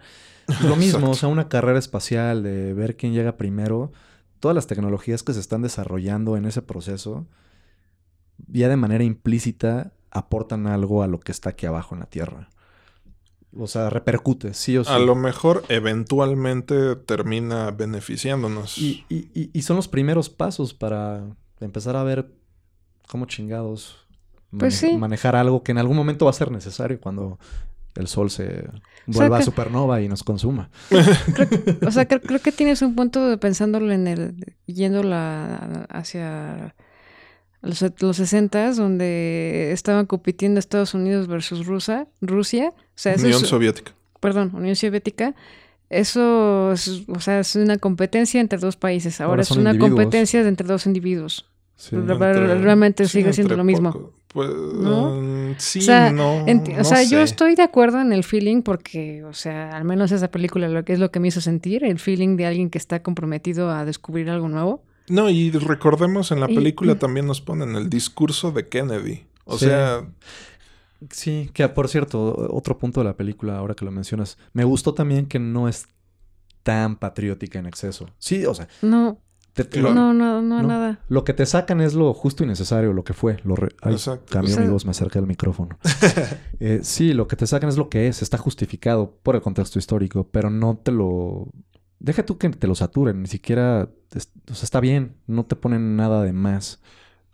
[0.61, 3.91] Y lo mismo, o sea, una carrera espacial de ver quién llega primero.
[4.39, 7.27] Todas las tecnologías que se están desarrollando en ese proceso,
[8.47, 12.49] ya de manera implícita, aportan algo a lo que está aquí abajo en la Tierra.
[13.57, 14.91] O sea, repercute, sí o sí.
[14.91, 18.77] a lo mejor eventualmente termina beneficiándonos.
[18.77, 21.23] Y, y- y- y son los primeros pasos para
[21.61, 22.31] empezar a ver
[23.07, 24.05] cómo chingados
[24.57, 24.97] Pues mane- sí.
[24.97, 27.39] manejar algo que en algún momento va a ser necesario cuando
[27.95, 28.69] el sol se
[29.05, 30.69] vuelva a que- supernova y nos consuma.
[31.87, 36.75] O sea, creo, creo que tienes un punto de pensándolo en el yendo la, hacia
[37.65, 43.47] los, los 60 donde estaban compitiendo Estados Unidos versus Rusia, Rusia, o sea, Unión es-
[43.49, 43.93] Soviética.
[44.19, 45.35] perdón, Unión Soviética.
[45.89, 49.21] Eso es, o sea, es una competencia entre dos países.
[49.21, 49.89] Ahora, Ahora es una individuos.
[49.91, 51.45] competencia de entre dos individuos.
[51.75, 51.95] Sí.
[51.95, 53.91] Realmente sigue siendo lo mismo.
[53.93, 54.13] poco.
[54.29, 55.21] Pues, ¿No?
[55.21, 56.43] mm, sí, O sea, no.
[56.79, 60.29] O sea, yo estoy de acuerdo en el feeling porque, o sea, al menos esa
[60.29, 63.01] película lo que es lo que me hizo sentir, el feeling de alguien que está
[63.03, 64.83] comprometido a descubrir algo nuevo.
[65.09, 69.25] No, y recordemos en la Y- película también nos ponen el discurso de Kennedy.
[69.45, 69.65] O Sí.
[69.65, 70.05] sea,
[71.11, 74.93] Sí, que por cierto, otro punto de la película, ahora que lo mencionas, me gustó
[74.93, 75.87] también que no es
[76.63, 78.09] tan patriótica en exceso.
[78.17, 79.19] Sí, o sea, No,
[79.53, 80.67] te- te- Lo- no, no, no, no.
[80.67, 81.01] nada.
[81.09, 83.37] Lo que te sacan es lo justo y necesario, lo que fue.
[83.43, 84.25] Lo re- Ay, Exacto.
[84.31, 85.77] cambió O sea- mi voz, me acerqué al micrófono.
[86.59, 89.77] Eh, sí, lo que te sacan es lo que es, está justificado por el contexto
[89.77, 91.49] histórico, pero no te lo...
[91.99, 93.89] Deja tú que te lo saturen, ni siquiera...
[94.15, 96.81] es- O sea, está bien, no te ponen nada de más.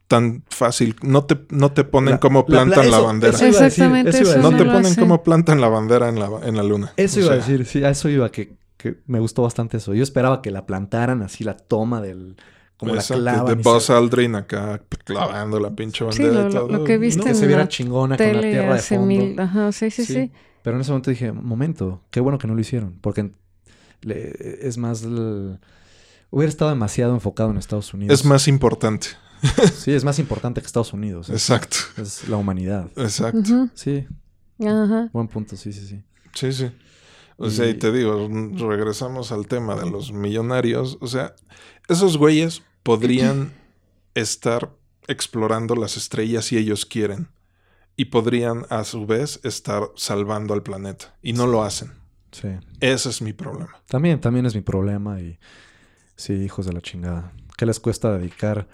[0.08, 0.98] tan fácil.
[1.04, 3.34] No te, no te ponen La- cómo la- plantan la, eso- bandera.
[3.34, 5.70] eso iba a decir, Exactamente, eso iba a eso no te ponen cómo plantan la
[5.70, 6.92] bandera en la, en la luna.
[6.98, 9.94] Eso O iba a decir, sí, a eso iba, que, que me gustó bastante eso.
[9.94, 12.36] Yo esperaba que la plantaran así, la toma del...
[12.76, 16.50] Como exacto, la clavan De se- Buzz Aldrin acá clavando la pinche Sí, bandera lo-
[16.50, 16.68] y todo.
[16.80, 19.06] lo que viste que en se viera la chingona con la Tele tierra de fondo.
[19.06, 19.40] mil...
[19.40, 20.14] Ajá, sí, sí, Sí.
[20.14, 20.32] sí.
[20.62, 22.98] Pero en ese momento dije, momento, qué bueno que no lo hicieron.
[23.00, 23.32] Porque
[24.02, 25.04] le- es más...
[25.04, 25.58] el-
[26.32, 28.20] hubiera estado demasiado enfocado en Estados Unidos.
[28.20, 29.08] Es más importante.
[29.76, 31.30] Sí, es más importante que Estados Unidos.
[31.30, 31.78] Exacto.
[31.98, 32.90] es la humanidad.
[32.96, 33.70] Exacto.
[33.74, 34.08] Sí,
[34.60, 35.10] Ajá.
[35.12, 36.04] buen punto, sí, sí, sí.
[36.34, 36.72] Sí, sí.
[37.38, 38.30] O sea, y te digo,
[38.70, 40.98] regresamos al tema de los millonarios.
[41.02, 41.34] O sea,
[41.90, 43.52] esos güeyes podrían
[44.14, 44.72] estar
[45.08, 47.30] explorando las estrellas si ellos quieren.
[47.98, 51.16] Y podrían, a su vez, estar salvando al planeta.
[51.22, 51.92] Y no lo hacen.
[52.32, 52.48] Sí.
[52.80, 53.82] Ese es mi problema.
[53.88, 55.20] También, también es mi problema.
[55.20, 55.40] Y
[56.22, 57.34] sí, hijos de la chingada.
[57.58, 58.68] ¿Qué les cuesta dedicar,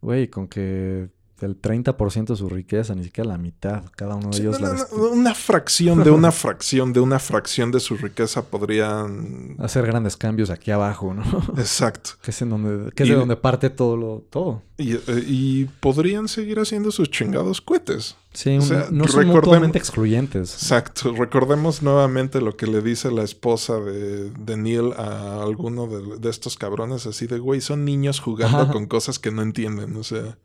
[0.00, 1.08] güey, con que
[1.40, 4.72] el 30% de su riqueza, ni siquiera la mitad, cada uno de ellos No, la
[4.74, 9.56] no, no, desti- una fracción de una fracción de una fracción de su riqueza podrían.
[9.58, 11.22] hacer grandes cambios aquí abajo, ¿no?
[11.58, 12.10] Exacto.
[12.22, 14.62] que es en donde, que es Y- de donde parte todo lo, todo.
[14.78, 18.16] Y, eh, y podrían seguir haciendo sus chingados cohetes.
[18.34, 20.54] Sí, O sea, no son mutuamente excluyentes.
[20.54, 21.12] Exacto.
[21.14, 26.30] Recordemos nuevamente lo que le dice la esposa de, de Neil a alguno de, de
[26.30, 28.72] estos cabrones, así de, güey, son niños jugando Ajá.
[28.72, 29.94] con cosas que no entienden.
[29.96, 30.36] O sea,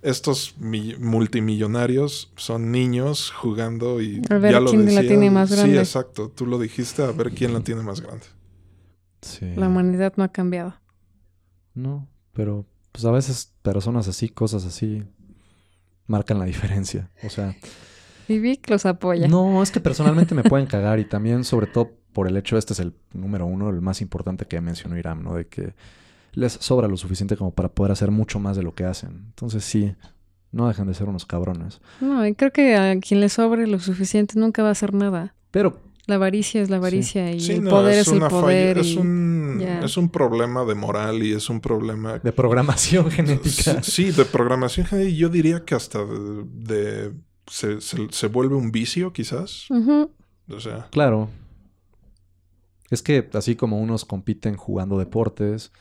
[0.00, 5.50] estos mi- multimillonarios son niños jugando y A ver ya lo quién la tiene más
[5.52, 5.72] grande.
[5.74, 6.30] Sí, exacto.
[6.30, 8.24] Tú lo dijiste, a ver quién la tiene más grande.
[9.20, 9.52] Sí.
[9.56, 10.74] La humanidad no ha cambiado.
[11.74, 15.02] No, pero pues a veces personas así, cosas así,
[16.06, 17.10] marcan la diferencia.
[17.24, 17.54] O sea,
[18.28, 19.28] Y Vic los apoya.
[19.28, 22.72] no, es que personalmente me pueden cagar y también, sobre todo por el hecho, este
[22.72, 25.34] es el número uno, el más importante que mencionó Iram, ¿no?
[25.34, 25.74] De que
[26.32, 29.24] les sobra lo suficiente como para poder hacer mucho más de lo que hacen.
[29.28, 29.94] Entonces sí,
[30.52, 31.80] no dejan de ser unos cabrones.
[32.00, 35.34] No, y creo que a quien le sobre lo suficiente nunca va a hacer nada.
[35.50, 38.78] Pero La avaricia es la avaricia y Sí, el no, poder es, el falla- poder.
[38.78, 39.80] es, un, ya.
[39.80, 43.82] es un problema de moral y es un problema de programación genética.
[43.82, 45.16] Sí, de programación genética.
[45.16, 46.44] Yo diría que hasta de.
[46.44, 47.12] de-
[47.46, 49.66] se, se- se vuelve un vicio, quizás.
[49.70, 51.28] O sea, Claro.
[52.90, 55.72] Es que así como unos compiten jugando deportes,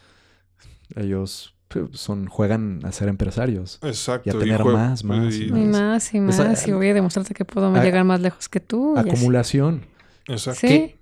[0.96, 3.80] ellos pues, son juegan a ser empresarios.
[3.82, 4.30] exacto.
[4.30, 6.40] Y a tener más, más, y- Y más y más.
[6.40, 8.94] Esa- y voy a demostrarte que puedo a- llegar más lejos que tú.
[8.96, 9.10] y así.
[9.10, 9.86] Acumulación.
[10.28, 10.60] Exacto.
[10.62, 10.68] Sí.
[10.68, 10.98] ¿Qué,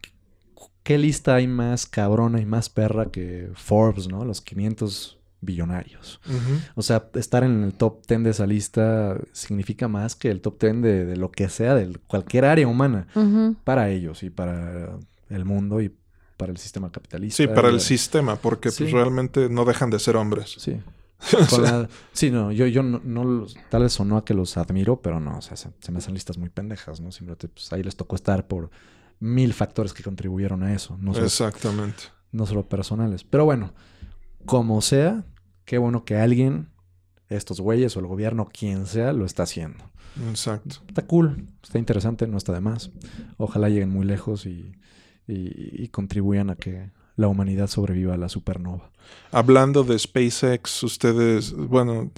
[0.84, 4.26] qué lista hay más cabrona y más perra que Forbes, ¿no?
[4.26, 6.22] Los 500 billonarios.
[6.76, 10.60] O sea, estar en el top 10 de esa lista significa más que el top
[10.62, 13.08] 10 de, de lo que sea, de cualquier área humana,
[13.64, 14.98] para ellos y para
[15.30, 15.92] el mundo y
[16.38, 17.38] para el sistema capitalista.
[17.44, 18.84] Sí, para el sistema, porque Sí.
[18.84, 20.56] pues, realmente no dejan de ser hombres.
[20.58, 20.80] Sí.
[21.62, 25.02] La- sí, no, yo, yo no, no los- tal vez sonó a que los admiro,
[25.02, 27.12] pero no, o sea, se, se me hacen listas muy pendejas, ¿no?
[27.12, 28.72] Simplemente pues, ahí les tocó estar por
[29.22, 32.04] mil factores que contribuyeron a eso, no, solo- Exactamente.
[32.34, 33.24] no solo personales.
[33.24, 33.74] Pero bueno,
[34.46, 35.24] como sea,
[35.64, 36.68] qué bueno que alguien,
[37.30, 39.90] estos güeyes o el gobierno, quien sea, lo está haciendo.
[40.30, 40.78] Exacto.
[40.90, 42.92] Está cool, está interesante, no está de más.
[43.38, 44.74] Ojalá lleguen muy lejos y,
[45.28, 48.92] y- y contribuyan a que la humanidad sobreviva a la supernova.
[49.32, 52.12] Hablando de SpaceX, ustedes, bueno,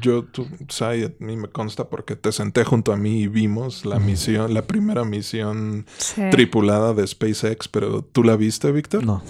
[0.00, 3.84] yo, tú, Sai, a mí me consta porque te senté junto a mí y vimos
[3.84, 6.22] la misión, la primera misión Sí.
[6.30, 9.04] tripulada de SpaceX, pero ¿tú la viste, Víctor?
[9.04, 9.22] No,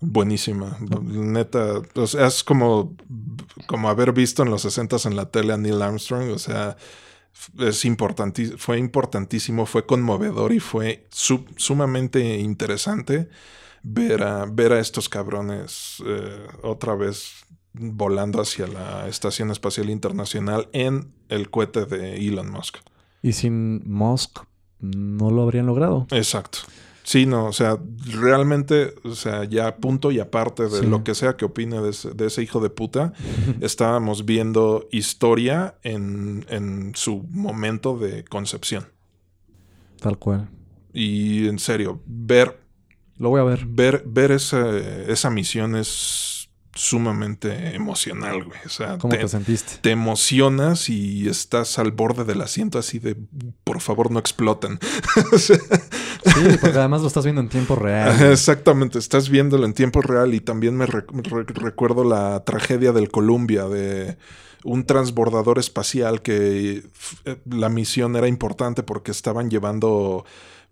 [0.00, 0.76] Buenísima.
[1.02, 2.94] Neta, o sea, es como,
[3.66, 6.76] como haber visto en los 60 en la tele a Neil Armstrong, o sea,
[7.58, 7.84] es
[8.58, 13.28] fue importantísimo, fue conmovedor y fue su- sumamente interesante
[13.82, 17.32] ver a, ver a estos cabrones eh, otra vez
[17.78, 22.76] volando hacia la Estación Espacial Internacional en el cohete de Elon Musk.
[23.22, 24.40] y sin Musk
[24.80, 26.06] no lo habrían logrado.
[26.10, 26.58] Exacto.
[27.02, 27.78] Sí, no, o sea,
[28.20, 30.86] realmente, o sea, ya punto y aparte de Sí.
[30.86, 33.12] lo que sea que opine de ese, de ese hijo de puta,
[33.60, 38.86] estábamos viendo historia en, en su momento de concepción.
[40.00, 40.48] Tal cual.
[40.92, 42.60] Y en serio, ver,
[43.18, 43.66] Lo voy a ver.
[43.66, 46.35] ver, ver esa, esa misión es
[46.76, 48.58] sumamente emocional, güey.
[48.64, 49.78] O sea, ¿Cómo te, te sentiste?
[49.80, 53.16] te emocionas y estás al borde del asiento así de,
[53.64, 54.78] por favor, no exploten.
[55.32, 58.20] O sea, Sí, porque además lo estás viendo en tiempo real.
[58.32, 63.10] Exactamente, estás viéndolo en tiempo real y también me re- re- recuerdo la tragedia del
[63.10, 64.16] Columbia de
[64.64, 66.82] un transbordador espacial que
[67.24, 70.24] eh, la misión era importante porque estaban llevando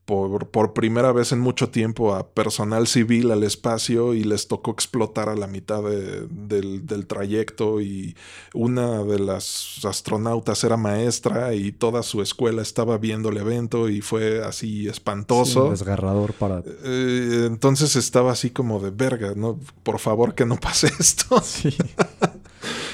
[0.05, 4.71] por, por primera vez en mucho tiempo a personal civil al espacio y les tocó
[4.73, 8.15] explotar a la mitad de- del, del trayecto y
[8.53, 14.01] una de las astronautas era maestra y toda su escuela estaba viendo el evento y
[14.03, 15.71] fue así Sí, espantoso.
[15.71, 16.63] desgarrador para...
[16.85, 19.59] Eh, entonces estaba así como de verga, ¿no?
[19.83, 21.41] Por favor que no pase esto.
[21.43, 21.71] Sí.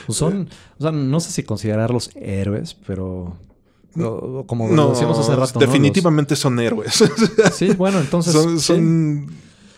[0.07, 3.37] Pues son, o sea, no sé si considerarlos héroes, pero
[3.99, 5.59] o- como lo No, decíamos hace rato.
[5.59, 5.67] ¿no?
[5.67, 7.01] definitivamente son héroes.
[7.01, 7.11] Los-
[7.55, 9.27] sí, bueno, entonces son, sí, son,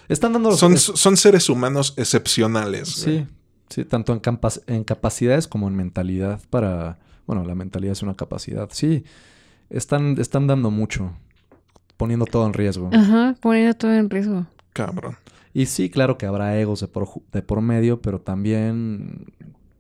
[0.09, 3.05] están dando son, es- son seres humanos excepcionales.
[3.05, 3.18] güey.
[3.20, 3.26] sí,
[3.68, 4.20] sí, tanto en,
[4.66, 8.68] en capacidades como en mentalidad para, bueno, la mentalidad es una capacidad.
[8.72, 9.05] Sí,
[9.70, 11.12] están, están dando mucho
[11.97, 12.90] poniendo todo en riesgo.
[12.93, 14.47] Ajá, poniendo todo en riesgo.
[14.72, 15.16] Cabrón.
[15.55, 19.26] Y sí, claro que habrá egos de por, de por medio, pero también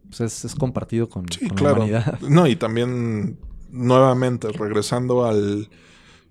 [0.08, 1.76] pues, es, es compartido con, Sí, con claro.
[1.78, 2.20] la humanidad.
[2.20, 3.38] No, y también,
[3.72, 5.68] nuevamente, regresando al.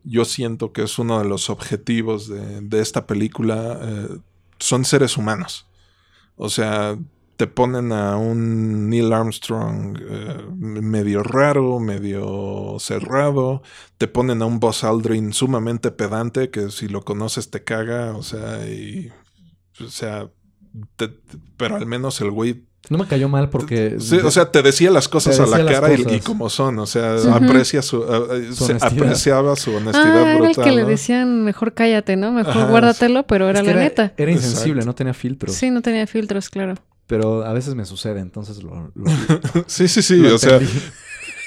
[0.04, 3.80] Yo siento que es uno de los objetivos de, esta película.
[3.82, 4.08] eh,
[4.60, 5.68] son seres humanos.
[6.36, 6.98] O sea,
[7.38, 13.64] te ponen a un Neil Armstrong eh, medio raro, medio cerrado.
[13.98, 18.16] Te ponen a un Buzz Aldrin sumamente pedante que si lo conoces te caga.
[18.16, 19.12] O sea, y.
[19.84, 20.30] O sea.
[21.58, 23.98] pero al menos el güey No me cayó mal porque...
[24.00, 26.50] Sí, o sea, te decía las cosas Te a la decía cara y, y como
[26.50, 26.78] son.
[26.80, 30.64] O sea, aprecia su, eh, Su apreciaba su honestidad Ah, era el brutal.
[30.66, 30.88] que le ¿no?
[30.90, 32.32] decían mejor cállate, ¿no?
[32.34, 34.14] Mejor Ajá, guárdatelo, pero era es que la era, neta.
[34.18, 34.86] era insensible, Exacto.
[34.88, 35.56] no tenía filtros.
[35.56, 36.74] Sí, no tenía filtros, claro.
[37.08, 39.06] Pero a veces me sucede, entonces lo, lo-
[39.68, 40.16] Sí, sí, sí.
[40.18, 40.60] lo o sea,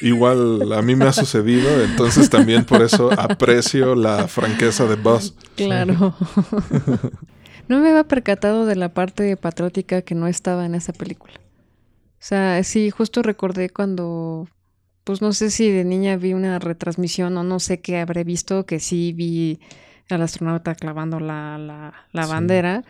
[0.03, 1.69] igual a mí me ha sucedido.
[1.85, 5.35] Entonces también por eso aprecio la franqueza de Buzz.
[5.57, 6.15] Claro.
[7.69, 11.35] no me había percatado de la parte patriótica que no estaba en esa película.
[11.35, 14.49] O sea, sí, justo recordé cuando,
[15.05, 18.65] pues no sé si de niña vi una retransmisión o no sé qué habré visto,
[18.67, 19.61] que sí vi
[20.11, 22.31] al astronauta clavando la, la, la Sí.
[22.31, 22.85] bandera.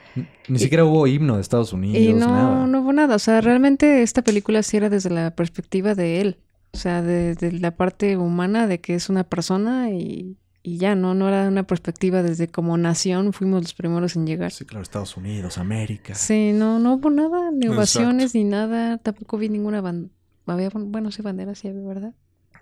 [0.48, 2.66] Ni siquiera hubo himno de Estados Unidos, Y no, nada.
[2.66, 3.16] no hubo nada.
[3.16, 6.38] O sea, realmente esta película sí era desde la perspectiva de él.
[6.72, 11.14] O sea, desde la parte humana de que es una persona y, y ya, ¿no?
[11.14, 14.50] No era una perspectiva desde como nación fuimos los primeros en llegar.
[14.50, 16.14] Sí, claro, Estados Unidos, América.
[16.14, 17.74] Sí, no, no hubo nada, ni Exacto.
[17.74, 18.96] ovaciones, ni nada.
[18.96, 20.10] Tampoco vi ninguna bandera.
[20.46, 22.14] Había, bueno, sí, bandera sí había, ¿verdad?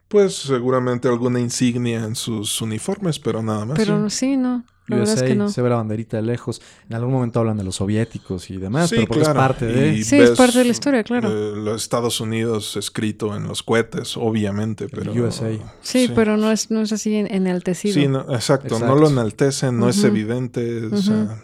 [0.08, 3.78] Pues seguramente alguna insignia en sus uniformes, pero nada más.
[3.78, 4.64] Pero sí, no.
[4.88, 5.48] Es USA, que no.
[5.48, 6.60] se ve la banderita de lejos.
[6.90, 9.40] En algún momento hablan de los soviéticos y demás, Sí, pero porque claro.
[9.40, 9.94] es parte de...
[9.94, 11.28] Y Sí, es parte de la historia, claro.
[11.30, 15.12] eh, los Estados Unidos escrito en los cohetes, obviamente, pero...
[15.12, 15.50] USA.
[15.82, 17.94] Sí, pero no es, no es así en- enaltecido.
[17.94, 18.86] Sí, no, exacto, Exacto.
[18.86, 20.08] no lo enaltecen, no es Ujú.
[20.08, 21.02] evidente, o, Ujú.
[21.02, 21.42] sea,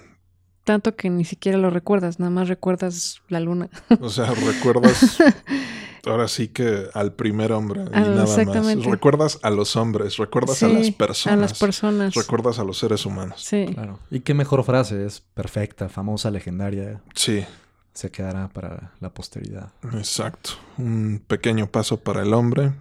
[0.68, 3.70] Tanto que ni siquiera lo recuerdas, nada más recuerdas la luna.
[4.02, 5.16] o sea, recuerdas
[6.04, 8.76] ahora sí que al primer hombre y nada exactamente.
[8.76, 8.84] más.
[8.84, 12.14] Recuerdas a los hombres, recuerdas a las personas, A las personas.
[12.14, 13.42] recuerdas a los seres humanos.
[13.42, 13.64] Sí.
[13.72, 13.98] Claro.
[14.10, 17.00] Y qué mejor frase, es perfecta, famosa, legendaria.
[17.14, 17.46] Sí,
[17.94, 19.72] Se quedará para la posteridad.
[19.94, 20.50] exacto.
[20.76, 22.74] Un pequeño paso para el hombre,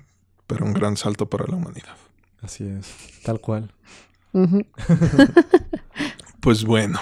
[0.45, 1.95] pero un gran salto para la humanidad.
[2.41, 2.93] Así es,
[3.23, 3.71] tal cual.
[6.41, 6.99] Pues bueno.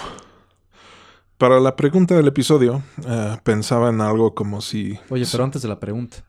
[1.38, 4.98] Para la pregunta del episodio, eh, pensaba en algo como si...
[5.10, 6.24] Oye, pero antes de la pregunta,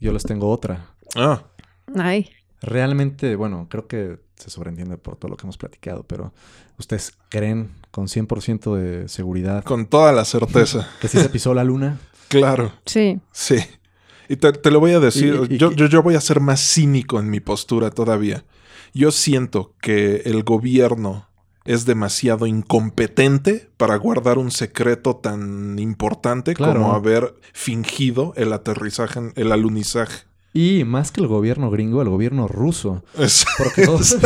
[0.00, 0.90] yo les tengo otra.
[1.14, 1.44] Ah,
[1.96, 2.28] Ay.
[2.60, 6.32] Realmente, bueno, creo que se sobreentiende por todo lo que hemos platicado, pero
[6.78, 10.88] ¿ustedes creen con 100% de seguridad con toda la certeza.
[11.00, 11.98] que sí se pisó la luna?
[12.28, 12.72] claro.
[12.86, 13.20] Sí.
[13.30, 13.56] Sí.
[14.28, 16.20] Y te, te lo voy a decir, Y- y- yo, y- yo, yo voy a
[16.20, 18.44] ser más cínico en mi postura todavía.
[18.92, 21.28] Yo siento que el gobierno
[21.64, 26.80] es demasiado incompetente para guardar un secreto tan importante Claro.
[26.82, 30.24] como haber fingido el aterrizaje, en- el alunizaje.
[30.52, 33.02] Y más que el gobierno gringo, el gobierno ruso.
[33.18, 34.16] Es- Porque todos-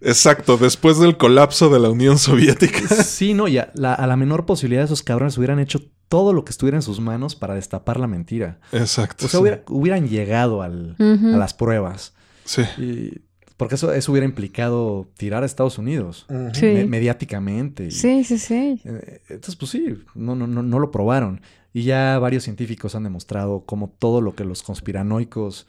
[0.00, 2.88] exacto, después del colapso de la Unión Soviética.
[3.04, 6.44] sí, no, y a la, a la menor posibilidad esos cabrones hubieran hecho todo lo
[6.44, 8.58] que estuviera en sus manos para destapar la mentira.
[8.72, 9.26] Exacto.
[9.26, 9.42] O sea, sí.
[9.42, 12.14] hubiera- hubieran llegado al- a las pruebas.
[12.44, 12.62] Sí.
[12.78, 13.20] Y-
[13.60, 16.24] porque eso, eso hubiera implicado tirar a Estados Unidos
[16.54, 16.64] Sí.
[16.66, 17.84] me- mediáticamente.
[17.88, 18.80] y- Sí, sí, sí.
[18.84, 21.42] Eh, Entonces, pues sí, no, no, no, no lo probaron.
[21.74, 25.66] Y ya varios científicos han demostrado cómo todo lo que los conspiranoicos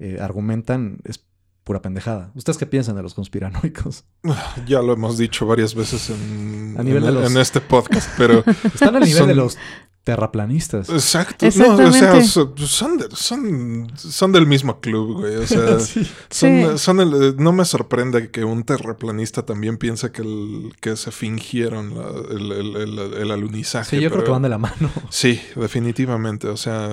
[0.00, 1.22] eh, argumentan es
[1.64, 2.32] pura pendejada.
[2.34, 4.04] ¿Ustedes qué piensan de los conspiranoicos?
[4.66, 8.08] Ya lo hemos dicho varias veces en, A nivel en- de los- en este podcast,
[8.18, 8.42] pero
[8.74, 9.56] Están al nivel Son- de los
[10.04, 10.88] terraplanistas.
[10.90, 11.46] Exacto.
[11.56, 15.36] No, o sea, son, de- son, son del mismo club, güey.
[15.36, 16.04] O sea, Sí.
[16.30, 16.78] son, Sí.
[16.78, 21.94] son el- no me sorprende que un terraplanista también piense que, el, que se fingieron
[21.96, 23.96] la- el, el- el- el alunizaje.
[23.96, 24.90] Sí, yo creo que van de la mano.
[25.10, 26.48] Sí, definitivamente.
[26.48, 26.90] O sea,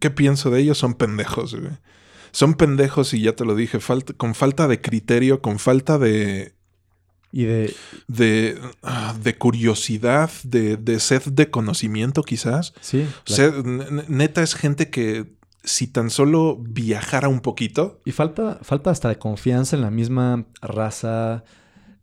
[0.00, 0.78] ¿qué pienso de ellos?
[0.78, 1.72] Son pendejos, güey.
[2.32, 6.54] Son pendejos y ya te lo dije, falta, con falta de criterio, con falta de,
[7.30, 7.74] Y de...
[8.06, 12.72] de, ah, de curiosidad, de, de sed de conocimiento quizás.
[12.80, 13.04] Sí.
[14.08, 19.18] Neta es gente que si tan solo viajara un poquito, Y falta, falta hasta de
[19.18, 21.44] confianza en la misma raza,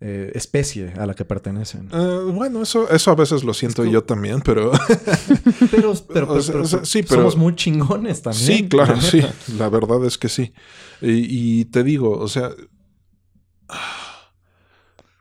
[0.02, 1.90] eh, especie a la que pertenecen.
[1.92, 4.72] eh, bueno, eso, eso a veces lo siento Es yo también, pero
[5.72, 8.46] Pero, pero, O sea, pero- o sea, pero sí, pero- somos muy chingones también.
[8.46, 9.22] sí, claro, la sí,
[9.58, 10.54] la verdad es que sí.
[11.02, 12.52] Y, y te digo, o sea,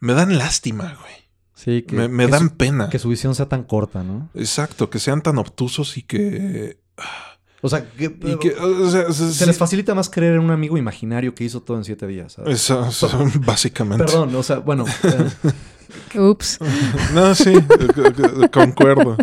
[0.01, 1.15] me dan lástima, güey.
[1.55, 2.89] Sí, que, me me que dan su, pena.
[2.91, 4.29] que su visión sea tan corta, ¿no?
[4.35, 6.79] Exacto, que sean tan obtusos y que...
[7.63, 10.51] O sea, que, Y que, o sea, se sí- les facilita más creer en un
[10.51, 12.35] amigo imaginario que hizo todo en siete días.
[12.35, 12.57] ¿sabes?
[12.57, 13.09] Eso, eso,
[13.47, 14.05] básicamente.
[14.05, 14.85] Perdón, o sea, bueno,
[16.13, 16.59] eh, Ups.
[17.15, 17.55] No, sí,
[18.53, 19.17] concuerdo.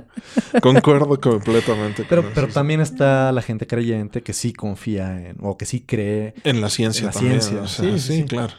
[0.61, 2.05] Concuerdo completamente.
[2.09, 2.53] pero, con pero eso.
[2.55, 6.33] también está la gente creyente que sí confía en, o que sí cree.
[6.43, 7.41] En la ciencia en la también.
[7.41, 8.25] ciencia, o sea, sí, sí, sí, sí.
[8.25, 8.53] claro.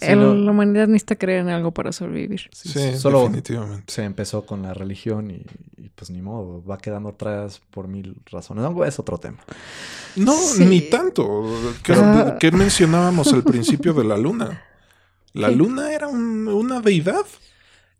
[0.00, 2.48] Sí, El- no- La humanidad necesita creer en algo para sobrevivir.
[2.52, 3.92] sí, Sí, solo definitivamente.
[3.92, 5.44] se empezó con la religión y,
[5.76, 8.62] y, pues ni modo, va quedando atrás por mil razones.
[8.64, 9.38] No, es otro tema.
[10.16, 10.64] No, Sí.
[10.64, 11.46] ni tanto.
[11.82, 12.36] ¿Qué, Ah.
[12.38, 14.62] qué mencionábamos al principio de la luna?
[15.34, 17.24] La luna era un- una deidad.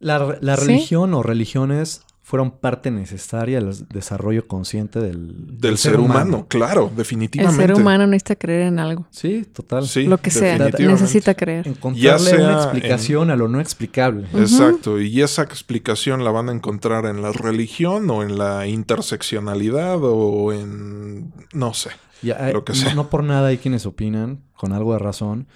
[0.01, 0.67] La, la Sí.
[0.67, 6.97] religión o religiones fueron parte necesaria del desarrollo consciente del, Del ser humano, claro, El
[6.97, 7.57] definitivamente.
[7.67, 9.07] ser humano necesita creer en algo.
[9.11, 9.87] Sí, total.
[9.89, 10.59] Sí, lo que sea.
[10.59, 11.67] Necesita creer.
[11.67, 14.27] Encontrarle sea una explicación a lo no explicable.
[14.35, 19.97] Exacto, y esa explicación la van a encontrar en la religión o en la interseccionalidad
[20.03, 21.91] o en, no sé.
[22.39, 22.95] Hay- Lo que sea.
[22.95, 25.47] No por nada hay quienes opinan, con algo de razón,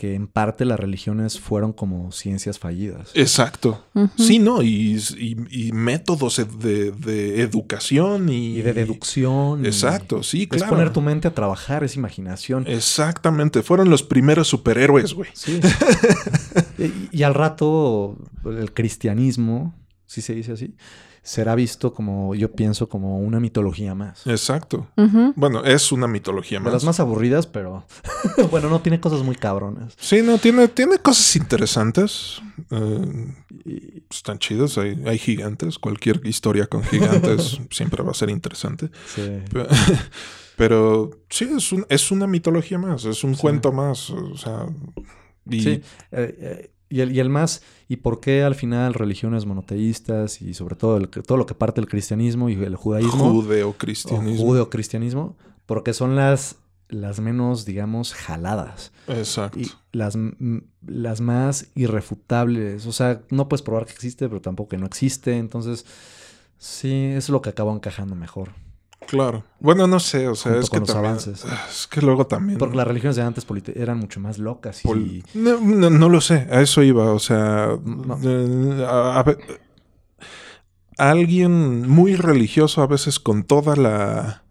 [0.00, 3.10] que en parte las religiones fueron como ciencias fallidas.
[3.12, 3.84] Exacto.
[4.16, 4.62] Sí, ¿no?
[4.62, 8.56] Y, y- y métodos de, de educación y...
[8.56, 9.62] Y de deducción.
[9.62, 10.70] y- Exacto, sí, Es claro.
[10.70, 12.64] poner tu mente a trabajar, es imaginación.
[12.66, 15.28] Exactamente, fueron los primeros superhéroes, güey.
[15.34, 15.60] Sí.
[16.78, 18.16] y, y al rato
[18.46, 19.74] el cristianismo,
[20.06, 20.74] si se dice así,
[21.30, 24.26] será visto como, yo pienso, como una mitología más.
[24.26, 24.88] Exacto.
[25.36, 26.72] Bueno, es una mitología De más.
[26.72, 27.84] las más aburridas, pero
[28.50, 29.94] bueno, no tiene cosas muy cabronas.
[29.96, 32.42] Sí, no, tiene, tiene cosas interesantes.
[32.70, 33.34] eh,
[33.64, 35.78] Y- están chidos, hay, hay gigantes.
[35.78, 38.90] Cualquier historia con gigantes siempre va a ser interesante.
[39.14, 39.22] sí.
[39.52, 39.66] Pe-
[40.56, 43.40] Pero sí, es, un- es una mitología más, es un Sí.
[43.40, 44.10] cuento más.
[44.10, 44.66] O sea,
[45.48, 45.82] y Sí, eh,
[46.12, 50.74] eh, y, el, y el más, ¿y por qué al final religiones monoteístas y sobre
[50.76, 54.44] todo el- todo lo que parte del cristianismo y el judaísmo judeocristianismo.
[54.44, 55.36] judeocristianismo?
[55.66, 56.56] Porque son las,
[56.88, 59.60] las menos, digamos, jaladas Exacto.
[59.60, 60.18] y las,
[60.84, 62.86] las más irrefutables.
[62.86, 65.36] O sea, no puedes probar que existe, pero tampoco que no existe.
[65.38, 65.86] Entonces,
[66.58, 68.50] sí, es lo que acabó encajando mejor.
[69.06, 69.42] Claro.
[69.58, 71.10] Bueno, no sé, o sea, Junto es con que los también.
[71.12, 71.44] avances.
[71.70, 72.58] Es que luego también.
[72.58, 73.44] Porque las religiones de antes
[73.74, 74.88] eran mucho más locas y...
[74.88, 78.18] Pol- No, no- no lo sé, a eso iba, o sea, No.
[78.22, 79.24] eh, a-
[80.98, 84.42] alguien muy religioso a veces con toda la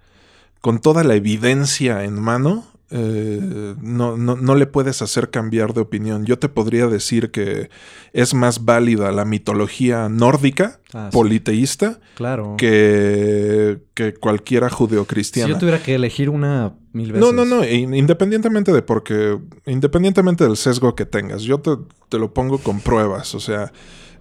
[0.61, 5.81] con toda la evidencia en mano eh, no, no, no le puedes hacer cambiar de
[5.81, 6.25] opinión.
[6.25, 7.69] Yo te podría decir que
[8.13, 12.55] es más válida la mitología nórdica, Ah, sí, politeísta, claro.
[12.57, 15.53] que, que cualquiera Si judeocristiana.
[15.53, 17.21] yo tuviera que elegir una mil veces.
[17.21, 19.37] No, no, no, in- independientemente de porque,
[19.67, 21.71] independientemente del sesgo que tengas, yo te,
[22.09, 23.71] te lo pongo con pruebas, o sea,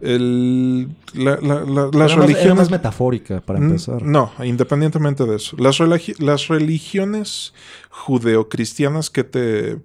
[0.01, 2.57] el, la- la- la- las Era más- Era religiones...
[2.57, 4.03] más metafórica, para Mm, empezar.
[4.03, 5.57] No, independientemente de eso.
[5.59, 7.53] Las, religi- las religiones
[7.91, 9.79] judeocristianas que te,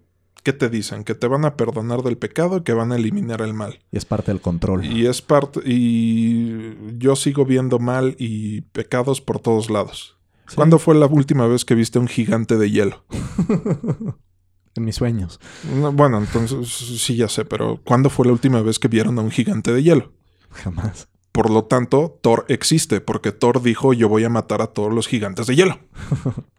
[0.43, 3.41] que te dicen que te van a perdonar del pecado y que van a eliminar
[3.41, 3.79] el mal.
[3.91, 4.85] Y es parte del control.
[4.85, 5.61] Y es parte.
[5.65, 10.17] Y yo sigo viendo mal y pecados por todos lados.
[10.47, 10.55] Sí.
[10.55, 13.03] ¿Cuándo fue la última vez que viste un gigante de hielo?
[14.75, 15.39] En mis sueños.
[15.75, 19.21] No, bueno, entonces sí ya sé, pero ¿cuándo fue la última vez que vieron a
[19.21, 20.11] un gigante de hielo?
[20.51, 21.07] Jamás.
[21.31, 25.07] Por lo tanto, Thor existe, porque Thor dijo yo voy a matar a todos los
[25.07, 25.79] gigantes de hielo.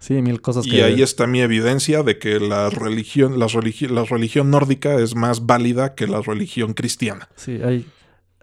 [0.00, 0.84] Sí, mil cosas Y que...
[0.84, 5.44] ahí está mi evidencia de que la religión, la, religi- la religión nórdica es más
[5.44, 7.28] válida que la religión cristiana.
[7.34, 7.84] Sí, hay,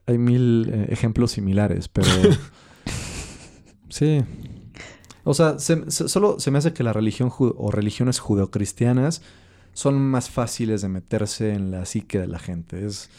[0.05, 2.09] hay mil eh, ejemplos similares, pero...
[3.89, 4.21] sí.
[5.25, 9.21] O sea, se- se- solo se me hace que la religión o religiones judeocristianas
[9.73, 12.85] son más fáciles de meterse en la psique de la gente.
[12.85, 13.09] Es,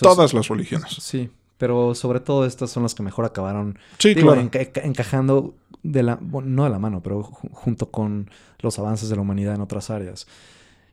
[0.00, 0.88] Todas las religiones.
[1.00, 1.28] Sí,
[1.58, 4.40] pero sobre todo estas son las que mejor acabaron Sí, Digo, claro.
[4.48, 8.78] enca- enca- encajando de la, bueno, no de la mano, pero ju- junto con los
[8.78, 10.26] avances de la humanidad en otras áreas.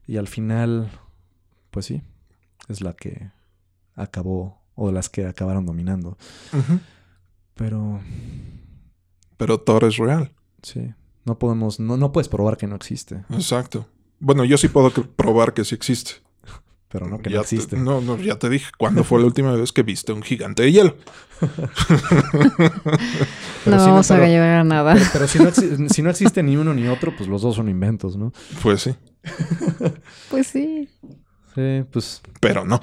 [0.08, 0.90] Y al final,
[1.72, 2.02] pues sí,
[2.68, 3.30] es la que
[3.96, 6.18] acabó, o las que acabaron dominando.
[7.56, 8.00] Pero
[9.38, 10.32] Pero Thor es real.
[10.62, 10.94] Sí,
[11.26, 13.88] no podemos, no, no puedes probar que no existe, Exacto.
[14.20, 16.12] Bueno, yo sí puedo probar que sí existe.
[16.90, 17.76] pero no que Ya no te- existe.
[17.78, 18.72] no, no, ya te dije.
[18.78, 20.96] ¿Cuándo fue la última vez que viste un gigante de hielo?
[23.66, 24.94] No si vamos a pero- llegar a nada.
[24.94, 25.40] pero- pero si,
[25.78, 28.32] no si no existe ni uno ni otro, pues los dos son inventos, ¿no?
[28.64, 28.96] Pues sí,
[30.30, 30.90] Pues sí.
[31.54, 32.80] Sí, pues pero no.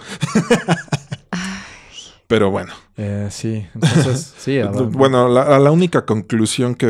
[2.26, 2.72] Pero bueno.
[2.96, 4.60] Eh, sí, entonces sí.
[4.90, 6.86] Bueno, la, la única conclusión que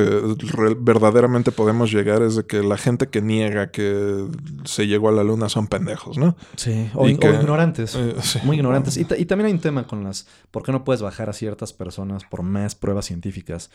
[0.78, 4.26] verdaderamente podemos llegar es de que la gente que niega que
[4.64, 6.36] se llegó a la luna son pendejos, ¿no?
[6.56, 7.94] Sí, o, ignorantes.
[7.94, 8.38] Eh, sí.
[8.44, 8.96] Muy ignorantes.
[8.96, 10.26] Y, y también hay un tema con las...
[10.50, 13.70] ¿Por qué no puedes bajar a ciertas personas por más pruebas científicas?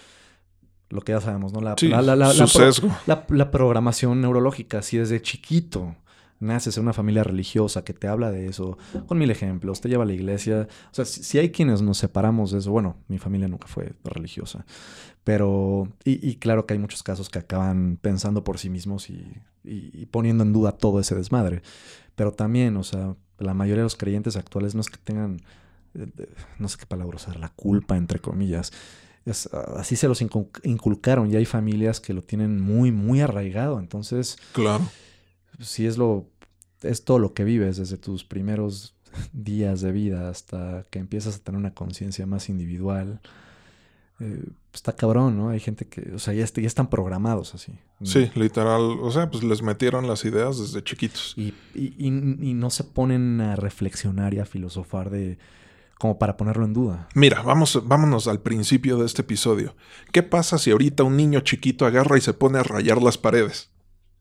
[0.92, 1.62] lo que ya sabemos, ¿no?
[1.62, 5.96] La, Sí, la, la- la- la programación neurológica, si desde chiquito
[6.40, 10.04] naces en una familia religiosa que te habla de eso, con mil ejemplos, te lleva
[10.04, 10.68] a la iglesia.
[10.92, 14.66] O sea, si, hay quienes nos separamos de eso, bueno, mi familia nunca fue religiosa,
[15.24, 19.26] pero, y, claro que hay muchos casos que acaban pensando por sí mismos y,
[19.64, 21.62] y- poniendo en duda todo ese desmadre.
[22.16, 25.42] Pero también, o sea, la mayoría de los creyentes actuales no es que tengan,
[25.94, 26.08] eh,
[26.58, 28.72] no sé qué palabra usar, la culpa, entre comillas.
[29.26, 33.22] Es, ah, así se los incu- inculcaron y hay familias que lo tienen muy, muy
[33.22, 33.80] arraigado.
[33.80, 34.90] Entonces, Claro.
[35.60, 36.28] Si es lo,
[36.82, 38.96] es todo lo que vives desde tus primeros
[39.34, 43.20] días de vida hasta que empiezas a tener una conciencia más individual.
[44.20, 45.50] eh, está cabrón, ¿no?
[45.50, 47.74] Hay gente que, o sea, ya, est- ya están programados así.
[48.04, 48.82] Sí, literal.
[49.02, 51.34] O sea, pues les metieron las ideas desde chiquitos.
[51.38, 55.38] Y, y- y- y no se ponen a reflexionar y a filosofar de
[55.98, 57.10] como para ponerlo en duda.
[57.14, 59.76] Mira, vamos, vámonos al principio de este episodio.
[60.14, 63.70] ¿Qué pasa si ahorita un niño chiquito agarra y se pone a rayar las paredes?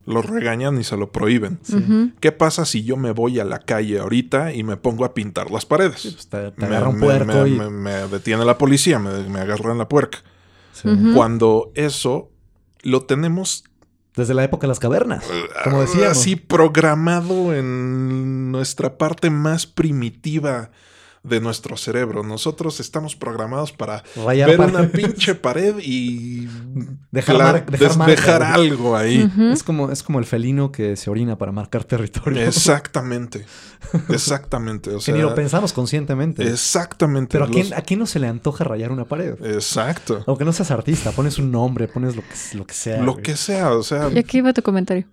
[0.09, 1.59] Lo regañan y se lo prohíben.
[1.61, 2.13] Sí.
[2.19, 5.51] ¿Qué pasa si yo me voy a la calle ahorita y me pongo a pintar
[5.51, 6.01] las paredes?
[6.01, 7.51] Pues te, te Me- un me- puerco me, y...
[7.51, 10.17] me- me detiene la policía, me, me agarra en la puerca.
[10.73, 10.89] Sí.
[11.13, 12.31] Cuando eso
[12.81, 13.65] lo tenemos
[14.15, 15.23] Desde la época de las cavernas,
[15.63, 16.17] como decíamos.
[16.17, 20.71] así programado en nuestra parte más primitiva
[21.23, 22.23] de nuestro cerebro.
[22.23, 26.47] Nosotros estamos programados para Rayar ver una pinche pared y
[27.11, 29.29] Dejar mar- dejar des- marca, dejar algo ahí.
[29.51, 32.41] Es como, es como el felino que se orina para marcar territorio.
[32.47, 33.45] Exactamente.
[34.09, 34.91] Exactamente.
[34.91, 36.43] O que sea, ni lo pensamos conscientemente.
[36.47, 37.33] exactamente.
[37.33, 39.35] Pero ¿a quién, ¿a quién no se le antoja rayar una pared?
[39.45, 40.23] Exacto.
[40.27, 43.01] Aunque no seas artista, pones un nombre, pones lo que, lo que sea.
[43.01, 43.23] Lo güey.
[43.23, 45.07] que sea, o sea, Y aquí va tu comentario.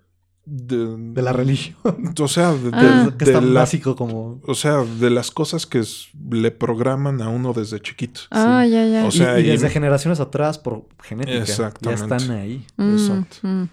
[0.49, 1.75] De, De la religión.
[2.21, 3.09] O sea, de, Ah.
[3.11, 4.39] de- que de es tan la- básico como...
[4.45, 5.83] o sea, de las cosas que
[6.31, 8.21] le programan a uno desde chiquito.
[8.31, 9.03] Ah, ya, ya.
[9.05, 12.07] O Y- sea, y, y- desde generaciones atrás, por genética, Exactamente.
[12.07, 12.65] ya están ahí.
[12.77, 13.35] Mm, exacto.
[13.47, 13.63] mm.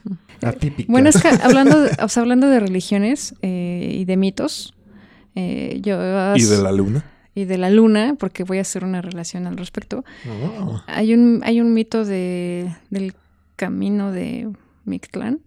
[0.43, 0.93] Atípica.
[0.93, 4.75] Bueno, es que hablando de, o sea, hablando de religiones eh, y de mitos,
[5.37, 5.95] eh, yo...
[6.37, 7.05] Y de la luna.
[7.37, 10.05] y de la luna, porque voy a hacer una relación al respecto.
[10.61, 10.81] Oh.
[10.89, 13.15] Hay un, hay un mito de, del
[13.57, 14.49] camino de
[14.85, 15.41] Mictlán.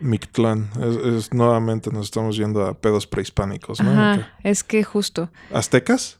[0.00, 0.70] Mictlán.
[0.80, 3.90] Es, es- nuevamente nos estamos yendo a pedos prehispánicos, ¿no?
[3.90, 6.18] Ajá, es que justo, ¿Aztecas?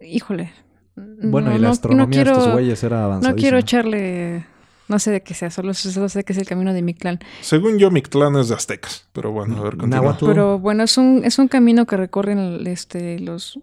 [0.00, 0.52] híjole.
[0.96, 3.30] Bueno, no- y la no- astronomía no quiero, de estos güeyes era avanzadísima.
[3.32, 4.46] No quiero echarle,
[4.88, 7.18] no sé de qué sea, solo, solo sé que es el camino de Mictlán.
[7.42, 9.06] Según yo, Mictlán es de aztecas.
[9.12, 10.16] Pero bueno, a ver, continúa.
[10.18, 13.58] Pero bueno, es un, es un camino que recorren este, los,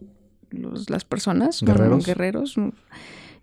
[0.51, 1.61] los- las personas.
[1.63, 2.05] Guerreros.
[2.05, 2.55] guerreros.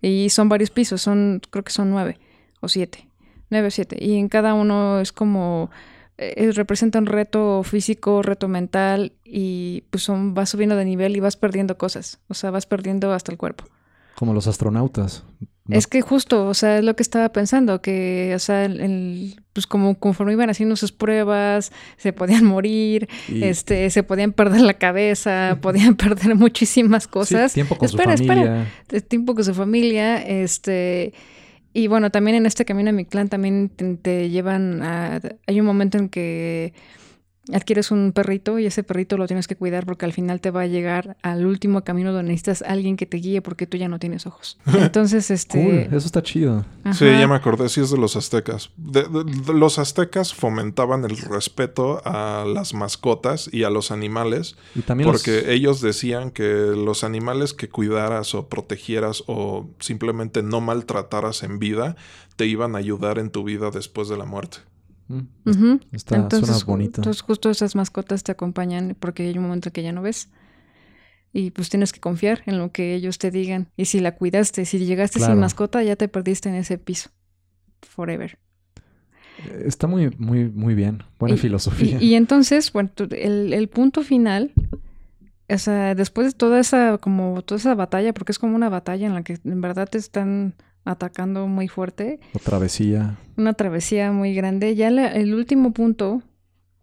[0.01, 2.17] Y son varios pisos, son, creo que son nueve
[2.61, 3.07] o siete.
[3.51, 3.97] Nueve o siete.
[3.99, 5.69] Y en cada uno es como
[6.17, 11.19] eh, representa un reto físico, reto mental, y pues son, vas subiendo de nivel y
[11.19, 12.19] vas perdiendo cosas.
[12.27, 13.65] O sea, vas perdiendo hasta el cuerpo.
[14.15, 15.23] Como los astronautas.
[15.65, 15.77] ¿no?
[15.77, 19.41] Es que justo, o sea, es lo que estaba pensando, que, o sea, el, el-
[19.53, 24.61] pues como conforme iban haciendo sus pruebas, se podían morir, Y- este, se podían perder
[24.61, 27.53] la cabeza, podían perder muchísimas sí, cosas.
[27.53, 28.41] tiempo con espera, su espera.
[28.43, 28.71] familia.
[28.89, 31.13] de tiempo con su familia, este,
[31.73, 35.65] y bueno, también en este camino a mi clan también te, llevan a, hay un
[35.65, 36.73] momento en que
[37.51, 40.61] adquieres un perrito y ese perrito lo tienes que cuidar porque al final te va
[40.61, 43.97] a llegar al último camino donde necesitas alguien que te guíe porque tú ya no
[43.97, 44.59] tienes ojos.
[44.65, 46.65] Entonces, este, Cool, eso está chido.
[46.93, 48.69] Sí, ya me acordé, sí es de los aztecas.
[48.77, 54.55] De- de- de- los aztecas fomentaban el respeto a las mascotas y a los animales
[54.75, 60.43] Y también los- porque ellos decían que los animales que cuidaras o protegieras o simplemente
[60.43, 61.95] no maltrataras en vida
[62.35, 64.59] te iban a ayudar en tu vida después de la muerte.
[65.11, 65.79] Mm.
[65.91, 67.01] Está, entonces, suena bonito.
[67.01, 70.29] entonces justo esas mascotas te acompañan porque hay un momento que ya no ves.
[71.33, 73.69] Y pues tienes que confiar en lo que ellos te digan.
[73.77, 75.33] Y si la cuidaste, si llegaste Claro.
[75.33, 77.09] sin mascota, ya te perdiste en ese piso.
[77.81, 78.37] Forever.
[79.47, 81.03] Eh, Está muy, muy, muy bien.
[81.19, 81.97] Buena Y- filosofía.
[82.01, 84.51] Y, y entonces, bueno, el, el punto final,
[85.49, 89.07] o sea, después de toda esa, como toda esa batalla, porque es como una batalla
[89.07, 90.55] en la que en verdad te están
[90.85, 93.17] atacando muy fuerte, O travesía.
[93.37, 94.75] una travesía muy grande.
[94.75, 96.21] Ya la- el último punto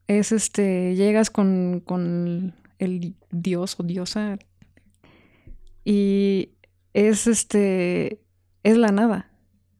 [0.06, 4.38] es este, llegas con, con el dios o diosa
[5.84, 6.50] y
[6.94, 8.20] es este,
[8.62, 9.30] es la nada.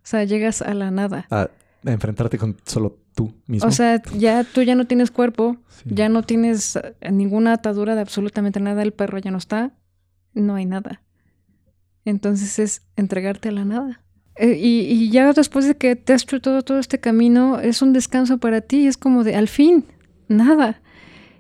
[0.02, 1.26] O sea, llegas a la nada.
[1.30, 1.48] A,
[1.84, 3.68] enfrentarte con solo tú mismo.
[3.68, 5.90] O sea, ya tú ya no tienes cuerpo, Sí.
[5.92, 9.72] ya no tienes eh, ninguna atadura de absolutamente nada, el perro ya no está,
[10.34, 11.02] no hay nada.
[12.04, 14.02] Entonces es entregarte a la nada.
[14.38, 17.82] Eh, y, y ya después de que te has hecho todo, todo este camino, es
[17.82, 19.84] un descanso para ti, es como de al fin,
[20.28, 20.80] nada.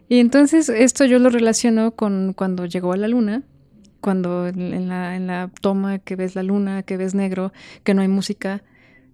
[0.08, 3.42] Y entonces esto yo lo relaciono con cuando llegó a la luna,
[4.00, 7.52] cuando en la, en la toma que ves la luna, que ves negro,
[7.84, 8.62] que no hay música,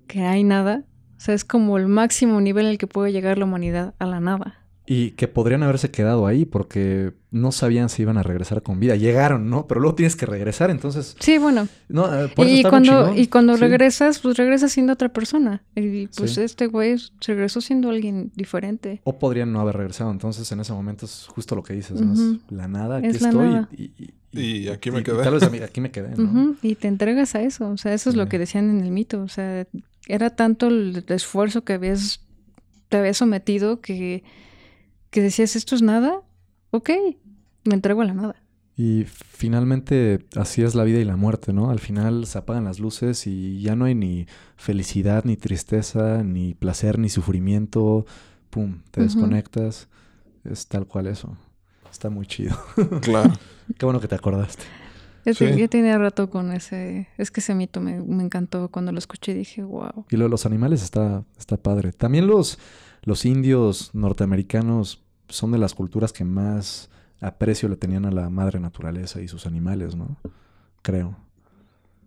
[0.07, 0.85] que hay nada.
[1.17, 4.21] O sea, es como el máximo nivel el que puede llegar la humanidad a la
[4.21, 4.64] nada.
[4.87, 8.97] Y que podrían haberse quedado ahí porque no sabían si iban a regresar con vida.
[8.97, 9.67] Llegaron, ¿no?
[9.67, 11.17] Pero luego tienes que regresar, entonces...
[11.21, 11.69] Sí, bueno.
[11.89, 13.61] No, eh, Y cuando, y cuando Sí.
[13.61, 15.63] regresas, pues regresas siendo otra persona.
[15.75, 16.43] Y pues Sí.
[16.43, 16.97] este güey
[17.27, 19.01] regresó siendo alguien diferente.
[19.05, 20.11] O podrían no haber regresado.
[20.11, 22.13] Entonces, en ese momento es justo lo que dices, ¿no?
[22.13, 22.21] Es
[22.51, 23.49] la nada, aquí Es la estoy.
[23.49, 23.69] nada.
[23.73, 25.23] Y, y- Y aquí me quedé.
[25.23, 26.57] tal vez a mí- aquí me quedé, ¿no?
[26.61, 27.71] Y te entregas a eso.
[27.71, 29.23] O sea, eso es lo que decían en el mito.
[29.23, 29.67] O sea,
[30.09, 32.21] era tanto el esfuerzo que habías,
[32.91, 34.25] te habías sometido que,
[35.15, 36.23] que decías, esto es nada.
[36.73, 36.91] Ok,
[37.63, 38.35] me entrego a la nada.
[38.77, 41.71] Y finalmente así es la vida y la muerte, ¿no?
[41.71, 44.27] Al final se apagan las luces y ya no hay ni
[44.57, 48.07] felicidad, ni tristeza, ni placer, ni sufrimiento.
[48.51, 49.87] Pum, te desconectas.
[50.43, 51.37] Es tal cual eso.
[51.89, 52.59] Está muy chido.
[53.01, 53.35] Claro.
[53.79, 54.65] Qué bueno que te acordaste.
[55.33, 55.47] Sí.
[55.57, 57.07] ya tenía rato con ese...
[57.19, 60.07] Es que ese mito me, me encantó cuando lo escuché y dije, wow.
[60.11, 61.93] Y lo de los animales está, está padre.
[61.93, 62.59] También los,
[63.05, 66.91] los indios norteamericanos son de las culturas que más
[67.21, 70.17] aprecio le tenían a la madre naturaleza y sus animales, ¿no?
[70.83, 71.17] Creo.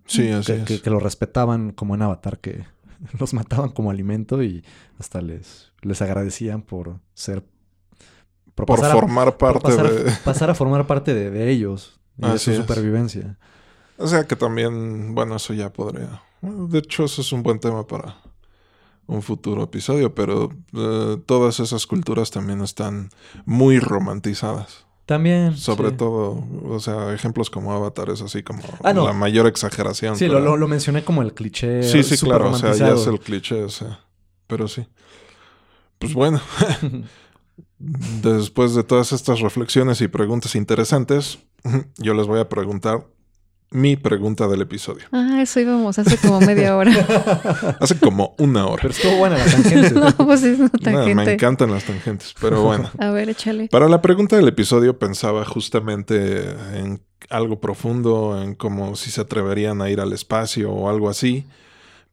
[0.06, 0.65] Sí, así que, es.
[0.65, 2.65] que- que los respetaban como en Avatar, que
[3.19, 4.64] los mataban como alimento y
[4.99, 7.44] hasta les, les agradecían por ser...
[8.56, 10.11] Por a- formar por parte pasar, de...
[10.26, 12.57] pasar a formar parte de, de ellos y de su es.
[12.57, 13.38] supervivencia.
[13.98, 16.22] O sea que también, bueno, eso ya podría.
[16.41, 18.15] De hecho, eso es un buen tema para
[19.08, 23.10] un futuro episodio, pero eh, todas esas culturas también están
[23.46, 24.86] muy romantizadas.
[25.06, 25.56] También.
[25.56, 25.96] Sobre sí.
[25.96, 29.06] todo, o sea, ejemplos como Avatar es así como Ah, no.
[29.06, 30.18] la mayor exageración.
[30.18, 31.82] Sí, lo, pero- lo- lo mencioné como el cliché.
[31.84, 34.02] sí, sí, claro, o sea, ya es el cliché, o sea,
[34.48, 34.86] pero sí.
[36.00, 36.42] Pues bueno,
[37.80, 41.40] después de todas estas reflexiones y preguntas interesantes,
[41.98, 43.06] yo les voy a preguntar
[43.69, 45.06] mi pregunta del episodio.
[45.11, 46.91] Ah, eso íbamos hace como media hora.
[47.81, 48.81] Hace como una hora.
[48.81, 49.91] Pero estuvo buena la tangente.
[49.94, 51.34] no, pues es una Nada, me tangente.
[51.34, 52.89] encantan las tangentes, pero bueno.
[52.98, 53.68] A ver, échale.
[53.68, 59.81] Para la pregunta del episodio pensaba justamente en algo profundo, en como si se atreverían
[59.81, 61.45] a ir al espacio o algo así.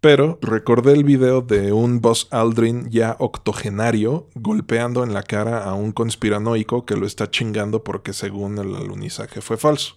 [0.00, 5.72] Pero recordé el video de un Buzz Aldrin ya octogenario golpeando en la cara a
[5.74, 9.96] un conspiranoico que lo está chingando porque según el alunizaje fue falso.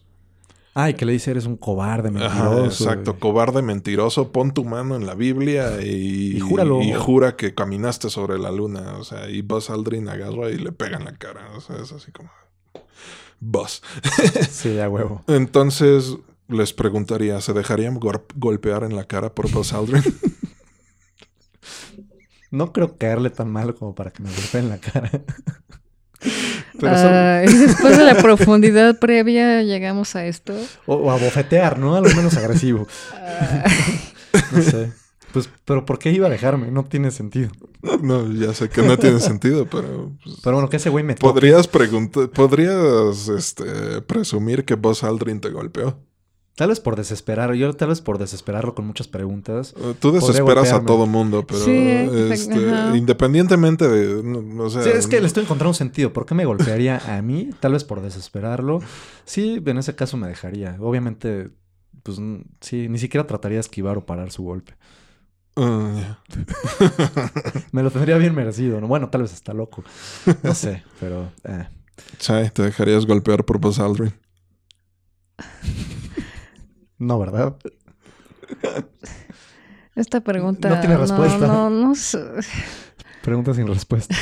[0.80, 2.84] Ay, que le dice eres un cobarde, Ajá, mentiroso.
[2.84, 6.84] exacto, cobarde, mentiroso, pon tu mano en la Biblia y, Y júralo.
[6.84, 8.98] y jura que caminaste sobre la luna.
[9.00, 11.50] O sea, y Buzz Aldrin agarra y le pega en la cara.
[11.56, 12.30] O sea, es así como...
[13.40, 13.82] Buzz.
[14.52, 15.24] Sí, a huevo.
[15.28, 16.16] Entonces
[16.48, 18.00] les preguntaría, ¿se dejarían
[18.36, 20.04] golpear en la cara por Buzz Aldrin?
[22.52, 25.12] No creo caerle tan mal como para que me golpeen la cara.
[26.80, 30.54] Pero son- Ay, después de la profundidad previa llegamos a esto.
[30.86, 31.96] O, o a bofetear, ¿no?
[31.96, 32.88] A lo menos agresivo.
[34.52, 34.92] No sé.
[35.34, 36.72] Pues, pero ¿por qué iba a dejarme?
[36.72, 37.50] No tiene sentido.
[38.02, 40.14] no, ya sé que no tiene sentido, pero...
[40.24, 41.16] pues, Pero bueno, que ese güey me.
[41.16, 46.00] Podrías preguntar, podrías este, presumir que Buzz Aldrin te golpeó.
[46.58, 47.54] Tal vez por desesperar.
[47.54, 49.76] Yo tal vez por desesperarlo con muchas preguntas.
[49.78, 54.82] Eh, Tú desesperas a todo mundo, pero Sí, exact- este, independientemente de, no, o sea,
[54.82, 56.12] Sí, es que le estoy encontrando un sentido.
[56.14, 57.52] ¿Por qué me golpearía a mí?
[57.60, 58.80] Tal vez por desesperarlo.
[59.24, 60.78] Sí, en ese caso me dejaría.
[60.80, 61.52] Obviamente,
[62.02, 62.18] pues
[62.62, 64.74] sí, ni siquiera trataría de esquivar o parar su golpe.
[65.58, 66.20] Ah.
[67.72, 68.88] Me lo tendría bien merecido, ¿no?
[68.88, 69.84] Bueno, tal vez está loco.
[70.44, 71.32] No sé, pero...
[71.44, 71.68] eh.
[72.20, 74.14] Sí, te dejarías golpear por Buzz Aldrin.
[76.98, 77.58] No, ¿verdad?
[79.96, 80.70] Esta pregunta.
[80.70, 81.48] No tiene respuesta.
[81.48, 82.20] No, no, no sé.
[83.22, 84.16] Pregunta sin respuesta.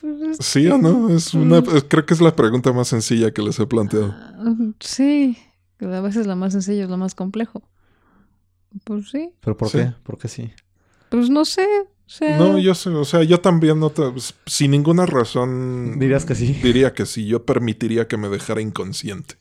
[0.00, 1.10] Pues, ¿Sí o no?
[1.10, 4.12] Es una, creo que es la pregunta más sencilla que les he planteado.
[4.16, 5.36] ah, Sí,
[5.80, 7.62] a veces lo más sencillo es lo más complejo.
[8.84, 9.78] Pues sí, ¿Pero por Sí.
[9.78, 9.92] qué?
[10.02, 10.50] ¿Por qué sí?
[11.10, 11.66] pues no sé.
[12.06, 14.02] O sea, No, yo sé, o sea, yo también no te-
[14.46, 16.52] sin ninguna razón Dirías que sí.
[16.62, 19.36] diría que sí, yo permitiría que me dejara inconsciente.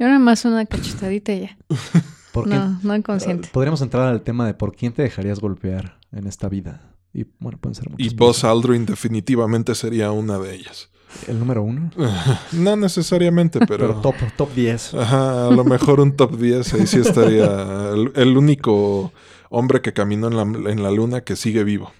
[0.00, 1.58] Yo nada más una cachetadita y ya.
[2.32, 2.54] ¿Por qué?
[2.54, 3.50] No, no inconsciente.
[3.52, 6.94] Podríamos entrar al tema de por quién te dejarías golpear en esta vida.
[7.12, 8.44] Y bueno, pueden ser muchas Y Buzz.
[8.44, 10.88] Aldrin definitivamente sería una de ellas.
[11.26, 11.90] El número uno.
[12.52, 14.00] No necesariamente, Pero, pero...
[14.00, 14.94] top, top 10.
[14.94, 19.12] Ajá, a lo mejor un top 10, ahí sí estaría el, el único
[19.50, 21.92] hombre que caminó en la, en la luna que sigue vivo.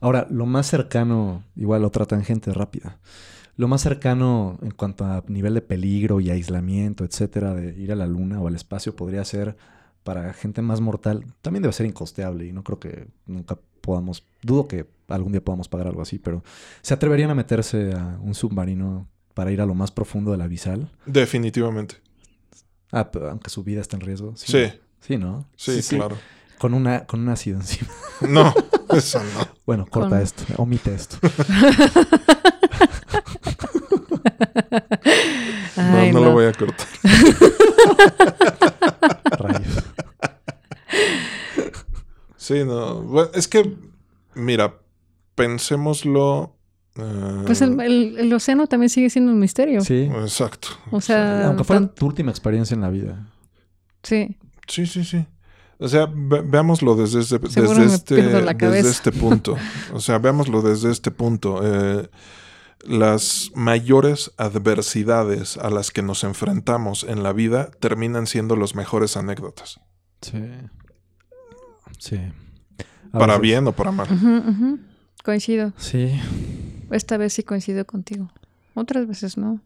[0.00, 2.98] Ahora, lo más cercano, igual otra tangente rápida.
[3.56, 7.96] Lo más cercano en cuanto a nivel de peligro y aislamiento, etcétera, de ir a
[7.96, 9.56] la luna o al espacio podría ser
[10.02, 11.24] para gente más mortal.
[11.40, 15.68] También debe ser incosteable y no creo que nunca podamos, dudo que algún día podamos
[15.68, 16.42] pagar algo así, pero
[16.82, 20.90] ¿se atreverían a meterse a un submarino para ir a lo más profundo del abisal?
[21.06, 21.96] Definitivamente.
[22.90, 24.32] Ah, pero aunque su vida está en riesgo.
[24.36, 24.66] Sí.
[25.00, 25.46] Sí, ¿no?
[25.56, 26.16] Sí, claro.
[26.58, 27.90] Con una, con un ácido encima.
[28.28, 28.54] No,
[28.96, 29.54] eso no.
[29.66, 31.16] Bueno, corta Con- esto, omite esto.
[36.12, 36.86] No, lo voy a cortar.
[39.38, 39.84] Rayos.
[42.36, 43.00] Sí, no.
[43.02, 43.74] Bueno, es que,
[44.34, 44.74] mira,
[45.34, 46.54] pensémoslo.
[46.96, 49.80] eh, Pues el, el- el océano también sigue siendo un misterio.
[49.80, 50.08] Sí.
[50.22, 50.68] Exacto.
[50.90, 53.26] O sea, Aunque fuera tu última experiencia en la vida.
[54.02, 54.36] sí.
[54.66, 55.26] Sí, sí, sí.
[55.78, 59.56] O sea, ve- veámoslo desde, este- desde, este, desde este punto.
[59.92, 61.60] O sea, veámoslo desde este punto.
[61.62, 62.08] Eh,
[62.80, 69.16] las mayores adversidades a las que nos enfrentamos en la vida terminan siendo los mejores
[69.16, 69.80] anécdotas.
[70.20, 70.42] Sí.
[71.98, 72.16] Sí.
[73.12, 74.08] A Para veces- bien o para mal.
[75.24, 75.72] Coincido.
[75.78, 76.10] Sí.
[76.90, 78.30] Esta vez sí coincido contigo.
[78.74, 79.60] Otras veces no.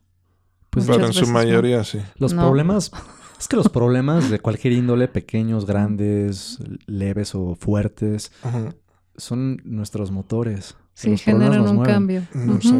[0.71, 1.33] Pues Pero en su no.
[1.33, 1.99] mayoría sí.
[2.17, 2.43] los No.
[2.43, 2.93] problemas.
[3.41, 8.75] Es que los problemas de cualquier índole, pequeños, grandes, leves o fuertes, Ujú.
[9.19, 10.75] Son nuestros motores.
[10.95, 11.95] Sí, Los generan nos un mueven.
[11.95, 12.23] cambio.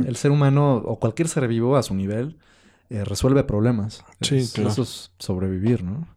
[0.07, 2.39] El ser humano o cualquier ser vivo a su nivel
[2.91, 4.03] eh, resuelve problemas.
[4.23, 4.71] Sí, Es- claro.
[4.71, 6.09] Eso es sobrevivir, ¿no?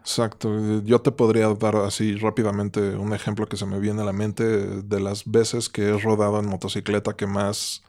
[0.00, 0.50] Exacto.
[0.58, 4.12] Eh, Yo te podría dar así rápidamente un ejemplo que se me viene a la
[4.12, 7.82] mente de las veces que he rodado en motocicleta que más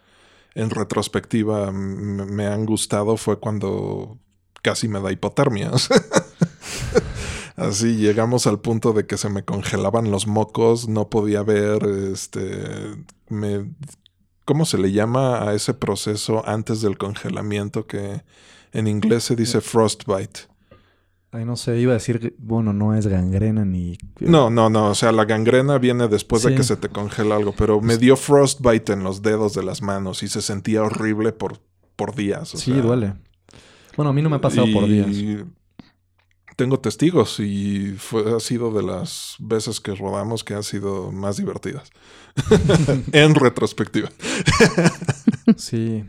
[0.53, 4.17] en retrospectiva me han gustado fue cuando
[4.61, 5.71] casi me da hipotermia.
[7.55, 12.59] Así llegamos al punto de que se me congelaban los mocos, no podía ver, este,
[13.29, 13.71] me,
[14.43, 18.23] ¿cómo se le llama a ese proceso antes del congelamiento que
[18.73, 20.41] en inglés se dice frostbite?
[21.31, 23.97] Ay, no sé, iba a decir, bueno, no es gangrena ni...
[24.21, 24.91] No, no, no.
[24.91, 27.53] O sea, la gangrena viene después de que se te congela algo.
[27.57, 31.59] Pero me dio frostbite en los dedos de las manos y se sentía horrible por,
[31.97, 32.53] por días.
[32.53, 33.15] o Sí, sea, duele.
[33.97, 35.09] Bueno, a mí no me ha pasado por días.
[36.55, 41.37] Tengo testigos y fue, ha sido de las veces que rodamos que han sido más
[41.37, 41.89] divertidas.
[43.11, 44.09] en retrospectiva.
[45.57, 46.03] Sí.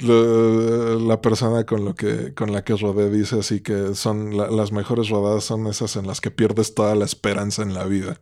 [0.00, 4.72] La persona con, lo que, con la que rodé dice así que son la- las
[4.72, 8.20] mejores rodadas son esas en las que pierdes toda la esperanza en la vida.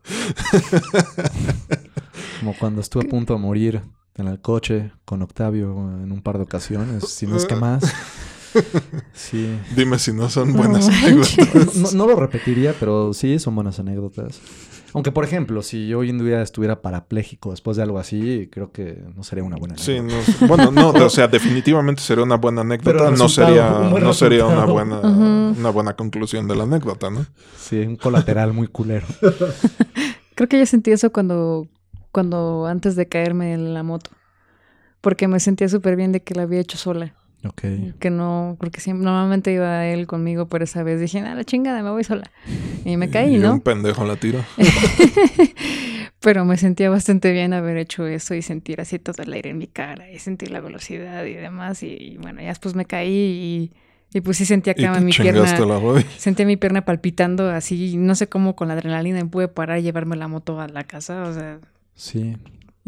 [2.41, 3.83] Como cuando estuve a punto de morir
[4.16, 5.70] en el coche con Octavio
[6.03, 7.83] en un par de ocasiones, si no es que más.
[9.12, 9.49] Sí.
[9.74, 11.74] Dime si no son No buenas anécdotas.
[11.77, 14.41] No, no lo repetiría, pero sí son buenas anécdotas.
[14.95, 18.73] Aunque, por ejemplo, si yo hoy en día estuviera parapléjico después de algo así, creo
[18.73, 20.33] que no sería una buena Sí, anécdota.
[20.41, 23.69] no, bueno, no, o sea, definitivamente sería una buena anécdota, no sería,
[24.01, 27.27] no sería una buena, una buena conclusión de la anécdota, ¿no?
[27.59, 29.07] Sí, un colateral muy culero.
[30.35, 31.66] Creo que yo sentí eso cuando,
[32.12, 34.11] cuando antes de caerme en la moto.
[35.03, 37.15] Porque me sentía súper bien de que la había hecho sola.
[37.98, 41.82] Que no, porque siempre, normalmente iba él conmigo, pero esa vez dije, a la chingada,
[41.82, 42.31] me voy sola.
[42.85, 43.55] Y me caí, y ¿no?
[43.55, 44.44] un pendejo la tiro.
[46.20, 49.59] Pero me sentía bastante bien haber hecho eso y sentir así todo el aire en
[49.59, 51.82] mi cara y sentir la velocidad y demás.
[51.82, 53.73] Y, y bueno, ya después me caí y,
[54.16, 55.43] y pues sí sentía te mi pierna.
[55.43, 56.05] la.
[56.16, 60.16] Sentía mi pierna palpitando así, no sé cómo con la adrenalina pude parar y llevarme
[60.16, 61.23] la moto a la casa.
[61.24, 61.59] O sea,
[61.94, 62.36] Sí,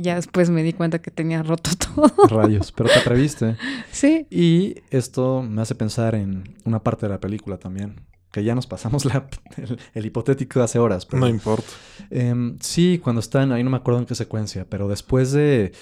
[0.00, 2.28] ya después me di cuenta que tenía roto todo.
[2.28, 2.72] rayos.
[2.72, 3.56] Pero te atreviste.
[3.92, 4.26] sí.
[4.30, 8.00] Y esto me hace pensar en una parte de la película también.
[8.32, 9.26] Que ya nos pasamos la-
[9.56, 11.04] el, el hipotético hace horas.
[11.06, 11.68] Pero, No importa.
[12.10, 15.72] Em, sí, cuando están, ahí no me acuerdo en qué secuencia, pero después de.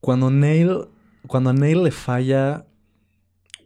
[0.00, 0.86] Cuando Neil.
[1.26, 2.66] Cuando a Neil le falla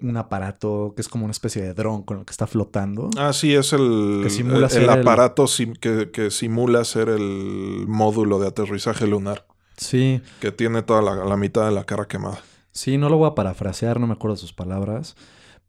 [0.02, 3.10] un aparato que es como una especie de dron con el que está flotando.
[3.18, 7.10] Ah, sí, es el, Que simula el, ser el- aparato sim- que, que simula ser
[7.10, 9.46] el módulo de aterrizaje lunar,
[9.80, 12.38] Sí, que tiene toda la, la mitad de la cara quemada.
[12.72, 15.16] sí, no lo voy a parafrasear, no me acuerdo de sus palabras.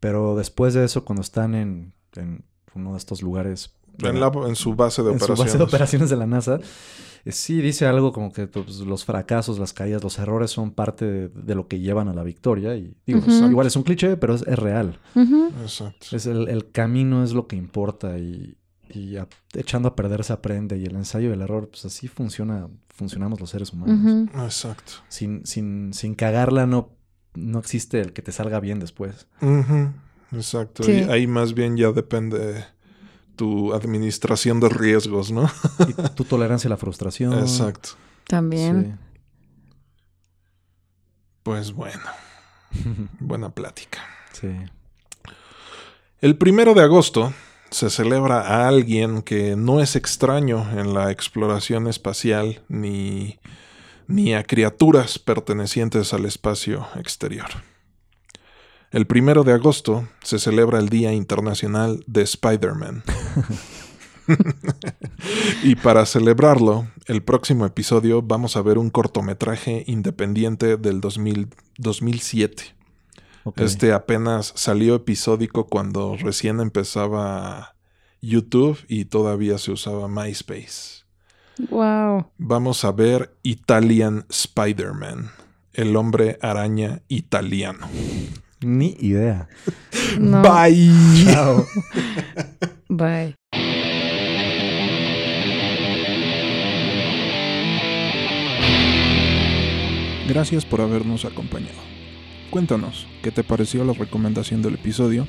[0.01, 2.43] Pero después de eso, cuando están en, en
[2.75, 3.73] uno de estos lugares.
[3.99, 5.53] En, la- en su base de en su operaciones.
[5.53, 6.59] base de operaciones de la NASA.
[7.23, 11.05] eh, Sí, dice algo como que pues, los fracasos, las caídas, los errores son parte
[11.05, 12.75] de, de lo que llevan a la victoria.
[12.75, 13.29] Y digo, Ujú.
[13.31, 14.97] es- igual es un cliché, pero es, es real.
[15.61, 16.07] Exacto.
[16.15, 18.57] Es el, el camino es lo que importa y,
[18.89, 20.77] y a- echando a perder se aprende.
[20.77, 24.29] Y el ensayo y el error, pues así funciona, funcionamos los seres humanos.
[24.43, 24.93] Exacto.
[25.09, 26.89] sin, sin, sin cagarla no,
[27.33, 29.27] no existe el que te salga bien después.
[30.31, 30.83] Exacto.
[30.83, 30.91] Sí.
[30.93, 32.65] Y ahí más bien ya depende
[33.35, 35.49] tu administración de riesgos, ¿no?
[35.87, 37.33] Y tu tolerancia a la frustración.
[37.39, 37.89] Exacto.
[38.27, 38.99] También.
[41.43, 42.01] Pues bueno,
[42.71, 42.83] Sí.
[43.19, 43.99] buena plática.
[44.33, 44.47] sí.
[46.21, 47.33] El primero de agosto
[47.71, 53.39] se celebra a alguien que no es extraño en la exploración espacial ni,
[54.07, 57.47] ni a criaturas pertenecientes al espacio exterior.
[58.91, 63.03] El primero de agosto se celebra el Día Internacional de Spider-Man.
[65.63, 72.80] y para celebrarlo, el próximo episodio vamos a ver un cortometraje independiente del 2000, 2007.
[73.55, 77.75] Este apenas salió episódico cuando recién empezaba
[78.21, 81.03] YouTube y todavía se usaba MySpace.
[81.69, 82.27] Wow.
[82.37, 85.31] Vamos a ver Italian Spider-Man,
[85.73, 87.87] el hombre araña italiano.
[88.61, 89.49] Ni idea.
[90.19, 90.41] No.
[90.43, 90.91] Bye.
[91.25, 91.65] Chao.
[92.89, 93.35] Bye.
[100.27, 101.90] Gracias por habernos acompañado.
[102.51, 105.25] Cuéntanos qué te pareció la recomendación del episodio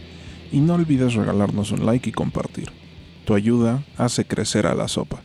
[0.51, 2.73] y no olvides regalarnos un like y compartir.
[3.25, 5.23] Tu ayuda hace crecer a la sopa.